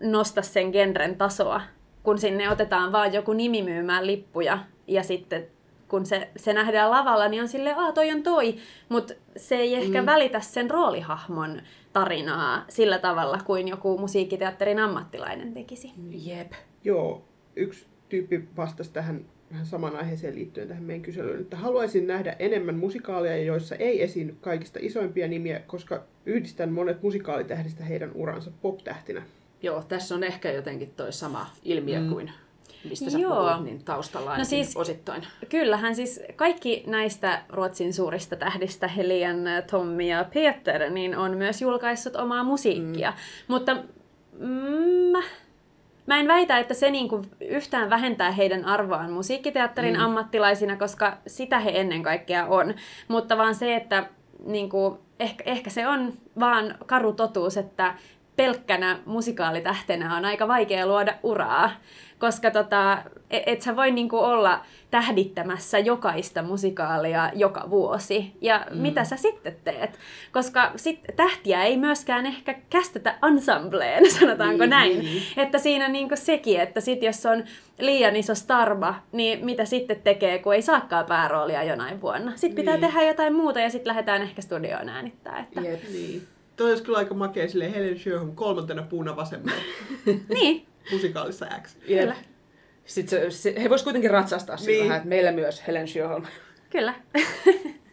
nosta 0.00 0.42
sen 0.42 0.70
genren 0.70 1.16
tasoa, 1.16 1.60
kun 2.02 2.18
sinne 2.18 2.50
otetaan 2.50 2.92
vaan 2.92 3.12
joku 3.12 3.32
nimi 3.32 3.62
myymään 3.62 4.06
lippuja 4.06 4.58
ja 4.86 5.02
sitten 5.02 5.46
kun 5.88 6.06
se, 6.06 6.28
se 6.36 6.52
nähdään 6.52 6.90
lavalla, 6.90 7.28
niin 7.28 7.42
on 7.42 7.48
silleen, 7.48 7.78
aa 7.78 7.92
toi 7.92 8.10
on 8.10 8.22
toi, 8.22 8.56
mutta 8.88 9.14
se 9.36 9.56
ei 9.56 9.74
ehkä 9.74 10.02
mm. 10.02 10.06
välitä 10.06 10.40
sen 10.40 10.70
roolihahmon 10.70 11.62
tarinaa 11.92 12.64
sillä 12.68 12.98
tavalla 12.98 13.38
kuin 13.44 13.68
joku 13.68 13.98
musiikkiteatterin 13.98 14.78
ammattilainen 14.78 15.54
tekisi. 15.54 15.92
Jep. 16.10 16.52
Joo, 16.84 17.24
yksi 17.56 17.86
tyyppi 18.08 18.48
vastasi 18.56 18.92
tähän 18.92 19.24
vähän 19.50 19.66
saman 19.66 19.96
aiheeseen 19.96 20.34
liittyen 20.34 20.68
tähän 20.68 20.84
meidän 20.84 21.02
kyselyyn, 21.02 21.40
että 21.40 21.56
haluaisin 21.56 22.06
nähdä 22.06 22.36
enemmän 22.38 22.74
musikaaleja, 22.74 23.44
joissa 23.44 23.76
ei 23.76 24.02
esiinny 24.02 24.36
kaikista 24.40 24.78
isoimpia 24.82 25.28
nimiä, 25.28 25.60
koska 25.66 26.04
yhdistän 26.26 26.72
monet 26.72 27.02
musikaalitähdistä 27.02 27.84
heidän 27.84 28.12
uransa 28.14 28.50
pop-tähtinä. 28.62 29.22
Joo, 29.64 29.82
tässä 29.82 30.14
on 30.14 30.24
ehkä 30.24 30.50
jotenkin 30.50 30.92
toi 30.96 31.12
sama 31.12 31.46
ilmiö 31.62 32.00
mm. 32.00 32.08
kuin 32.08 32.32
mistä 32.88 33.10
sä 33.10 33.18
Joo. 33.18 33.50
puhut, 33.50 33.64
niin 33.64 33.84
taustalla 33.84 34.38
no 34.38 34.44
siis, 34.44 34.76
osittain. 34.76 35.26
Kyllähän 35.48 35.96
siis 35.96 36.20
kaikki 36.36 36.84
näistä 36.86 37.42
Ruotsin 37.48 37.94
suurista 37.94 38.36
tähdistä, 38.36 38.88
Helian, 38.88 39.38
Tommy 39.70 40.02
ja 40.02 40.24
Peter, 40.34 40.90
niin 40.90 41.16
on 41.16 41.36
myös 41.36 41.62
julkaissut 41.62 42.16
omaa 42.16 42.44
musiikkia. 42.44 43.10
Mm. 43.10 43.16
Mutta 43.48 43.74
mm, 44.38 45.12
mä 46.06 46.20
en 46.20 46.28
väitä, 46.28 46.58
että 46.58 46.74
se 46.74 46.90
niinku 46.90 47.26
yhtään 47.40 47.90
vähentää 47.90 48.30
heidän 48.30 48.64
arvoaan 48.64 49.12
musiikkiteatterin 49.12 49.94
mm. 49.94 50.00
ammattilaisina, 50.00 50.76
koska 50.76 51.18
sitä 51.26 51.58
he 51.58 51.70
ennen 51.74 52.02
kaikkea 52.02 52.46
on. 52.46 52.74
Mutta 53.08 53.36
vaan 53.36 53.54
se, 53.54 53.76
että 53.76 54.08
niinku, 54.46 54.98
ehkä, 55.20 55.44
ehkä 55.46 55.70
se 55.70 55.88
on 55.88 56.12
vaan 56.40 56.74
karu 56.86 57.12
totuus, 57.12 57.56
että 57.56 57.94
pelkkänä 58.36 58.98
musikaalitähtenä 59.06 60.16
on 60.16 60.24
aika 60.24 60.48
vaikea 60.48 60.86
luoda 60.86 61.14
uraa 61.22 61.70
koska 62.18 62.50
tota, 62.50 63.02
et, 63.30 63.42
et 63.46 63.62
sä 63.62 63.76
voi 63.76 63.90
niinku 63.90 64.18
olla 64.18 64.60
tähdittämässä 64.90 65.78
jokaista 65.78 66.42
musikaalia 66.42 67.30
joka 67.34 67.70
vuosi. 67.70 68.32
Ja 68.40 68.66
mm. 68.70 68.78
mitä 68.78 69.04
sä 69.04 69.16
sitten 69.16 69.56
teet? 69.64 69.98
Koska 70.32 70.72
sit 70.76 71.00
tähtiä 71.16 71.64
ei 71.64 71.76
myöskään 71.76 72.26
ehkä 72.26 72.54
kästetä 72.70 73.14
ensembleen, 73.28 74.10
sanotaanko 74.20 74.62
niin, 74.62 74.70
näin. 74.70 74.98
Niin. 74.98 75.22
Että 75.36 75.58
siinä 75.58 75.88
niinku 75.88 76.16
sekin, 76.16 76.60
että 76.60 76.80
sit 76.80 77.02
jos 77.02 77.26
on 77.26 77.44
liian 77.78 78.16
iso 78.16 78.34
starba, 78.34 78.94
niin 79.12 79.44
mitä 79.44 79.64
sitten 79.64 80.00
tekee, 80.04 80.38
kun 80.38 80.54
ei 80.54 80.62
saakaan 80.62 81.06
pääroolia 81.06 81.62
jonain 81.62 82.00
vuonna? 82.00 82.32
Sitten 82.36 82.56
pitää 82.56 82.76
niin. 82.76 82.86
tehdä 82.86 83.02
jotain 83.02 83.34
muuta 83.34 83.60
ja 83.60 83.70
sitten 83.70 83.88
lähdetään 83.88 84.22
ehkä 84.22 84.42
studioon 84.42 84.88
äänittää. 84.88 85.38
Että... 85.38 85.60
Jep, 85.60 85.82
niin. 85.92 86.33
Toi 86.56 86.70
olisi 86.70 86.84
kyllä 86.84 86.98
aika 86.98 87.14
makea 87.14 87.48
silleen 87.48 87.74
Helen 87.74 87.98
Sjöholm 87.98 88.34
kolmantena 88.34 88.82
puuna 88.82 89.16
vasemmalla. 89.16 89.62
niin, 90.34 90.66
musikaalissa 90.92 91.46
X. 91.62 91.76
Kyllä. 91.86 92.16
Sitten 92.84 93.32
se, 93.32 93.38
se, 93.38 93.62
he 93.62 93.68
vois 93.68 93.82
kuitenkin 93.82 94.10
ratsastaa 94.10 94.56
niin. 94.56 94.66
Niin. 94.66 94.82
vähän, 94.82 94.96
että 94.96 95.08
meillä 95.08 95.32
myös 95.32 95.66
Helen 95.66 95.88
Sjöholm. 95.88 96.26
Kyllä. 96.70 96.94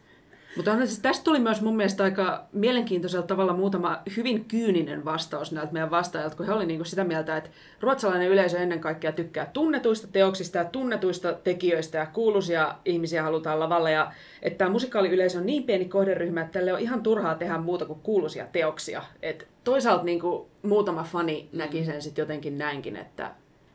Mutta 0.56 0.76
siis 0.76 0.98
tästä 0.98 1.24
tuli 1.24 1.40
myös 1.40 1.60
mun 1.60 1.76
mielestä 1.76 2.04
aika 2.04 2.46
mielenkiintoisella 2.52 3.26
tavalla 3.26 3.52
muutama 3.52 4.02
hyvin 4.16 4.44
kyyninen 4.44 5.04
vastaus 5.04 5.52
näiltä 5.52 5.72
meidän 5.72 5.90
vastaajilta, 5.90 6.36
kun 6.36 6.46
he 6.46 6.52
olivat 6.52 6.68
niinku 6.68 6.84
sitä 6.84 7.04
mieltä, 7.04 7.36
että 7.36 7.50
ruotsalainen 7.80 8.28
yleisö 8.28 8.58
ennen 8.58 8.80
kaikkea 8.80 9.12
tykkää 9.12 9.50
tunnetuista 9.52 10.06
teoksista 10.12 10.58
ja 10.58 10.64
tunnetuista 10.64 11.32
tekijöistä 11.32 11.98
ja 11.98 12.06
kuuluisia 12.06 12.74
ihmisiä 12.84 13.22
halutaan 13.22 13.60
lavalle. 13.60 13.90
Ja 13.90 14.12
että 14.42 14.58
tämä 14.58 14.70
musikaaliyleisö 14.70 15.38
on 15.38 15.46
niin 15.46 15.64
pieni 15.64 15.84
kohderyhmä, 15.84 16.40
että 16.40 16.52
tälle 16.52 16.72
on 16.72 16.80
ihan 16.80 17.02
turhaa 17.02 17.34
tehdä 17.34 17.58
muuta 17.58 17.84
kuin 17.84 18.00
kuuluisia 18.02 18.46
teoksia. 18.52 19.02
Et 19.22 19.48
toisaalta 19.64 20.04
niinku 20.04 20.48
muutama 20.62 21.02
fani 21.02 21.48
näki 21.52 21.84
sen 21.84 22.02
sitten 22.02 22.22
jotenkin 22.22 22.58
näinkin, 22.58 22.96
että 22.96 23.30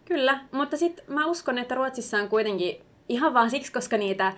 Kyllä, 0.05 0.39
mutta 0.51 0.77
sitten 0.77 1.05
mä 1.07 1.25
uskon, 1.25 1.57
että 1.57 1.75
Ruotsissa 1.75 2.17
on 2.17 2.29
kuitenkin 2.29 2.81
ihan 3.09 3.33
vaan 3.33 3.49
siksi, 3.49 3.71
koska 3.71 3.97
niitä 3.97 4.33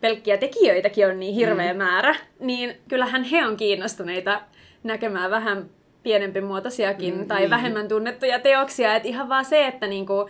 pelkkiä 0.00 0.36
tekijöitäkin 0.36 1.06
on 1.06 1.20
niin 1.20 1.34
hirveä 1.34 1.72
mm. 1.72 1.78
määrä, 1.78 2.16
niin 2.40 2.76
kyllähän 2.88 3.24
he 3.24 3.46
on 3.46 3.56
kiinnostuneita 3.56 4.40
näkemään 4.82 5.30
vähän 5.30 5.70
pienempi 6.02 6.40
muotoisiakin 6.40 7.18
mm, 7.18 7.26
tai 7.26 7.40
niin. 7.40 7.50
vähemmän 7.50 7.88
tunnettuja 7.88 8.38
teoksia. 8.38 8.94
Et 8.94 9.06
ihan 9.06 9.28
vaan 9.28 9.44
se, 9.44 9.66
että 9.66 9.86
niinku, 9.86 10.28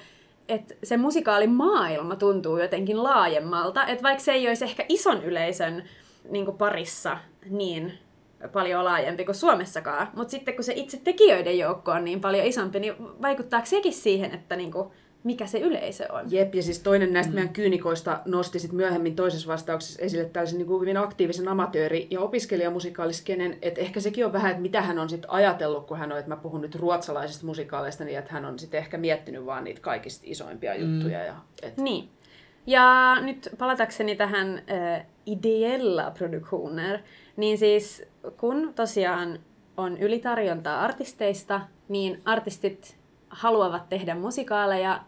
et 0.48 0.78
se 0.82 0.96
musikaalimaailma 0.96 2.16
tuntuu 2.16 2.58
jotenkin 2.58 3.02
laajemmalta, 3.02 3.86
että 3.86 4.02
vaikka 4.02 4.24
se 4.24 4.32
ei 4.32 4.48
olisi 4.48 4.64
ehkä 4.64 4.84
ison 4.88 5.24
yleisön 5.24 5.84
niinku 6.30 6.52
parissa 6.52 7.18
niin 7.50 7.92
paljon 8.52 8.84
laajempi 8.84 9.24
kuin 9.24 9.34
Suomessakaan, 9.34 10.08
mutta 10.14 10.30
sitten 10.30 10.54
kun 10.54 10.64
se 10.64 10.72
itse 10.76 11.00
tekijöiden 11.04 11.58
joukko 11.58 11.92
on 11.92 12.04
niin 12.04 12.20
paljon 12.20 12.46
isompi, 12.46 12.80
niin 12.80 12.94
vaikuttaako 13.22 13.66
sekin 13.66 13.92
siihen, 13.92 14.34
että 14.34 14.56
niinku, 14.56 14.92
mikä 15.26 15.46
se 15.46 15.58
yleisö 15.58 16.12
on? 16.12 16.32
Jep, 16.32 16.54
ja 16.54 16.62
siis 16.62 16.78
toinen 16.78 17.12
näistä 17.12 17.30
mm. 17.30 17.34
meidän 17.34 17.52
kyynikoista 17.52 18.20
nosti 18.24 18.58
sit 18.58 18.72
myöhemmin 18.72 19.16
toisessa 19.16 19.48
vastauksessa 19.48 20.02
esille 20.02 20.24
tällaisen 20.24 20.58
niin 20.58 20.66
kuin 20.66 20.80
hyvin 20.80 20.96
aktiivisen 20.96 21.48
amatööri- 21.48 22.06
ja 22.10 22.20
opiskelijamusikaaliskenen, 22.20 23.58
että 23.62 23.80
ehkä 23.80 24.00
sekin 24.00 24.26
on 24.26 24.32
vähän, 24.32 24.50
että 24.50 24.62
mitä 24.62 24.82
hän 24.82 24.98
on 24.98 25.08
sitten 25.08 25.30
ajatellut, 25.30 25.86
kun 25.86 25.98
hän 25.98 26.12
on, 26.12 26.18
että 26.18 26.28
mä 26.28 26.36
puhun 26.36 26.60
nyt 26.60 26.74
ruotsalaisista 26.74 27.46
musikaaleista, 27.46 28.04
niin 28.04 28.18
että 28.18 28.32
hän 28.32 28.44
on 28.44 28.58
sitten 28.58 28.78
ehkä 28.78 28.98
miettinyt 28.98 29.46
vaan 29.46 29.64
niitä 29.64 29.80
kaikista 29.80 30.22
isoimpia 30.26 30.74
juttuja. 30.74 31.24
Ja, 31.24 31.34
et... 31.62 31.76
Niin. 31.76 32.08
Ja 32.66 33.16
nyt 33.20 33.48
palatakseni 33.58 34.16
tähän 34.16 34.62
äh, 34.70 35.06
ideella 35.26 36.10
produktioner, 36.10 36.98
niin 37.36 37.58
siis 37.58 38.04
kun 38.36 38.72
tosiaan 38.74 39.38
on 39.76 39.98
ylitarjontaa 39.98 40.80
artisteista, 40.80 41.60
niin 41.88 42.22
artistit 42.24 42.96
haluavat 43.28 43.88
tehdä 43.88 44.14
musikaaleja 44.14 45.00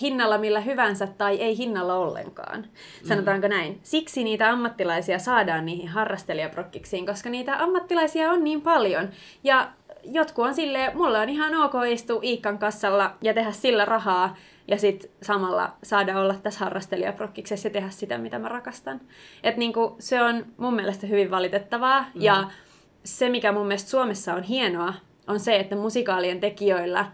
hinnalla 0.00 0.38
millä 0.38 0.60
hyvänsä 0.60 1.06
tai 1.06 1.36
ei 1.36 1.56
hinnalla 1.58 1.94
ollenkaan. 1.94 2.66
Sanotaanko 3.04 3.48
näin? 3.48 3.80
Siksi 3.82 4.24
niitä 4.24 4.50
ammattilaisia 4.50 5.18
saadaan 5.18 5.66
niihin 5.66 5.88
harrastelijaprokkiksiin, 5.88 7.06
koska 7.06 7.30
niitä 7.30 7.62
ammattilaisia 7.62 8.30
on 8.30 8.44
niin 8.44 8.60
paljon. 8.60 9.08
Ja 9.44 9.68
jotkut 10.04 10.46
on 10.46 10.54
silleen, 10.54 10.96
mulla 10.96 11.20
on 11.20 11.28
ihan 11.28 11.54
ok 11.54 11.74
istua 11.90 12.20
Iikan 12.22 12.58
kassalla 12.58 13.14
ja 13.22 13.34
tehdä 13.34 13.52
sillä 13.52 13.84
rahaa, 13.84 14.36
ja 14.68 14.78
sitten 14.78 15.10
samalla 15.22 15.72
saada 15.82 16.20
olla 16.20 16.34
tässä 16.34 16.64
harrastelijaprokkiksessa 16.64 17.68
ja 17.68 17.72
tehdä 17.72 17.90
sitä, 17.90 18.18
mitä 18.18 18.38
mä 18.38 18.48
rakastan. 18.48 19.00
Et 19.42 19.56
niinku, 19.56 19.96
se 19.98 20.22
on 20.22 20.46
mun 20.56 20.74
mielestä 20.74 21.06
hyvin 21.06 21.30
valitettavaa, 21.30 22.00
mm. 22.00 22.22
ja 22.22 22.50
se, 23.04 23.28
mikä 23.28 23.52
mun 23.52 23.66
mielestä 23.66 23.90
Suomessa 23.90 24.34
on 24.34 24.42
hienoa, 24.42 24.94
on 25.26 25.40
se, 25.40 25.56
että 25.56 25.76
musikaalien 25.76 26.40
tekijöillä 26.40 27.06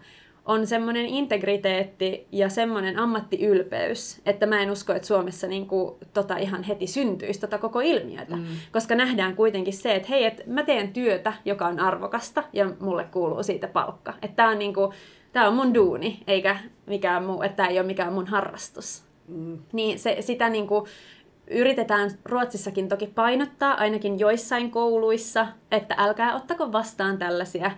on 0.45 0.67
semmoinen 0.67 1.05
integriteetti 1.05 2.27
ja 2.31 2.49
semmoinen 2.49 2.99
ammattiylpeys, 2.99 4.21
että 4.25 4.45
mä 4.45 4.61
en 4.61 4.71
usko, 4.71 4.93
että 4.93 5.07
Suomessa 5.07 5.47
niinku, 5.47 5.97
tota 6.13 6.37
ihan 6.37 6.63
heti 6.63 6.87
syntyisi 6.87 7.39
tota 7.39 7.57
koko 7.57 7.79
ilmiötä. 7.79 8.35
Mm. 8.35 8.45
Koska 8.71 8.95
nähdään 8.95 9.35
kuitenkin 9.35 9.73
se, 9.73 9.95
että 9.95 10.07
hei, 10.09 10.25
et 10.25 10.47
mä 10.47 10.63
teen 10.63 10.93
työtä, 10.93 11.33
joka 11.45 11.67
on 11.67 11.79
arvokasta 11.79 12.43
ja 12.53 12.69
mulle 12.79 13.03
kuuluu 13.03 13.43
siitä 13.43 13.67
palkka. 13.67 14.13
Että 14.21 14.35
tää 14.35 14.49
on, 14.49 14.59
niinku, 14.59 14.93
tää 15.31 15.47
on 15.47 15.53
mun 15.53 15.73
duuni, 15.73 16.23
eikä 16.27 16.57
mikään 16.85 17.25
muu, 17.25 17.41
että 17.41 17.55
tää 17.55 17.67
ei 17.67 17.79
ole 17.79 17.87
mikään 17.87 18.13
mun 18.13 18.27
harrastus. 18.27 19.03
Mm. 19.27 19.57
Niin 19.73 19.99
se, 19.99 20.17
sitä 20.19 20.49
niinku, 20.49 20.87
yritetään 21.47 22.11
Ruotsissakin 22.25 22.89
toki 22.89 23.07
painottaa, 23.07 23.73
ainakin 23.73 24.19
joissain 24.19 24.71
kouluissa, 24.71 25.47
että 25.71 25.95
älkää 25.97 26.35
ottako 26.35 26.71
vastaan 26.71 27.17
tällaisia 27.17 27.71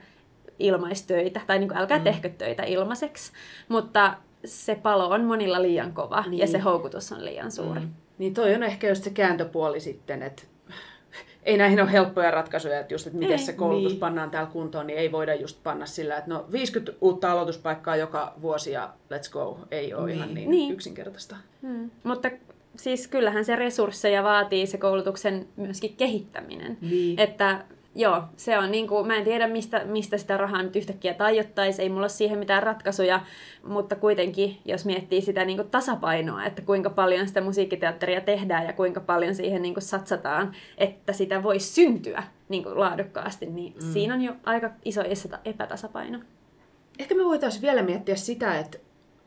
ilmaistöitä, 0.60 1.42
tai 1.48 1.60
niin 1.60 1.70
kuin, 1.70 1.78
älkää 1.78 1.98
mm. 1.98 2.04
tehkö 2.04 2.30
töitä 2.30 2.64
ilmaiseksi, 2.64 3.32
mutta 3.68 4.14
se 4.46 4.76
palo 4.76 5.10
on 5.10 5.24
monilla 5.24 5.62
liian 5.62 5.94
kova 5.94 6.24
niin. 6.28 6.40
ja 6.40 6.48
se 6.48 6.60
houkutus 6.60 7.12
on 7.12 7.26
liian 7.26 7.52
suuri. 7.52 7.80
Mm. 7.80 7.90
Niin 8.18 8.34
toi 8.34 8.56
on 8.56 8.64
ehkä 8.64 8.90
just 8.90 9.04
se 9.04 9.10
kääntöpuoli 9.10 9.80
sitten, 9.80 10.24
että 10.24 10.44
ei 11.44 11.58
näihin 11.58 11.82
ole 11.82 11.92
helppoja 11.92 12.32
ratkaisuja, 12.32 12.80
että 12.80 12.94
just, 12.94 13.08
että 13.08 13.20
miten 13.20 13.40
Ei, 13.40 13.46
se 13.46 13.54
koulutus 13.54 13.92
niin. 13.92 14.00
pannaan 14.00 14.32
täällä 14.32 14.52
kuntoon, 14.52 14.88
niin 14.88 15.00
ei 15.00 15.12
voida 15.12 15.36
just 15.36 15.64
panna 15.64 15.86
sillä, 15.86 16.18
että 16.18 16.30
no 16.30 16.46
50 16.52 16.94
uutta 17.02 17.32
aloituspaikkaa 17.32 17.96
joka 17.96 18.34
vuosi 18.42 18.72
ja 18.72 18.94
let's 19.14 19.32
go, 19.32 19.60
ei 19.72 19.94
ole 19.94 20.06
Niin. 20.06 20.18
ihan 20.18 20.34
niin, 20.34 20.50
Niin. 20.50 20.74
yksinkertaista. 20.74 21.36
Mm. 21.62 21.92
Mutta 22.04 22.30
siis 22.76 23.08
kyllähän 23.08 23.46
se 23.46 23.56
resursseja 23.56 24.24
vaatii 24.24 24.68
se 24.68 24.78
koulutuksen 24.78 25.48
myöskin 25.56 25.96
kehittäminen. 25.96 26.78
Niin. 26.82 27.20
Että 27.20 27.64
joo, 27.96 28.24
se 28.38 28.58
on 28.58 28.72
niin 28.72 28.88
kuin, 28.88 29.08
mä 29.08 29.16
en 29.16 29.24
tiedä 29.24 29.48
mistä, 29.48 29.86
mistä 29.86 30.18
sitä 30.18 30.38
rahaa 30.38 30.64
nyt 30.64 30.76
yhtäkkiä 30.76 31.14
tajottaisi, 31.14 31.82
ei 31.82 31.90
mulla 31.90 32.02
ole 32.02 32.10
siihen 32.10 32.40
mitään 32.40 32.64
ratkaisuja, 32.64 33.22
mutta 33.64 33.96
kuitenkin, 33.96 34.58
jos 34.66 34.86
miettii 34.86 35.22
sitä 35.22 35.46
niin 35.46 35.58
kuin 35.58 35.70
tasapainoa, 35.70 36.46
että 36.46 36.62
kuinka 36.62 36.90
paljon 36.90 37.28
sitä 37.28 37.42
musiikkiteatteria 37.42 38.22
tehdään 38.22 38.66
ja 38.66 38.74
kuinka 38.74 39.00
paljon 39.00 39.36
siihen 39.36 39.62
niin 39.62 39.74
kuin 39.74 39.84
satsataan, 39.84 40.54
että 40.78 41.14
sitä 41.14 41.44
voisi 41.44 41.74
syntyä 41.74 42.24
niin 42.50 42.64
kuin 42.64 42.80
laadukkaasti, 42.80 43.46
niin 43.46 43.74
mm. 43.74 43.94
siinä 43.94 44.14
on 44.14 44.22
jo 44.22 44.34
aika 44.44 44.72
iso 44.86 45.02
epäta- 45.02 45.40
epätasapaino. 45.46 46.20
Ehkä 47.00 47.16
me 47.16 47.26
voitaisiin 47.26 47.62
vielä 47.62 47.82
miettiä 47.82 48.16
sitä, 48.16 48.60
että 48.60 48.78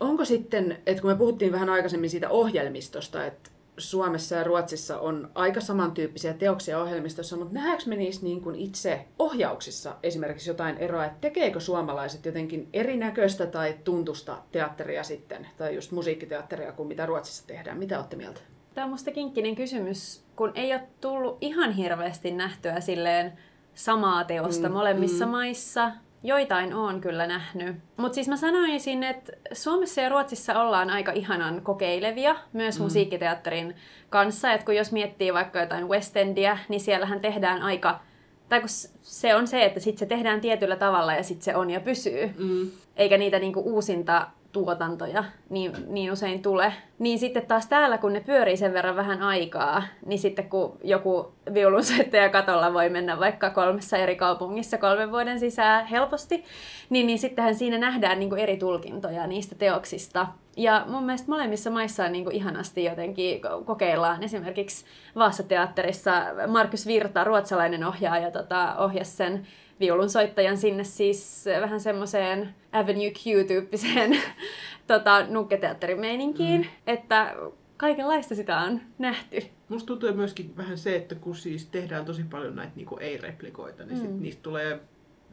onko 0.00 0.24
sitten, 0.24 0.78
että 0.86 1.02
kun 1.02 1.10
me 1.10 1.16
puhuttiin 1.16 1.52
vähän 1.52 1.68
aikaisemmin 1.68 2.10
siitä 2.10 2.28
ohjelmistosta, 2.28 3.26
että 3.26 3.50
Suomessa 3.78 4.34
ja 4.34 4.44
Ruotsissa 4.44 4.98
on 4.98 5.30
aika 5.34 5.60
samantyyppisiä 5.60 6.34
teoksia 6.34 6.80
ohjelmistossa, 6.82 7.36
mutta 7.36 7.54
nähdäänkö 7.54 7.84
me 7.86 7.96
niissä 7.96 8.22
niin 8.22 8.40
kuin 8.40 8.56
itse 8.56 9.04
ohjauksissa 9.18 9.96
esimerkiksi 10.02 10.50
jotain 10.50 10.76
eroa, 10.76 11.04
että 11.04 11.18
tekeekö 11.20 11.60
suomalaiset 11.60 12.26
jotenkin 12.26 12.68
erinäköistä 12.72 13.46
tai 13.46 13.76
tuntusta 13.84 14.38
teatteria 14.52 15.04
sitten, 15.04 15.46
tai 15.56 15.74
just 15.74 15.92
musiikkiteatteria 15.92 16.72
kuin 16.72 16.88
mitä 16.88 17.06
Ruotsissa 17.06 17.46
tehdään? 17.46 17.78
Mitä 17.78 17.98
olette 17.98 18.16
mieltä? 18.16 18.40
Tämä 18.74 18.84
on 18.84 18.90
musta 18.90 19.10
kinkkinen 19.10 19.54
kysymys, 19.54 20.24
kun 20.36 20.52
ei 20.54 20.72
ole 20.72 20.82
tullut 21.00 21.38
ihan 21.40 21.72
hirveästi 21.72 22.30
nähtyä 22.30 22.80
silleen 22.80 23.32
samaa 23.74 24.24
teosta 24.24 24.68
Mm, 24.68 24.72
mm, 24.72 24.76
molemmissa 24.76 25.24
mm. 25.24 25.28
mm. 25.28 25.36
maissa. 25.36 25.92
Joitain 26.22 26.74
on 26.74 27.00
kyllä 27.00 27.26
nähnyt. 27.26 27.76
Mutta 27.96 28.14
siis 28.14 28.28
mä 28.28 28.36
sanoisin, 28.36 29.02
että 29.02 29.32
Suomessa 29.52 30.00
ja 30.00 30.08
Ruotsissa 30.08 30.60
ollaan 30.60 30.90
aika 30.90 31.12
ihanan 31.12 31.62
kokeilevia 31.62 32.36
myös 32.52 32.78
mm. 32.78 32.82
musiikkiteatterin 32.84 33.76
kanssa. 34.10 34.52
Et 34.52 34.64
kun 34.64 34.76
jos 34.76 34.92
miettii 34.92 35.34
vaikka 35.34 35.60
jotain 35.60 35.88
West 35.88 36.16
Endia, 36.16 36.58
niin 36.68 36.80
siellähän 36.80 37.20
tehdään 37.20 37.62
aika... 37.62 38.00
Tai 38.48 38.60
kun 38.60 38.68
se 39.02 39.34
on 39.34 39.46
se, 39.46 39.64
että 39.64 39.80
sit 39.80 39.98
se 39.98 40.06
tehdään 40.06 40.40
tietyllä 40.40 40.76
tavalla 40.76 41.14
ja 41.14 41.22
sit 41.22 41.42
se 41.42 41.56
on 41.56 41.70
ja 41.70 41.80
pysyy 41.80 42.34
Mm. 42.38 42.70
eikä 42.96 43.18
niitä 43.18 43.38
niinku 43.38 43.60
uusinta 43.60 44.26
tuotantoja 44.52 45.24
niin, 45.50 45.72
niin 45.86 46.12
usein 46.12 46.42
tule. 46.42 46.72
Niin 46.98 47.18
sitten 47.18 47.46
taas 47.46 47.66
täällä, 47.66 47.98
kun 47.98 48.12
ne 48.12 48.20
pyörii 48.20 48.56
sen 48.56 48.72
verran 48.72 48.96
vähän 48.96 49.22
aikaa, 49.22 49.82
niin 50.06 50.18
sitten 50.18 50.48
kun 50.48 50.78
joku 50.84 51.32
viulunsoittaja 51.54 52.28
katolla 52.28 52.72
voi 52.72 52.90
mennä 52.90 53.18
vaikka 53.18 53.50
kolmessa 53.50 53.96
eri 53.96 54.16
kaupungissa 54.16 54.78
kolmen 54.78 55.10
vuoden 55.10 55.40
sisään 55.40 55.86
helposti, 55.86 56.44
niin, 56.90 57.06
niin 57.06 57.18
sittenhän 57.18 57.54
siinä 57.54 57.78
nähdään 57.78 58.18
niinku 58.18 58.34
eri 58.34 58.56
tulkintoja 58.56 59.26
niistä 59.26 59.54
teoksista. 59.54 60.26
Ja 60.56 60.84
mun 60.88 61.04
mielestä 61.04 61.30
molemmissa 61.30 61.70
maissa 61.70 62.04
on 62.04 62.12
niinku 62.12 62.30
ihanasti 62.30 62.84
jotenkin 62.84 63.40
ko- 63.40 63.64
kokeillaan. 63.64 64.22
Esimerkiksi 64.22 64.84
Vaassa-teatterissa 65.16 66.12
Markus 66.46 66.86
Virta, 66.86 67.24
ruotsalainen 67.24 67.84
ohjaaja, 67.84 68.30
tota, 68.30 68.76
ohjasi 68.78 69.10
sen 69.10 69.46
viulunsoittajan 69.80 70.56
sinne 70.56 70.84
siis 70.84 71.44
vähän 71.60 71.80
semmoiseen 71.80 72.54
Avenue 72.72 73.10
Q-tyyppiseen 73.10 74.16
tota, 74.86 75.26
nukketeatterimeininkiin, 75.26 76.60
mm. 76.60 76.66
että 76.86 77.34
kaikenlaista 77.76 78.34
sitä 78.34 78.58
on 78.58 78.80
nähty. 78.98 79.42
Musta 79.68 79.86
tuntuu 79.86 80.14
myöskin 80.14 80.56
vähän 80.56 80.78
se, 80.78 80.96
että 80.96 81.14
kun 81.14 81.36
siis 81.36 81.66
tehdään 81.66 82.04
tosi 82.04 82.24
paljon 82.24 82.56
näitä 82.56 82.72
niinku 82.76 82.96
ei-replikoita, 82.96 83.84
niin 83.84 83.98
sit 83.98 84.10
Mm. 84.10 84.22
niistä 84.22 84.42
tulee 84.42 84.80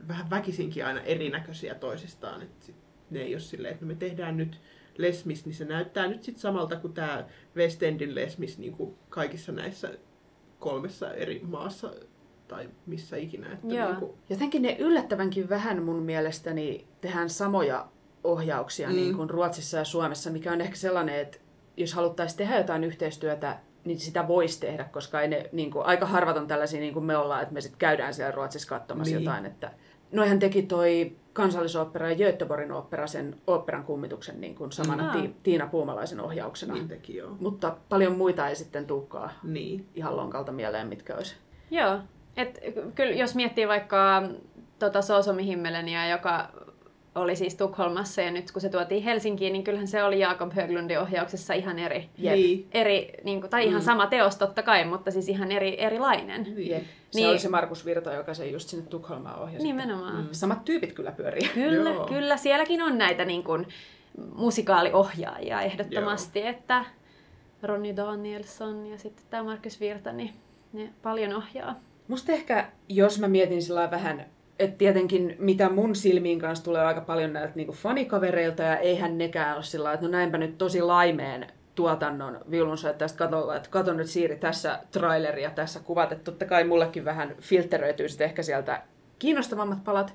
vähän 0.07 0.29
väkisinkin 0.29 0.85
aina 0.85 1.01
erinäköisiä 1.01 1.75
toisistaan. 1.75 2.41
Et 2.41 2.49
sit 2.59 2.75
ne 3.09 3.19
ei 3.19 3.33
ole 3.33 3.39
silleen, 3.39 3.73
että 3.73 3.85
me 3.85 3.95
tehdään 3.95 4.37
nyt 4.37 4.61
lesmis, 4.97 5.45
niin 5.45 5.55
se 5.55 5.65
näyttää 5.65 6.07
nyt 6.07 6.23
sit 6.23 6.37
samalta 6.37 6.75
kuin 6.75 6.93
tämä 6.93 7.25
West 7.55 7.83
Endin 7.83 8.15
lesmis 8.15 8.57
niin 8.57 8.73
kuin 8.73 8.95
kaikissa 9.09 9.51
näissä 9.51 9.91
kolmessa 10.59 11.13
eri 11.13 11.41
maassa 11.43 11.91
tai 12.47 12.69
missä 12.85 13.17
ikinä. 13.17 13.53
Että 13.53 13.67
Joo. 13.67 13.87
Niin 13.87 13.95
kuin, 13.99 14.11
Jotenkin 14.29 14.61
ne 14.61 14.75
yllättävänkin 14.79 15.49
vähän 15.49 15.83
mun 15.83 16.03
mielestäni 16.03 16.87
tehdään 17.01 17.29
samoja 17.29 17.87
ohjauksia 18.23 18.89
mm. 18.89 18.95
niin 18.95 19.15
kuin 19.15 19.29
Ruotsissa 19.29 19.77
ja 19.77 19.83
Suomessa, 19.85 20.29
mikä 20.29 20.51
on 20.51 20.61
ehkä 20.61 20.75
sellainen, 20.75 21.19
että 21.19 21.37
jos 21.77 21.93
haluttaisiin 21.93 22.37
tehdä 22.37 22.57
jotain 22.57 22.83
yhteistyötä, 22.83 23.57
niin 23.85 23.99
sitä 23.99 24.27
voisi 24.27 24.59
tehdä, 24.59 24.83
koska 24.83 25.21
ei 25.21 25.27
ne, 25.27 25.49
niin 25.51 25.71
kuin, 25.71 25.85
aika 25.85 26.05
harvat 26.05 26.37
on 26.37 26.47
tällaisia 26.47 26.79
niin 26.79 26.93
kuin 26.93 27.05
me 27.05 27.17
ollaan, 27.17 27.41
että 27.41 27.53
me 27.53 27.61
sitten 27.61 27.79
käydään 27.79 28.13
siellä 28.13 28.31
Ruotsissa 28.31 28.69
katsomassa 28.69 29.15
niin. 29.15 29.23
jotain. 29.25 29.45
Että, 29.45 29.71
noihän 30.11 30.39
teki 30.39 30.61
toi 30.63 31.15
kansallisooppera 31.33 32.09
ja 32.09 32.15
Göteborgin 32.15 32.71
opera 32.71 33.07
sen 33.07 33.35
oopperan 33.47 33.83
kummituksen 33.83 34.41
niin 34.41 34.55
kuin 34.55 34.71
samana 34.71 35.13
Mm. 35.15 35.21
ti- 35.21 35.35
Tiina 35.43 35.67
Puumalaisen 35.67 36.19
ohjauksena. 36.19 36.73
Niin 36.73 36.87
teki, 36.87 37.15
joo. 37.15 37.37
Mutta 37.39 37.77
paljon 37.89 38.17
muita 38.17 38.47
ei 38.49 38.55
sitten 38.55 38.85
tulekaan 38.85 39.31
Niin. 39.43 39.87
ihan 39.95 40.17
lonkalta 40.17 40.51
mieleen, 40.51 40.87
mitkä 40.87 41.15
olisi. 41.15 41.35
Joo. 41.71 41.99
Et, 42.37 42.59
ky- 42.73 42.91
kyllä 42.95 43.13
jos 43.15 43.35
miettii 43.35 43.67
vaikka 43.67 44.23
tota 44.79 45.01
Soosomi 45.01 45.45
Himmeleniä, 45.45 46.07
joka 46.07 46.49
oli 47.15 47.35
siis 47.35 47.55
Tukholmassa 47.55 48.21
ja 48.21 48.31
nyt 48.31 48.51
kun 48.51 48.61
se 48.61 48.69
tuotiin 48.69 49.03
Helsinkiin, 49.03 49.53
niin 49.53 49.63
kyllähän 49.63 49.87
se 49.87 50.03
oli 50.03 50.19
Jakob 50.19 50.53
Höglundin 50.53 50.99
ohjauksessa 50.99 51.53
ihan 51.53 51.79
eri, 51.79 52.09
Jep. 52.17 52.65
Eri 52.71 53.11
niin 53.23 53.41
kuin, 53.41 53.49
tai 53.49 53.65
ihan 53.67 53.81
Mm. 53.81 53.85
sama 53.85 54.07
teos 54.07 54.35
totta 54.35 54.63
kai, 54.63 54.85
mutta 54.85 55.11
siis 55.11 55.29
ihan 55.29 55.51
eri, 55.51 55.81
erilainen. 55.81 56.43
Niin. 56.43 56.69
Jep. 56.69 56.83
Se 57.11 57.19
Niin. 57.19 57.29
oli 57.29 57.39
se 57.39 57.49
Markus 57.49 57.85
Virta, 57.85 58.13
joka 58.13 58.33
se 58.33 58.47
just 58.47 58.69
sinne 58.69 58.85
Tukholmaan 58.85 59.39
ohjasi. 59.39 59.65
Nimenomaan. 59.67 60.15
Mm. 60.15 60.27
Samat 60.31 60.65
tyypit 60.65 60.93
kyllä 60.93 61.11
pyörii. 61.11 61.49
Kyllä, 61.53 61.89
Joo. 61.89 62.05
kyllä. 62.05 62.37
Sielläkin 62.37 62.81
on 62.81 62.97
näitä 62.97 63.25
niin 63.25 63.43
kuin, 63.43 63.67
musikaaliohjaajia 64.35 65.61
ehdottomasti, 65.61 66.39
Joo. 66.39 66.49
että 66.49 66.85
Ronny 67.63 67.95
Danielsson 67.95 68.85
ja 68.87 68.97
sitten 68.97 69.25
tämä 69.29 69.43
Markus 69.43 69.79
Virta, 69.79 70.11
niin 70.11 70.33
ne 70.73 70.89
paljon 71.01 71.33
ohjaa. 71.33 71.75
Musta 72.07 72.31
ehkä, 72.31 72.67
jos 72.89 73.19
mä 73.19 73.27
mietin 73.27 73.61
sillä 73.61 73.91
vähän, 73.91 74.25
että 74.59 74.77
tietenkin 74.77 75.35
mitä 75.39 75.69
mun 75.69 75.95
silmiin 75.95 76.39
kanssa 76.39 76.65
tulee 76.65 76.85
aika 76.85 77.01
paljon 77.01 77.33
näiltä 77.33 77.53
niinku 77.55 77.73
fanikavereilta, 77.73 78.63
ja 78.63 78.77
eihän 78.77 79.17
nekään 79.17 79.55
ole 79.55 79.63
sillä 79.63 79.93
että 79.93 80.05
no 80.05 80.11
näinpä 80.11 80.37
nyt 80.37 80.57
tosi 80.57 80.81
laimeen 80.81 81.47
tuotannon 81.75 82.39
viulunsoittajasta 82.51 83.17
katolla, 83.17 83.55
että 83.55 83.69
kato 83.69 83.93
nyt 83.93 84.07
Siiri 84.07 84.35
tässä 84.35 84.79
traileri 84.91 85.43
ja 85.43 85.49
tässä 85.49 85.79
kuvat, 85.79 86.11
että 86.11 86.23
totta 86.23 86.45
kai 86.45 86.63
mullekin 86.63 87.05
vähän 87.05 87.35
filteröityy 87.41 88.09
sitten 88.09 88.25
ehkä 88.25 88.43
sieltä 88.43 88.81
kiinnostavammat 89.19 89.83
palat. 89.83 90.13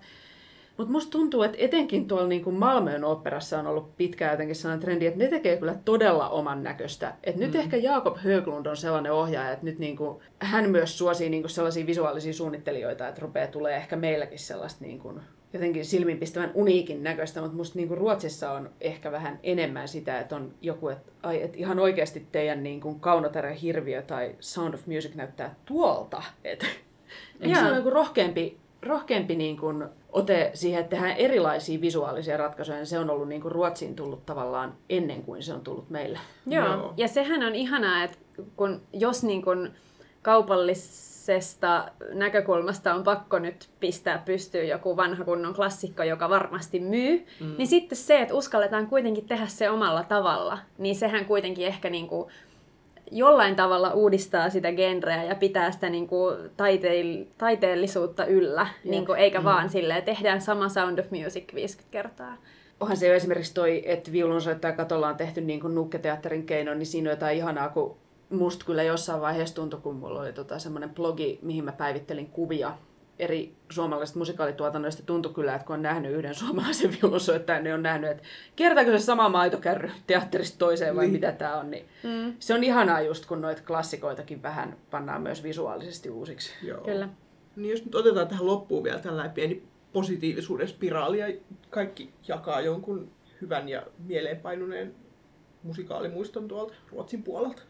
Mutta 0.80 0.92
musta 0.92 1.10
tuntuu, 1.10 1.42
että 1.42 1.58
etenkin 1.60 2.08
tuolla 2.08 2.26
niin 2.26 2.44
kuin 2.44 2.56
Malmöön 2.56 3.04
oopperassa 3.04 3.58
on 3.58 3.66
ollut 3.66 3.96
pitkään 3.96 4.30
jotenkin 4.30 4.56
sellainen 4.56 4.84
trendi, 4.84 5.06
että 5.06 5.18
ne 5.18 5.28
tekee 5.28 5.56
kyllä 5.56 5.74
todella 5.84 6.28
oman 6.28 6.62
näköistä. 6.62 7.14
Et 7.24 7.36
nyt 7.36 7.52
Mm. 7.52 7.60
ehkä 7.60 7.76
Jakob 7.76 8.16
Höglund 8.16 8.66
on 8.66 8.76
sellainen 8.76 9.12
ohjaaja, 9.12 9.52
että 9.52 9.64
nyt 9.64 9.78
niin 9.78 9.96
kuin, 9.96 10.20
hän 10.38 10.70
myös 10.70 10.98
suosii 10.98 11.30
niin 11.30 11.42
kuin 11.42 11.50
sellaisia 11.50 11.86
visuaalisia 11.86 12.32
suunnittelijoita, 12.32 13.08
että 13.08 13.20
rupeaa 13.20 13.46
tulee 13.46 13.76
ehkä 13.76 13.96
meilläkin 13.96 14.38
sellaista 14.38 14.84
niin 14.84 14.98
kuin, 14.98 15.20
jotenkin 15.52 15.84
silminpistävän 15.84 16.50
uniikin 16.54 17.02
näköistä, 17.02 17.40
mutta 17.40 17.56
musta 17.56 17.78
niin 17.78 17.88
kuin 17.88 17.98
Ruotsissa 17.98 18.52
on 18.52 18.70
ehkä 18.80 19.12
vähän 19.12 19.38
enemmän 19.42 19.88
sitä, 19.88 20.20
että 20.20 20.36
on 20.36 20.54
joku, 20.62 20.88
että, 20.88 21.12
ai, 21.22 21.42
että 21.42 21.58
ihan 21.58 21.78
oikeasti 21.78 22.26
teidän 22.32 22.62
niin 22.62 22.80
kuin 22.80 23.00
Kaunotären 23.00 23.56
hirviö 23.56 24.02
tai 24.02 24.34
Sound 24.40 24.74
of 24.74 24.86
Music 24.86 25.14
näyttää 25.14 25.54
tuolta. 25.64 26.22
Et, 26.44 26.66
Eikö 27.40 27.58
se 27.58 27.66
ole 27.66 27.76
joku 27.76 27.90
rohkeampi, 27.90 28.56
rohkeampi 28.82 29.36
niin 29.36 29.56
kuin 29.56 29.84
ote 30.12 30.50
siihen, 30.54 30.80
että 30.80 30.90
tehdään 30.90 31.16
erilaisia 31.16 31.80
visuaalisia 31.80 32.36
ratkaisuja, 32.36 32.76
niin 32.76 32.86
se 32.86 32.98
on 32.98 33.10
ollut 33.10 33.28
niin 33.28 33.40
kuin 33.40 33.52
Ruotsiin 33.52 33.96
tullut 33.96 34.26
tavallaan 34.26 34.74
ennen 34.88 35.22
kuin 35.22 35.42
se 35.42 35.52
on 35.52 35.60
tullut 35.60 35.90
meille. 35.90 36.18
Joo. 36.46 36.66
Joo. 36.66 36.94
Ja 36.96 37.08
sehän 37.08 37.42
on 37.42 37.54
ihanaa, 37.54 38.04
että 38.04 38.18
kun, 38.56 38.80
jos 38.92 39.24
niin 39.24 39.42
kun 39.42 39.70
kaupallisesta 40.22 41.88
näkökulmasta 42.12 42.94
on 42.94 43.04
pakko 43.04 43.38
nyt 43.38 43.68
pistää 43.80 44.22
pystyyn 44.24 44.68
joku 44.68 44.96
vanha 44.96 45.24
kunnon 45.24 45.54
klassikko, 45.54 46.02
joka 46.02 46.30
varmasti 46.30 46.80
myy, 46.80 47.26
mm. 47.40 47.54
niin 47.58 47.68
sitten 47.68 47.98
se, 47.98 48.20
että 48.20 48.34
uskalletaan 48.34 48.86
kuitenkin 48.86 49.28
tehdä 49.28 49.46
se 49.46 49.70
omalla 49.70 50.04
tavalla, 50.04 50.58
niin 50.78 50.96
sehän 50.96 51.24
kuitenkin 51.24 51.66
ehkä 51.66 51.90
niin 51.90 52.08
kuin 52.08 52.30
jollain 53.10 53.56
tavalla 53.56 53.92
uudistaa 53.92 54.50
sitä 54.50 54.72
genreä 54.72 55.24
ja 55.24 55.34
pitää 55.34 55.70
sitä 55.70 55.88
niin 55.88 56.08
kuin 56.08 56.36
taiteil- 56.36 57.26
taiteellisuutta 57.38 58.24
yllä, 58.24 58.66
Jep. 58.84 58.90
niin 58.90 59.06
kuin, 59.06 59.18
eikä 59.18 59.38
mm. 59.38 59.44
vaan 59.44 59.70
silleen, 59.70 60.02
tehdään 60.02 60.40
sama 60.40 60.68
Sound 60.68 60.98
of 60.98 61.10
Music 61.10 61.54
50 61.54 61.92
kertaa. 61.92 62.36
Onhan 62.80 62.96
se 62.96 63.08
jo 63.08 63.14
esimerkiksi 63.14 63.54
toi, 63.54 63.82
että 63.86 64.12
viulunsoittaja 64.12 64.72
katolla 64.72 65.08
on 65.08 65.16
tehty 65.16 65.40
niin 65.40 65.60
kuin 65.60 65.74
nukketeatterin 65.74 66.46
keinoin, 66.46 66.78
niin 66.78 66.86
siinä 66.86 67.10
on 67.10 67.12
jotain 67.12 67.36
ihanaa, 67.36 67.68
kun 67.68 67.96
musta 68.30 68.64
kyllä 68.64 68.82
jossain 68.82 69.20
vaiheessa 69.20 69.54
tuntui, 69.54 69.80
kun 69.80 69.96
mulla 69.96 70.20
oli 70.20 70.32
tota 70.32 70.58
semmoinen 70.58 70.90
blogi, 70.90 71.38
mihin 71.42 71.64
mä 71.64 71.72
päivittelin 71.72 72.26
kuvia 72.26 72.72
eri 73.20 73.54
suomalaisista 73.70 74.18
musikaalituotannoista, 74.18 75.02
tuntui 75.02 75.34
kyllä, 75.34 75.54
että 75.54 75.66
kun 75.66 75.74
on 75.76 75.82
nähnyt 75.82 76.12
yhden 76.12 76.34
suomalaisen 76.34 76.90
viulunsoittajan, 77.02 77.64
niin 77.64 77.74
on 77.74 77.82
nähnyt, 77.82 78.10
että 78.10 78.22
kertaako 78.56 78.90
se 78.90 78.98
sama 78.98 79.28
maitokärry 79.28 79.90
teatterista 80.06 80.58
toiseen 80.58 80.96
vai 80.96 81.04
Niin. 81.04 81.12
mitä 81.12 81.32
tämä 81.32 81.56
on. 81.60 81.70
Niin 81.70 81.84
Mm. 82.02 82.34
se 82.38 82.54
on 82.54 82.64
ihanaa 82.64 83.00
just, 83.00 83.26
kun 83.26 83.40
noita 83.40 83.62
klassikoitakin 83.66 84.42
vähän 84.42 84.76
pannaan 84.90 85.22
myös 85.22 85.42
visuaalisesti 85.42 86.10
uusiksi. 86.10 86.52
Joo. 86.62 86.80
Kyllä. 86.80 87.08
Niin 87.56 87.70
jos 87.70 87.84
nyt 87.84 87.94
otetaan 87.94 88.28
tähän 88.28 88.46
loppuun 88.46 88.84
vielä 88.84 88.98
tällainen 88.98 89.32
pieni 89.34 89.62
positiivisuuden 89.92 90.68
spiraali 90.68 91.18
ja 91.18 91.26
kaikki 91.70 92.12
jakaa 92.28 92.60
jonkun 92.60 93.10
hyvän 93.40 93.68
ja 93.68 93.82
mieleenpainuneen 93.98 94.94
musikaalimuiston 95.62 96.48
tuolta 96.48 96.74
Ruotsin 96.92 97.22
puolelta. 97.22 97.62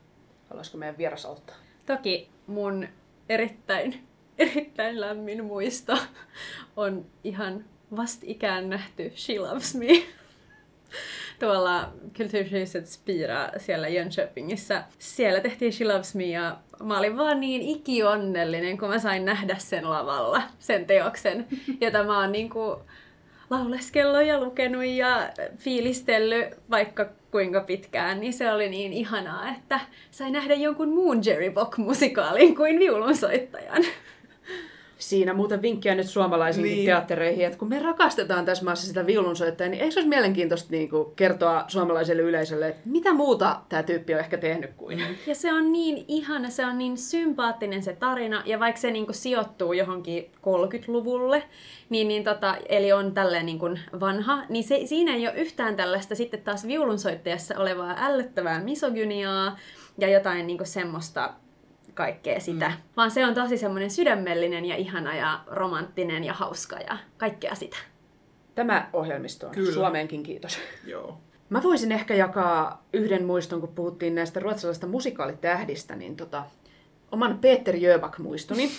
Haluaisiko 0.48 0.78
meidän 0.78 0.98
vieras 0.98 1.26
auttaa? 1.26 1.56
Toki 1.86 2.28
mun 2.46 2.86
erittäin, 3.28 3.94
erittäin 4.40 5.00
lämmin 5.00 5.44
muisto 5.44 5.98
on 6.76 7.06
ihan 7.24 7.64
vastikään 7.96 8.70
nähty 8.70 9.12
She 9.16 9.38
Loves 9.38 9.74
Me. 9.74 9.86
Tuolla 11.38 11.92
Kulturhuset 12.16 12.86
Spira 12.86 13.48
siellä 13.56 13.88
Jönköpingissä. 13.88 14.84
Siellä 14.98 15.40
tehtiin 15.40 15.72
She 15.72 15.84
Loves 15.84 16.14
Me 16.14 16.24
ja 16.24 16.56
mä 16.82 16.98
olin 16.98 17.16
vaan 17.16 17.40
niin 17.40 17.62
ikionnellinen, 17.62 18.78
kun 18.78 18.88
mä 18.88 18.98
sain 18.98 19.24
nähdä 19.24 19.56
sen 19.58 19.90
lavalla, 19.90 20.42
sen 20.58 20.86
teoksen, 20.86 21.46
jota 21.80 22.04
mä 22.04 22.20
oon 22.20 22.32
niinku 22.32 22.82
lauleskellut 23.50 24.26
ja 24.26 24.40
lukenut 24.40 24.84
ja 24.84 25.30
fiilistellyt 25.56 26.48
vaikka 26.70 27.08
kuinka 27.30 27.60
pitkään, 27.60 28.20
niin 28.20 28.32
se 28.32 28.52
oli 28.52 28.68
niin 28.68 28.92
ihanaa, 28.92 29.48
että 29.48 29.80
sai 30.10 30.30
nähdä 30.30 30.54
jonkun 30.54 30.88
muun 30.88 31.20
Jerry 31.24 31.50
Bock-musikaalin 31.50 32.56
kuin 32.56 32.78
viulunsoittajan. 32.78 33.84
Siinä 35.00 35.34
muuten 35.34 35.62
vinkkiä 35.62 35.94
nyt 35.94 36.06
suomalaisiinkin 36.06 36.70
Niin. 36.70 36.76
niin. 36.76 36.86
teattereihin, 36.86 37.46
että 37.46 37.58
kun 37.58 37.68
me 37.68 37.78
rakastetaan 37.78 38.44
tässä 38.44 38.64
maassa 38.64 38.86
sitä 38.86 39.06
viulunsoittajaa, 39.06 39.70
niin 39.70 39.80
eikö 39.80 39.92
se 39.92 40.00
olisi 40.00 40.08
mielenkiintoista 40.08 40.68
niin 40.70 40.90
kuin 40.90 41.14
kertoa 41.16 41.64
suomalaiselle 41.68 42.22
yleisölle, 42.22 42.68
että 42.68 42.80
mitä 42.84 43.12
muuta 43.12 43.60
tämä 43.68 43.82
tyyppi 43.82 44.14
on 44.14 44.20
ehkä 44.20 44.38
tehnyt 44.38 44.70
kuin. 44.76 45.02
Ja 45.26 45.34
se 45.34 45.52
on 45.52 45.72
niin 45.72 46.04
ihana, 46.08 46.50
se 46.50 46.66
on 46.66 46.78
niin 46.78 46.98
sympaattinen 46.98 47.82
se 47.82 47.92
tarina, 47.92 48.42
ja 48.46 48.60
vaikka 48.60 48.80
se 48.80 48.90
niinku 48.90 49.12
sijoittuu 49.12 49.72
johonkin 49.72 50.30
30-luvulle, 50.36 51.42
niin, 51.90 52.08
niin 52.08 52.24
tota, 52.24 52.56
eli 52.68 52.92
on 52.92 53.14
tälleen 53.14 53.46
niinku 53.46 53.66
vanha, 54.00 54.42
niin 54.48 54.64
se, 54.64 54.80
siinä 54.84 55.14
ei 55.14 55.28
ole 55.28 55.36
yhtään 55.36 55.76
tällaista 55.76 56.14
sitten 56.14 56.40
taas 56.42 56.66
viulunsoittajassa 56.66 57.58
olevaa 57.58 57.96
ällöttävää 57.98 58.62
misogyniaa 58.64 59.58
ja 59.98 60.08
jotain 60.08 60.46
niinku 60.46 60.64
semmoista 60.64 61.34
kaikkea 62.00 62.40
sitä. 62.40 62.68
Mm. 62.68 62.76
Vaan 62.96 63.10
se 63.10 63.26
on 63.26 63.34
tosi 63.34 63.56
semmoinen 63.56 63.90
sydämellinen 63.90 64.64
ja 64.64 64.76
ihana 64.76 65.16
ja 65.16 65.40
romanttinen 65.46 66.24
ja 66.24 66.32
hauska 66.32 66.76
ja 66.76 66.98
kaikkea 67.18 67.54
sitä. 67.54 67.76
Tämä 68.54 68.88
ohjelmisto 68.92 69.46
on 69.46 69.54
Kyllä. 69.54 69.72
Suomeenkin 69.72 70.22
kiitos. 70.22 70.58
Joo. 70.86 71.18
Mä 71.50 71.62
voisin 71.62 71.92
ehkä 71.92 72.14
jakaa 72.14 72.84
yhden 72.92 73.24
muiston, 73.24 73.60
kun 73.60 73.74
puhuttiin 73.74 74.14
näistä 74.14 74.40
ruotsalaisista 74.40 74.86
musikaalitähdistä, 74.86 75.96
niin 75.96 76.16
tota, 76.16 76.44
oman 77.12 77.38
Peter 77.38 77.76
Jöback-muistoni. 77.76 78.70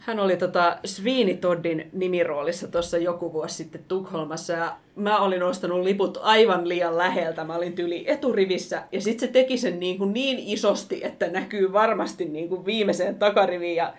Hän 0.00 0.20
oli 0.20 0.36
tota 0.36 0.78
Sweeney 0.84 1.36
Toddin 1.36 1.90
nimiroolissa 1.92 2.68
tuossa 2.68 2.98
joku 2.98 3.32
vuosi 3.32 3.54
sitten 3.54 3.84
Tukholmassa 3.88 4.52
ja 4.52 4.76
mä 4.96 5.18
olin 5.18 5.42
ostanut 5.42 5.80
liput 5.80 6.18
aivan 6.22 6.68
liian 6.68 6.98
läheltä. 6.98 7.44
Mä 7.44 7.56
olin 7.56 7.72
tyli 7.72 8.04
eturivissä 8.06 8.82
ja 8.92 9.00
sitten 9.00 9.28
se 9.28 9.32
teki 9.32 9.58
sen 9.58 9.80
niin, 9.80 9.98
kuin 9.98 10.12
niin 10.12 10.38
isosti, 10.38 11.00
että 11.04 11.28
näkyy 11.28 11.72
varmasti 11.72 12.24
niin 12.24 12.48
kuin 12.48 12.66
viimeiseen 12.66 13.18
takariviin 13.18 13.76
ja 13.76 13.94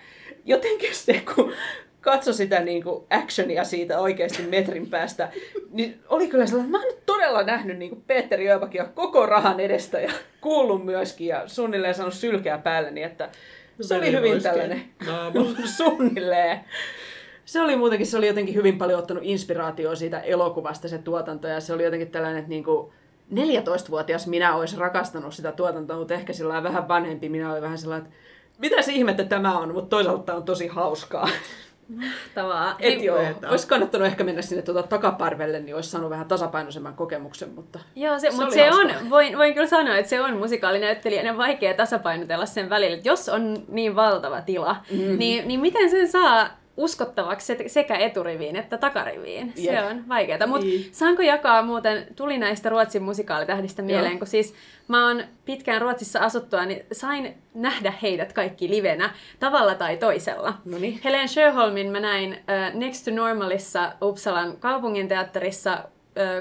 jotenkin 0.46 0.96
se, 0.96 1.24
kun 1.36 1.54
katsoi 2.02 2.34
sitä 2.34 2.60
niin 2.60 2.84
kuin 2.84 3.04
actionia 3.10 3.64
siitä 3.64 4.00
oikeasti 4.00 4.44
metrin 4.44 4.90
päästä, 4.90 5.30
niin 5.72 6.00
oli 6.10 6.28
kyllä 6.28 6.46
sellainen, 6.46 6.76
että 6.76 6.78
mä 6.78 6.84
oon 6.84 6.96
nyt 6.96 7.06
todella 7.06 7.44
nähnyt 7.44 7.78
niin 7.78 7.90
kuin 7.90 8.04
Peter 8.08 8.42
Jöbackia 8.42 8.86
koko 8.86 9.26
rahan 9.26 9.60
edestä 9.60 10.00
ja 10.00 10.12
kuullut 10.42 10.86
myöskin 10.86 11.28
ja 11.28 11.48
suunnilleen 11.48 11.96
saanut 11.96 12.14
sylkeä 12.14 12.58
päälle, 12.58 12.92
niin 12.92 13.08
että 13.08 13.30
se 13.82 13.98
oli 13.98 14.12
hyvin 14.12 14.44
tällainen 14.44 14.82
suunnilleen. 15.78 16.60
Se 17.46 17.62
oli 17.62 17.76
muutenkin, 17.76 18.08
se 18.08 18.18
oli 18.18 18.28
jotenkin 18.28 18.56
hyvin 18.56 18.78
paljon 18.78 19.00
ottanut 19.00 19.24
inspiraatioa 19.26 19.96
siitä 19.96 20.20
elokuvasta 20.20 20.88
se 20.88 20.98
tuotanto 20.98 21.48
ja 21.48 21.60
se 21.60 21.74
oli 21.74 21.84
jotenkin 21.84 22.12
tällainen, 22.12 22.40
että 22.40 22.50
niin 22.50 22.64
kuin 22.64 22.92
14-vuotias 23.34 24.28
minä 24.28 24.56
olisi 24.56 24.78
rakastanut 24.78 25.34
sitä 25.34 25.52
tuotantoa, 25.52 25.98
mutta 25.98 26.14
ehkä 26.14 26.34
sillä 26.34 26.64
vähän 26.64 26.88
vanhempi 26.88 27.30
minä 27.30 27.54
oli 27.54 27.62
vähän 27.62 27.78
sellainen, 27.78 28.08
että 28.08 28.18
mitäs 28.58 28.88
ihmettä 28.88 29.24
tämä 29.24 29.58
on, 29.58 29.74
mutta 29.74 29.90
toisaalta 29.90 30.24
tämä 30.24 30.38
on 30.38 30.44
tosi 30.44 30.68
hauskaa. 30.68 31.30
Tavaa. 32.36 32.76
Et 32.80 32.96
Hei, 32.96 33.06
joo, 33.06 33.18
Veetään. 33.18 33.52
olisi 33.52 33.68
kannattanut 33.68 34.08
ehkä 34.08 34.24
mennä 34.24 34.42
sinne 34.42 34.62
tuota 34.62 34.84
takaparvelle, 34.84 35.60
niin 35.60 35.76
olisi 35.76 35.90
saanut 35.90 36.10
vähän 36.10 36.28
tasapainoisemman 36.28 36.94
kokemuksen, 36.94 37.50
mutta... 37.50 37.80
Joo, 37.96 38.20
se, 38.20 38.32
Se 38.32 38.44
oli 38.44 38.54
se 38.54 38.70
on, 38.72 39.10
voin, 39.10 39.38
voin 39.38 39.54
kyllä 39.54 39.68
sanoa, 39.68 39.98
että 39.98 40.10
se 40.10 40.22
on 40.22 40.38
musikaalinäyttelijän 40.38 41.26
ja 41.26 41.38
vaikea 41.38 41.74
tasapainotella 41.74 42.46
sen 42.46 42.70
välillä. 42.70 43.02
Jos 43.04 43.30
on 43.30 43.58
niin 43.68 43.96
valtava 43.96 44.42
tila, 44.42 44.76
mm-hmm. 44.92 45.18
niin, 45.18 45.48
niin 45.48 45.60
miten 45.60 45.90
sen 45.90 46.08
saa 46.08 46.61
uskottavaksi 46.82 47.46
se- 47.48 47.64
sekä 47.70 47.96
eturiviin 47.98 48.56
että 48.56 48.78
takariviin? 48.78 49.54
Jep. 49.58 49.76
Se 49.76 49.84
on 49.84 50.04
vaikeaa. 50.10 50.48
Mutta 50.48 50.66
Niin. 50.66 50.90
saanko 50.92 51.22
jakaa 51.22 51.62
muuten, 51.62 52.08
tuli 52.16 52.38
näistä 52.38 52.70
Ruotsin 52.70 53.04
musikaalitähdistä 53.04 53.82
mieleen, 53.82 54.12
Joo. 54.12 54.18
kun 54.18 54.28
siis 54.28 54.54
mä 54.88 55.08
oon 55.08 55.24
pitkään 55.46 55.82
Ruotsissa 55.82 56.20
asuttua, 56.20 56.66
niin 56.66 56.86
sain 56.92 57.38
nähdä 57.54 57.94
heidät 58.02 58.34
kaikki 58.34 58.70
livenä 58.70 59.10
tavalla 59.40 59.76
tai 59.76 59.98
toisella. 59.98 60.54
Noniin. 60.66 61.00
Helen 61.04 61.30
Sjöholmin 61.30 61.88
mä 61.92 62.00
näin 62.00 62.34
äh, 62.50 62.74
Next 62.74 63.06
to 63.06 63.12
Normalissa 63.12 63.94
Uppsalan 64.02 64.58
kaupunginteatterissa, 64.60 65.84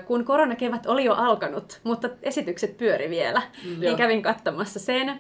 kun 0.07 0.24
koronakevät 0.24 0.86
oli 0.86 1.05
jo 1.05 1.14
alkanut, 1.14 1.80
mutta 1.84 2.09
esitykset 2.22 2.76
pyöri 2.76 3.11
vielä. 3.11 3.43
Mm, 3.64 3.70
joo. 3.72 3.80
niin 3.80 3.97
kävin 3.97 4.22
katsomassa 4.22 4.78
sen, 4.78 5.18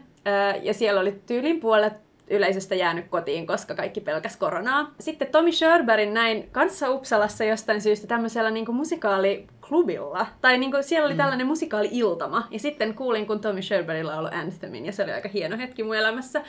ja 0.62 0.74
siellä 0.74 1.00
oli 1.00 1.20
tyylin 1.26 1.60
puolet 1.60 1.92
yleisöstä 2.30 2.74
jäänyt 2.74 3.08
kotiin, 3.08 3.46
koska 3.46 3.74
kaikki 3.74 4.00
pelkäs 4.00 4.36
koronaa. 4.36 4.94
Sitten 5.00 5.28
Tommy 5.32 5.52
Sherberin 5.52 6.14
näin 6.14 6.48
kanssa 6.52 6.90
Uppsalassa 6.90 7.44
jostain 7.44 7.80
syystä 7.80 8.06
tämmöisellä 8.06 8.50
niin 8.50 8.74
musikaaliklubilla. 8.74 10.26
Tai 10.40 10.58
niin 10.58 10.70
kuin, 10.70 10.84
siellä 10.84 11.06
oli 11.06 11.16
tällainen 11.16 11.46
musikaali-iltama. 11.46 12.48
Ja 12.50 12.58
sitten 12.58 12.94
kuulin, 12.94 13.26
kun 13.26 13.40
Tommy 13.40 13.62
Sherberin 13.62 14.06
lauloi 14.06 14.30
Anthemin, 14.34 14.86
ja 14.86 14.92
se 14.92 15.02
oli 15.02 15.12
aika 15.12 15.28
hieno 15.28 15.58
hetki 15.58 15.82
mun 15.82 15.96
elämässä. 15.96 16.42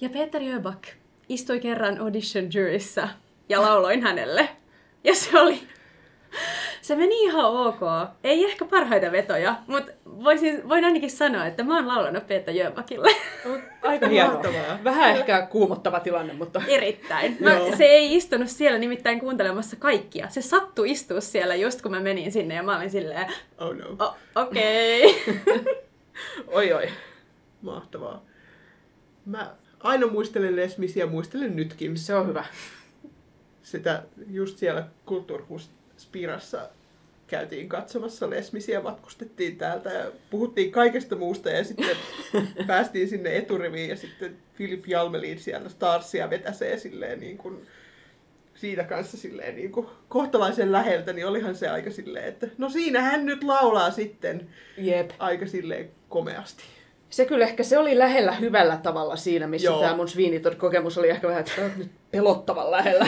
Ja 0.00 0.08
Peter 0.08 0.42
Jöback 0.42 0.84
istui 1.28 1.60
kerran 1.60 2.00
audition 2.00 2.48
juryssä 2.54 3.08
ja 3.48 3.62
lauloin 3.62 4.02
hänelle. 4.02 4.48
Ja 5.04 5.14
se 5.14 5.40
oli... 5.40 5.60
Se 6.82 6.96
meni 6.96 7.22
ihan 7.22 7.44
ok. 7.44 7.80
Ei 8.24 8.44
ehkä 8.44 8.64
parhaita 8.64 9.12
vetoja, 9.12 9.54
mutta 9.66 9.92
voisin, 10.04 10.68
voin 10.68 10.84
ainakin 10.84 11.10
sanoa, 11.10 11.46
että 11.46 11.62
mä 11.64 11.76
oon 11.76 11.88
laulanut 11.88 12.26
Peter 12.26 12.54
Jöbackille. 12.54 13.10
Aika 13.82 14.08
hienoa. 14.08 14.42
Vähän 14.84 15.10
ehkä 15.16 15.46
kuumottava 15.50 16.00
tilanne, 16.00 16.32
mutta... 16.32 16.62
Erittäin. 16.68 17.36
Mä, 17.40 17.50
se 17.76 17.84
ei 17.84 18.16
istunut 18.16 18.48
siellä 18.48 18.78
nimittäin 18.78 19.20
kuuntelemassa 19.20 19.76
kaikkia. 19.76 20.28
Se 20.28 20.42
sattui 20.42 20.90
istua 20.90 21.20
siellä 21.20 21.54
just 21.54 21.82
kun 21.82 21.90
mä 21.90 22.00
menin 22.00 22.32
sinne 22.32 22.54
ja 22.54 22.62
mä 22.62 22.76
olin 22.76 22.90
silleen, 22.90 23.26
Oh 23.58 23.74
no. 23.76 24.06
"O- 24.06 24.16
okei. 24.42 25.24
Oi 26.46 26.72
oi. 26.72 26.88
Mahtavaa. 27.62 28.22
Mä 29.26 29.50
aina 29.80 30.06
muistelen 30.06 30.56
Les 30.56 30.78
Misia, 30.78 31.06
muistelen 31.06 31.56
nytkin. 31.56 31.96
Se 31.98 32.14
on 32.14 32.26
hyvä. 32.28 32.44
Sitä 33.62 34.02
just 34.30 34.58
siellä 34.58 34.86
Kulttuurhus 35.06 35.70
Spirassa 36.00 36.68
käytiin 37.26 37.68
katsomassa 37.68 38.30
Les 38.30 38.52
Misiä, 38.52 38.80
matkustettiin 38.80 39.56
täältä 39.56 39.90
ja 39.92 40.10
puhuttiin 40.30 40.72
kaikesta 40.72 41.16
muusta 41.16 41.50
ja 41.50 41.64
sitten 41.64 41.96
päästiin 42.66 43.08
sinne 43.08 43.36
eturiviin 43.36 43.90
ja 43.90 43.96
sitten 43.96 44.36
Filip 44.54 44.86
Jalmelin 44.86 45.38
siellä 45.40 45.68
Starsia 45.68 46.30
vetäsee 46.30 46.78
silleen 46.78 47.20
niin 47.20 47.38
kuin 47.38 47.66
siitä 48.54 48.84
kanssa 48.84 49.16
silleen 49.16 49.56
niin 49.56 49.72
kuin 49.72 49.86
kohtalaisen 50.08 50.72
läheltä, 50.72 51.12
niin 51.12 51.26
olihan 51.26 51.54
se 51.54 51.68
aika 51.68 51.90
silleen, 51.90 52.24
että 52.24 52.46
no 52.58 52.68
siinä 52.70 53.00
hän 53.00 53.26
nyt 53.26 53.44
laulaa 53.44 53.90
sitten 53.90 54.48
Jep. 54.78 55.10
aika 55.18 55.46
silleen 55.46 55.90
komeasti. 56.08 56.62
Se 57.10 57.24
kyllä 57.24 57.44
ehkä 57.44 57.62
se 57.62 57.78
oli 57.78 57.98
lähellä 57.98 58.32
hyvällä 58.32 58.76
tavalla 58.76 59.16
siinä, 59.16 59.46
missä 59.46 59.66
Joo. 59.66 59.80
tämä 59.80 59.96
mun 59.96 60.08
Sweeney-kokemus 60.08 60.98
oli 60.98 61.08
ehkä 61.10 61.26
vähän, 61.28 61.40
että 61.40 61.52
"Tää 61.56 61.64
on 61.64 61.72
nyt 61.78 61.90
pelottavan 62.10 62.70
lähellä. 62.70 63.06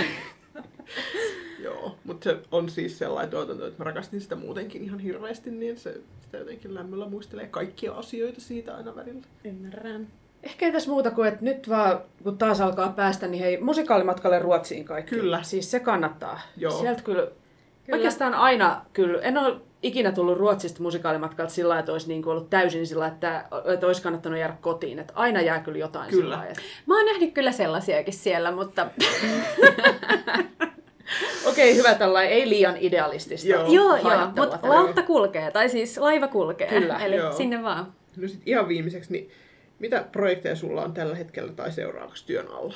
Joo, 1.62 1.96
mutta 2.04 2.24
se 2.24 2.38
on 2.50 2.68
siis 2.68 2.98
sellainen 2.98 3.30
tuotanto, 3.30 3.66
että 3.66 3.78
mä 3.78 3.84
rakastin 3.84 4.20
sitä 4.20 4.36
muutenkin 4.36 4.84
ihan 4.84 4.98
hirveästi, 4.98 5.50
niin 5.50 5.78
se 5.78 6.00
sitä 6.22 6.38
jotenkin 6.38 6.74
lämmöllä 6.74 7.08
muistelee 7.08 7.46
kaikkia 7.46 7.92
asioita 7.92 8.40
siitä 8.40 8.76
aina 8.76 8.96
välillä. 8.96 9.22
Ymmärrän. 9.44 10.08
Ehkä 10.42 10.66
ei 10.66 10.72
tässä 10.72 10.90
muuta 10.90 11.10
kuin, 11.10 11.28
että 11.28 11.44
nyt 11.44 11.68
vaan, 11.68 12.00
kun 12.22 12.38
taas 12.38 12.60
alkaa 12.60 12.88
päästä, 12.88 13.26
niin 13.26 13.42
hei, 13.42 13.60
musikaalimatkalle 13.60 14.38
Ruotsiin 14.38 14.84
kaikki. 14.84 15.16
Kyllä. 15.16 15.42
Siis 15.42 15.70
se 15.70 15.80
kannattaa. 15.80 16.40
Joo. 16.56 16.80
Sieltä 16.80 17.02
kyllä, 17.02 17.22
Kyllä. 17.22 17.96
oikeastaan 17.96 18.34
aina, 18.34 18.84
kyllä, 18.92 19.22
en 19.22 19.38
ole 19.38 19.56
ikinä 19.82 20.12
tullut 20.12 20.38
Ruotsista 20.38 20.82
musikaalimatkalta 20.82 21.52
sillä 21.52 21.68
lailla, 21.68 21.80
että 21.80 21.92
olisi 21.92 22.08
niin 22.08 22.22
kuin 22.22 22.32
ollut 22.32 22.50
täysin 22.50 22.86
sillä 22.86 23.00
lailla, 23.00 23.14
että, 23.14 23.44
että 23.74 23.86
olisi 23.86 24.02
kannattanut 24.02 24.38
jäädä 24.38 24.56
kotiin. 24.60 24.98
Että 24.98 25.12
aina 25.16 25.40
jää 25.40 25.60
kyllä 25.60 25.78
jotain 25.78 26.10
Kyllä. 26.10 26.22
sillä 26.22 26.36
lailla, 26.36 26.50
että... 26.50 26.62
Mä 26.86 26.96
oon 26.96 27.06
nähnyt 27.06 27.34
kyllä 27.34 27.52
sellaisiakin 27.52 28.14
siellä, 28.14 28.52
mutta 28.52 28.86
Okei, 31.50 31.76
hyvä 31.76 31.94
tällainen, 31.94 32.32
ei 32.32 32.48
liian 32.48 32.76
idealistista. 32.80 33.48
Joo. 33.48 33.72
joo, 33.72 33.96
joo, 33.96 34.26
mutta 34.26 34.58
lautta 34.62 35.02
kulkee, 35.02 35.50
tai 35.50 35.68
siis 35.68 35.98
laiva 35.98 36.28
kulkee, 36.28 36.68
Kyllä, 36.68 36.98
eli 36.98 37.16
joo. 37.16 37.32
sinne 37.32 37.62
vaan. 37.62 37.92
No 38.16 38.28
sit 38.28 38.42
ihan 38.46 38.68
viimeiseksi, 38.68 39.12
niin 39.12 39.30
mitä 39.78 40.04
projekteja 40.12 40.56
sulla 40.56 40.82
on 40.82 40.92
tällä 40.92 41.14
hetkellä 41.14 41.52
tai 41.52 41.72
seuraavaksi 41.72 42.26
työn 42.26 42.48
alla? 42.48 42.74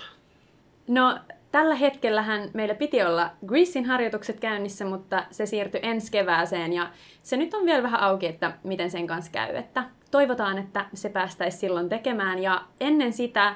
No, 0.89 1.19
tällä 1.53 1.75
hetkellähän 1.75 2.51
meillä 2.55 2.75
piti 2.75 3.03
olla 3.03 3.31
Greasein 3.47 3.85
harjoitukset 3.85 4.41
käynnissä, 4.41 4.85
mutta 4.85 5.25
se 5.31 5.47
siirtyi 5.47 5.81
ensi 5.83 6.13
kevääseen 6.13 6.73
ja 6.73 6.91
se 7.23 7.37
nyt 7.37 7.55
on 7.55 7.67
vielä 7.67 7.83
vähän 7.83 8.01
auki, 8.01 8.27
että 8.27 8.53
miten 8.65 8.91
sen 8.91 9.07
kanssa 9.07 9.33
käy. 9.33 9.57
Että 9.57 9.85
toivotaan, 10.11 10.59
että 10.59 10.85
se 10.95 11.09
päästäisiin 11.09 11.61
silloin 11.61 11.89
tekemään 11.89 12.39
ja 12.39 12.63
ennen 12.81 13.13
sitä 13.13 13.55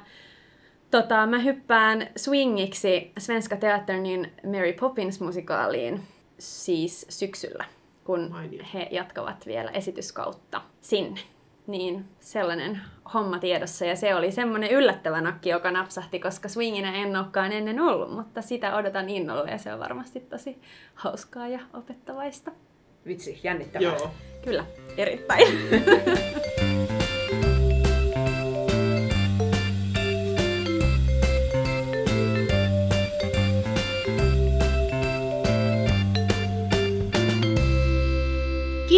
tota, 0.91 1.27
mä 1.27 1.39
hyppään 1.39 2.09
swingiksi 2.17 3.13
Svenska 3.19 3.57
Teaternin 3.57 4.33
Mary 4.45 4.73
Poppins-musikaaliin 4.73 6.01
siis 6.39 7.07
syksyllä, 7.09 7.65
kun 8.05 8.29
Mainio. 8.31 8.65
he 8.75 8.89
jatkavat 8.91 9.47
vielä 9.47 9.71
esityskautta 9.71 10.63
sinne. 10.81 11.21
Niin 11.67 12.05
sellainen 12.21 12.81
homma 13.15 13.39
tiedossa 13.39 13.85
ja 13.85 13.97
se 13.97 14.15
oli 14.15 14.33
semmoinen 14.33 14.71
yllättävä 14.71 15.21
nakki, 15.21 15.49
joka 15.49 15.71
napsahti, 15.71 16.21
koska 16.21 16.49
swinginä 16.49 16.95
en 16.95 17.17
olekaan 17.17 17.53
ennen 17.53 17.81
ollut, 17.81 18.15
mutta 18.15 18.43
sitä 18.43 18.77
odotan 18.77 19.09
innolla 19.09 19.51
ja 19.51 19.59
se 19.59 19.73
on 19.73 19.81
varmasti 19.81 20.21
tosi 20.21 20.59
hauskaa 20.95 21.49
ja 21.49 21.61
opettavaista. 21.75 22.51
Vitsi, 23.07 23.41
jännittävää. 23.43 23.83
Joo. 23.83 24.11
Kyllä, 24.45 24.65
erittäin. 24.97 25.49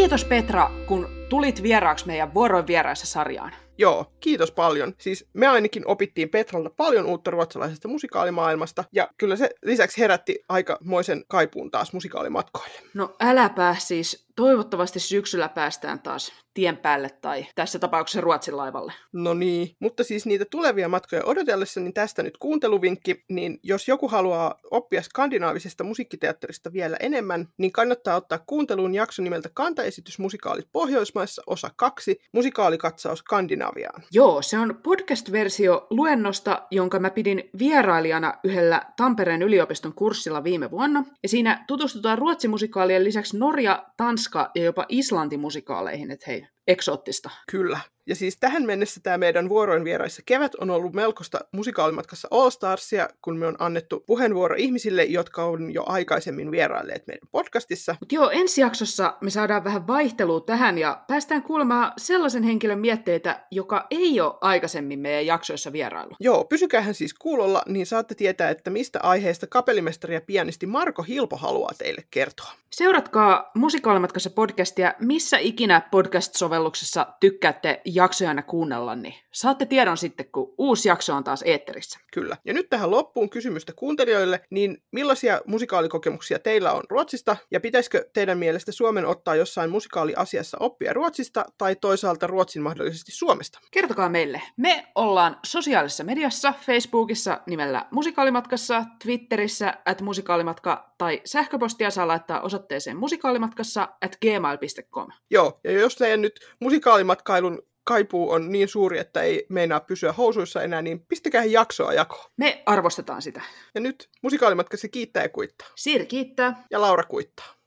Kiitos 0.02 0.24
Petra, 0.24 0.70
kun 0.86 1.08
tulit 1.28 1.62
vieraaksi 1.62 2.06
meidän 2.06 2.34
vuoroin 2.34 2.66
vieraissa 2.66 3.06
sarjaan. 3.06 3.52
Joo, 3.78 4.12
kiitos 4.20 4.50
paljon. 4.52 4.94
Siis 4.98 5.28
me 5.32 5.46
ainakin 5.46 5.86
opittiin 5.86 6.28
Petralta 6.28 6.70
paljon 6.70 7.06
uutta 7.06 7.30
ruotsalaisesta 7.30 7.88
musikaalimaailmasta, 7.88 8.84
ja 8.92 9.08
kyllä 9.18 9.36
se 9.36 9.50
lisäksi 9.64 10.00
herätti 10.00 10.38
aikamoisen 10.48 11.24
kaipuun 11.28 11.70
taas 11.70 11.92
musikaalimatkoille. 11.92 12.80
No 12.94 13.16
äläpä 13.20 13.76
siis. 13.78 14.26
Toivottavasti 14.36 15.00
syksyllä 15.00 15.48
päästään 15.48 16.00
taas 16.00 16.32
tien 16.54 16.76
päälle 16.76 17.10
tai 17.20 17.46
tässä 17.54 17.78
tapauksessa 17.78 18.20
Ruotsin 18.20 18.56
laivalle. 18.56 18.92
No 19.12 19.34
niin, 19.34 19.76
mutta 19.80 20.04
siis 20.04 20.26
niitä 20.26 20.44
tulevia 20.50 20.88
matkoja 20.88 21.22
odotellessa, 21.24 21.80
niin 21.80 21.94
tästä 21.94 22.22
nyt 22.22 22.38
kuunteluvinkki, 22.38 23.24
niin 23.28 23.58
jos 23.62 23.88
joku 23.88 24.08
haluaa 24.08 24.54
oppia 24.70 25.02
skandinaavisesta 25.02 25.84
musiikkiteatterista 25.84 26.72
vielä 26.72 26.96
enemmän, 27.00 27.48
niin 27.58 27.72
kannattaa 27.72 28.16
ottaa 28.16 28.38
kuunteluun 28.46 28.94
jakso 28.94 29.22
nimeltä 29.22 29.50
Kantaesitys 29.54 30.18
musikaalit 30.18 30.68
Pohjoismaissa 30.72 31.42
osa 31.46 31.70
2, 31.76 32.20
musikaalikatsaus 32.32 33.18
Skandinaviaan. 33.18 34.02
Joo, 34.12 34.42
se 34.42 34.58
on 34.58 34.80
podcast-versio 34.82 35.86
luennosta, 35.90 36.62
jonka 36.70 36.98
mä 36.98 37.10
pidin 37.10 37.50
vierailijana 37.58 38.34
yhdellä 38.44 38.82
Tampereen 38.96 39.42
yliopiston 39.42 39.94
kurssilla 39.94 40.44
viime 40.44 40.70
vuonna. 40.70 41.04
Ja 41.22 41.28
siinä 41.28 41.64
tutustutaan 41.66 42.18
ruotsimusikaalien 42.18 43.04
lisäksi 43.04 43.38
Norja, 43.38 43.86
Tanska 43.96 44.21
ja 44.54 44.64
jopa 44.64 44.86
Islanti 44.88 45.36
musikaaleihin, 45.36 46.10
että 46.10 46.24
hei, 46.30 46.46
eksoottista. 46.68 47.30
Kyllä. 47.50 47.78
Ja 48.06 48.14
siis 48.14 48.36
tähän 48.36 48.66
mennessä 48.66 49.00
tämä 49.02 49.18
meidän 49.18 49.48
vuoroin 49.48 49.84
vieraissa 49.84 50.22
kevät 50.26 50.54
on 50.54 50.70
ollut 50.70 50.92
melkoista 50.92 51.40
musikaalimatkassa 51.52 52.28
All 52.30 52.50
Starsia, 52.50 53.08
kun 53.22 53.36
me 53.36 53.46
on 53.46 53.56
annettu 53.58 54.04
puheenvuoro 54.06 54.54
ihmisille, 54.58 55.04
jotka 55.04 55.44
on 55.44 55.74
jo 55.74 55.82
aikaisemmin 55.86 56.50
vierailleet 56.50 57.06
meidän 57.06 57.28
podcastissa. 57.32 57.96
Mutta 58.00 58.14
joo, 58.14 58.30
ensi 58.30 58.60
jaksossa 58.60 59.16
me 59.20 59.30
saadaan 59.30 59.64
vähän 59.64 59.86
vaihtelua 59.86 60.40
tähän 60.40 60.78
ja 60.78 61.04
päästään 61.08 61.42
kuulemaan 61.42 61.92
sellaisen 61.98 62.42
henkilön 62.42 62.78
mietteitä, 62.78 63.46
joka 63.50 63.86
ei 63.90 64.20
ole 64.20 64.34
aikaisemmin 64.40 64.98
meidän 64.98 65.26
jaksoissa 65.26 65.72
vierailu. 65.72 66.16
Joo, 66.20 66.44
pysykäähän 66.44 66.94
siis 66.94 67.14
kuulolla, 67.14 67.62
niin 67.66 67.86
saatte 67.86 68.14
tietää, 68.14 68.50
että 68.50 68.70
mistä 68.70 69.00
aiheesta 69.02 69.46
kapellimestari 69.46 70.14
ja 70.14 70.20
pianisti 70.20 70.66
Marko 70.66 71.02
Hilpo 71.02 71.36
haluaa 71.36 71.72
teille 71.78 72.04
kertoa. 72.10 72.52
Seuratkaa 72.70 73.50
Musikaalimatkassa 73.54 74.30
podcastia 74.30 74.94
missä 75.00 75.38
ikinä 75.38 75.80
podcast-sovellus 75.90 76.61
sovelluksessa 76.62 77.06
tykkäätte 77.20 77.80
jaksoja 77.84 78.30
aina 78.30 78.42
kuunnella, 78.42 78.94
niin 78.94 79.14
saatte 79.32 79.66
tiedon 79.66 79.96
sitten, 79.96 80.26
kun 80.32 80.54
uusi 80.58 80.88
jakso 80.88 81.14
on 81.14 81.24
taas 81.24 81.42
eetterissä. 81.46 81.98
Kyllä. 82.12 82.36
Ja 82.44 82.54
nyt 82.54 82.70
tähän 82.70 82.90
loppuun 82.90 83.30
kysymystä 83.30 83.72
kuuntelijoille, 83.72 84.40
niin 84.50 84.82
millaisia 84.92 85.40
musikaalikokemuksia 85.46 86.38
teillä 86.38 86.72
on 86.72 86.82
Ruotsista, 86.90 87.36
ja 87.50 87.60
pitäisikö 87.60 88.04
teidän 88.12 88.38
mielestä 88.38 88.72
Suomen 88.72 89.06
ottaa 89.06 89.34
jossain 89.34 89.70
musikaaliasiassa 89.70 90.56
oppia 90.60 90.92
Ruotsista, 90.92 91.44
tai 91.58 91.76
toisaalta 91.76 92.26
Ruotsin 92.26 92.62
mahdollisesti 92.62 93.12
Suomesta? 93.12 93.60
Kertokaa 93.70 94.08
meille. 94.08 94.42
Me 94.56 94.86
ollaan 94.94 95.36
sosiaalisessa 95.44 96.04
mediassa, 96.04 96.54
Facebookissa 96.66 97.40
nimellä 97.46 97.86
Musikaalimatkassa, 97.90 98.84
Twitterissä 99.02 99.74
at 99.84 100.00
musikaalimatka, 100.00 100.92
tai 100.98 101.20
sähköpostia 101.24 101.90
saa 101.90 102.08
laittaa 102.08 102.40
osoitteeseen 102.40 102.96
musikaalimatkassa 102.96 103.88
at 104.00 104.16
gmail.com. 104.20 105.08
Joo, 105.30 105.60
ja 105.64 105.72
jos 105.72 105.96
teidän 105.96 106.22
nyt 106.22 106.40
musikaalimatkailun 106.60 107.62
kaipuu 107.84 108.30
on 108.30 108.52
niin 108.52 108.68
suuri, 108.68 108.98
että 108.98 109.22
ei 109.22 109.46
meinaa 109.48 109.80
pysyä 109.80 110.12
housuissa 110.12 110.62
enää, 110.62 110.82
niin 110.82 111.06
pistäkää 111.06 111.44
jaksoa 111.44 111.92
jako. 111.92 112.30
Me 112.36 112.62
arvostetaan 112.66 113.22
sitä. 113.22 113.42
Ja 113.74 113.80
nyt 113.80 114.08
musikaalimatkassa 114.22 114.88
kiittää 114.88 115.22
ja 115.22 115.28
kuittaa. 115.28 115.68
Siiri 115.76 116.06
kiittää. 116.06 116.64
Ja 116.70 116.80
Laura 116.80 117.04
kuittaa. 117.04 117.61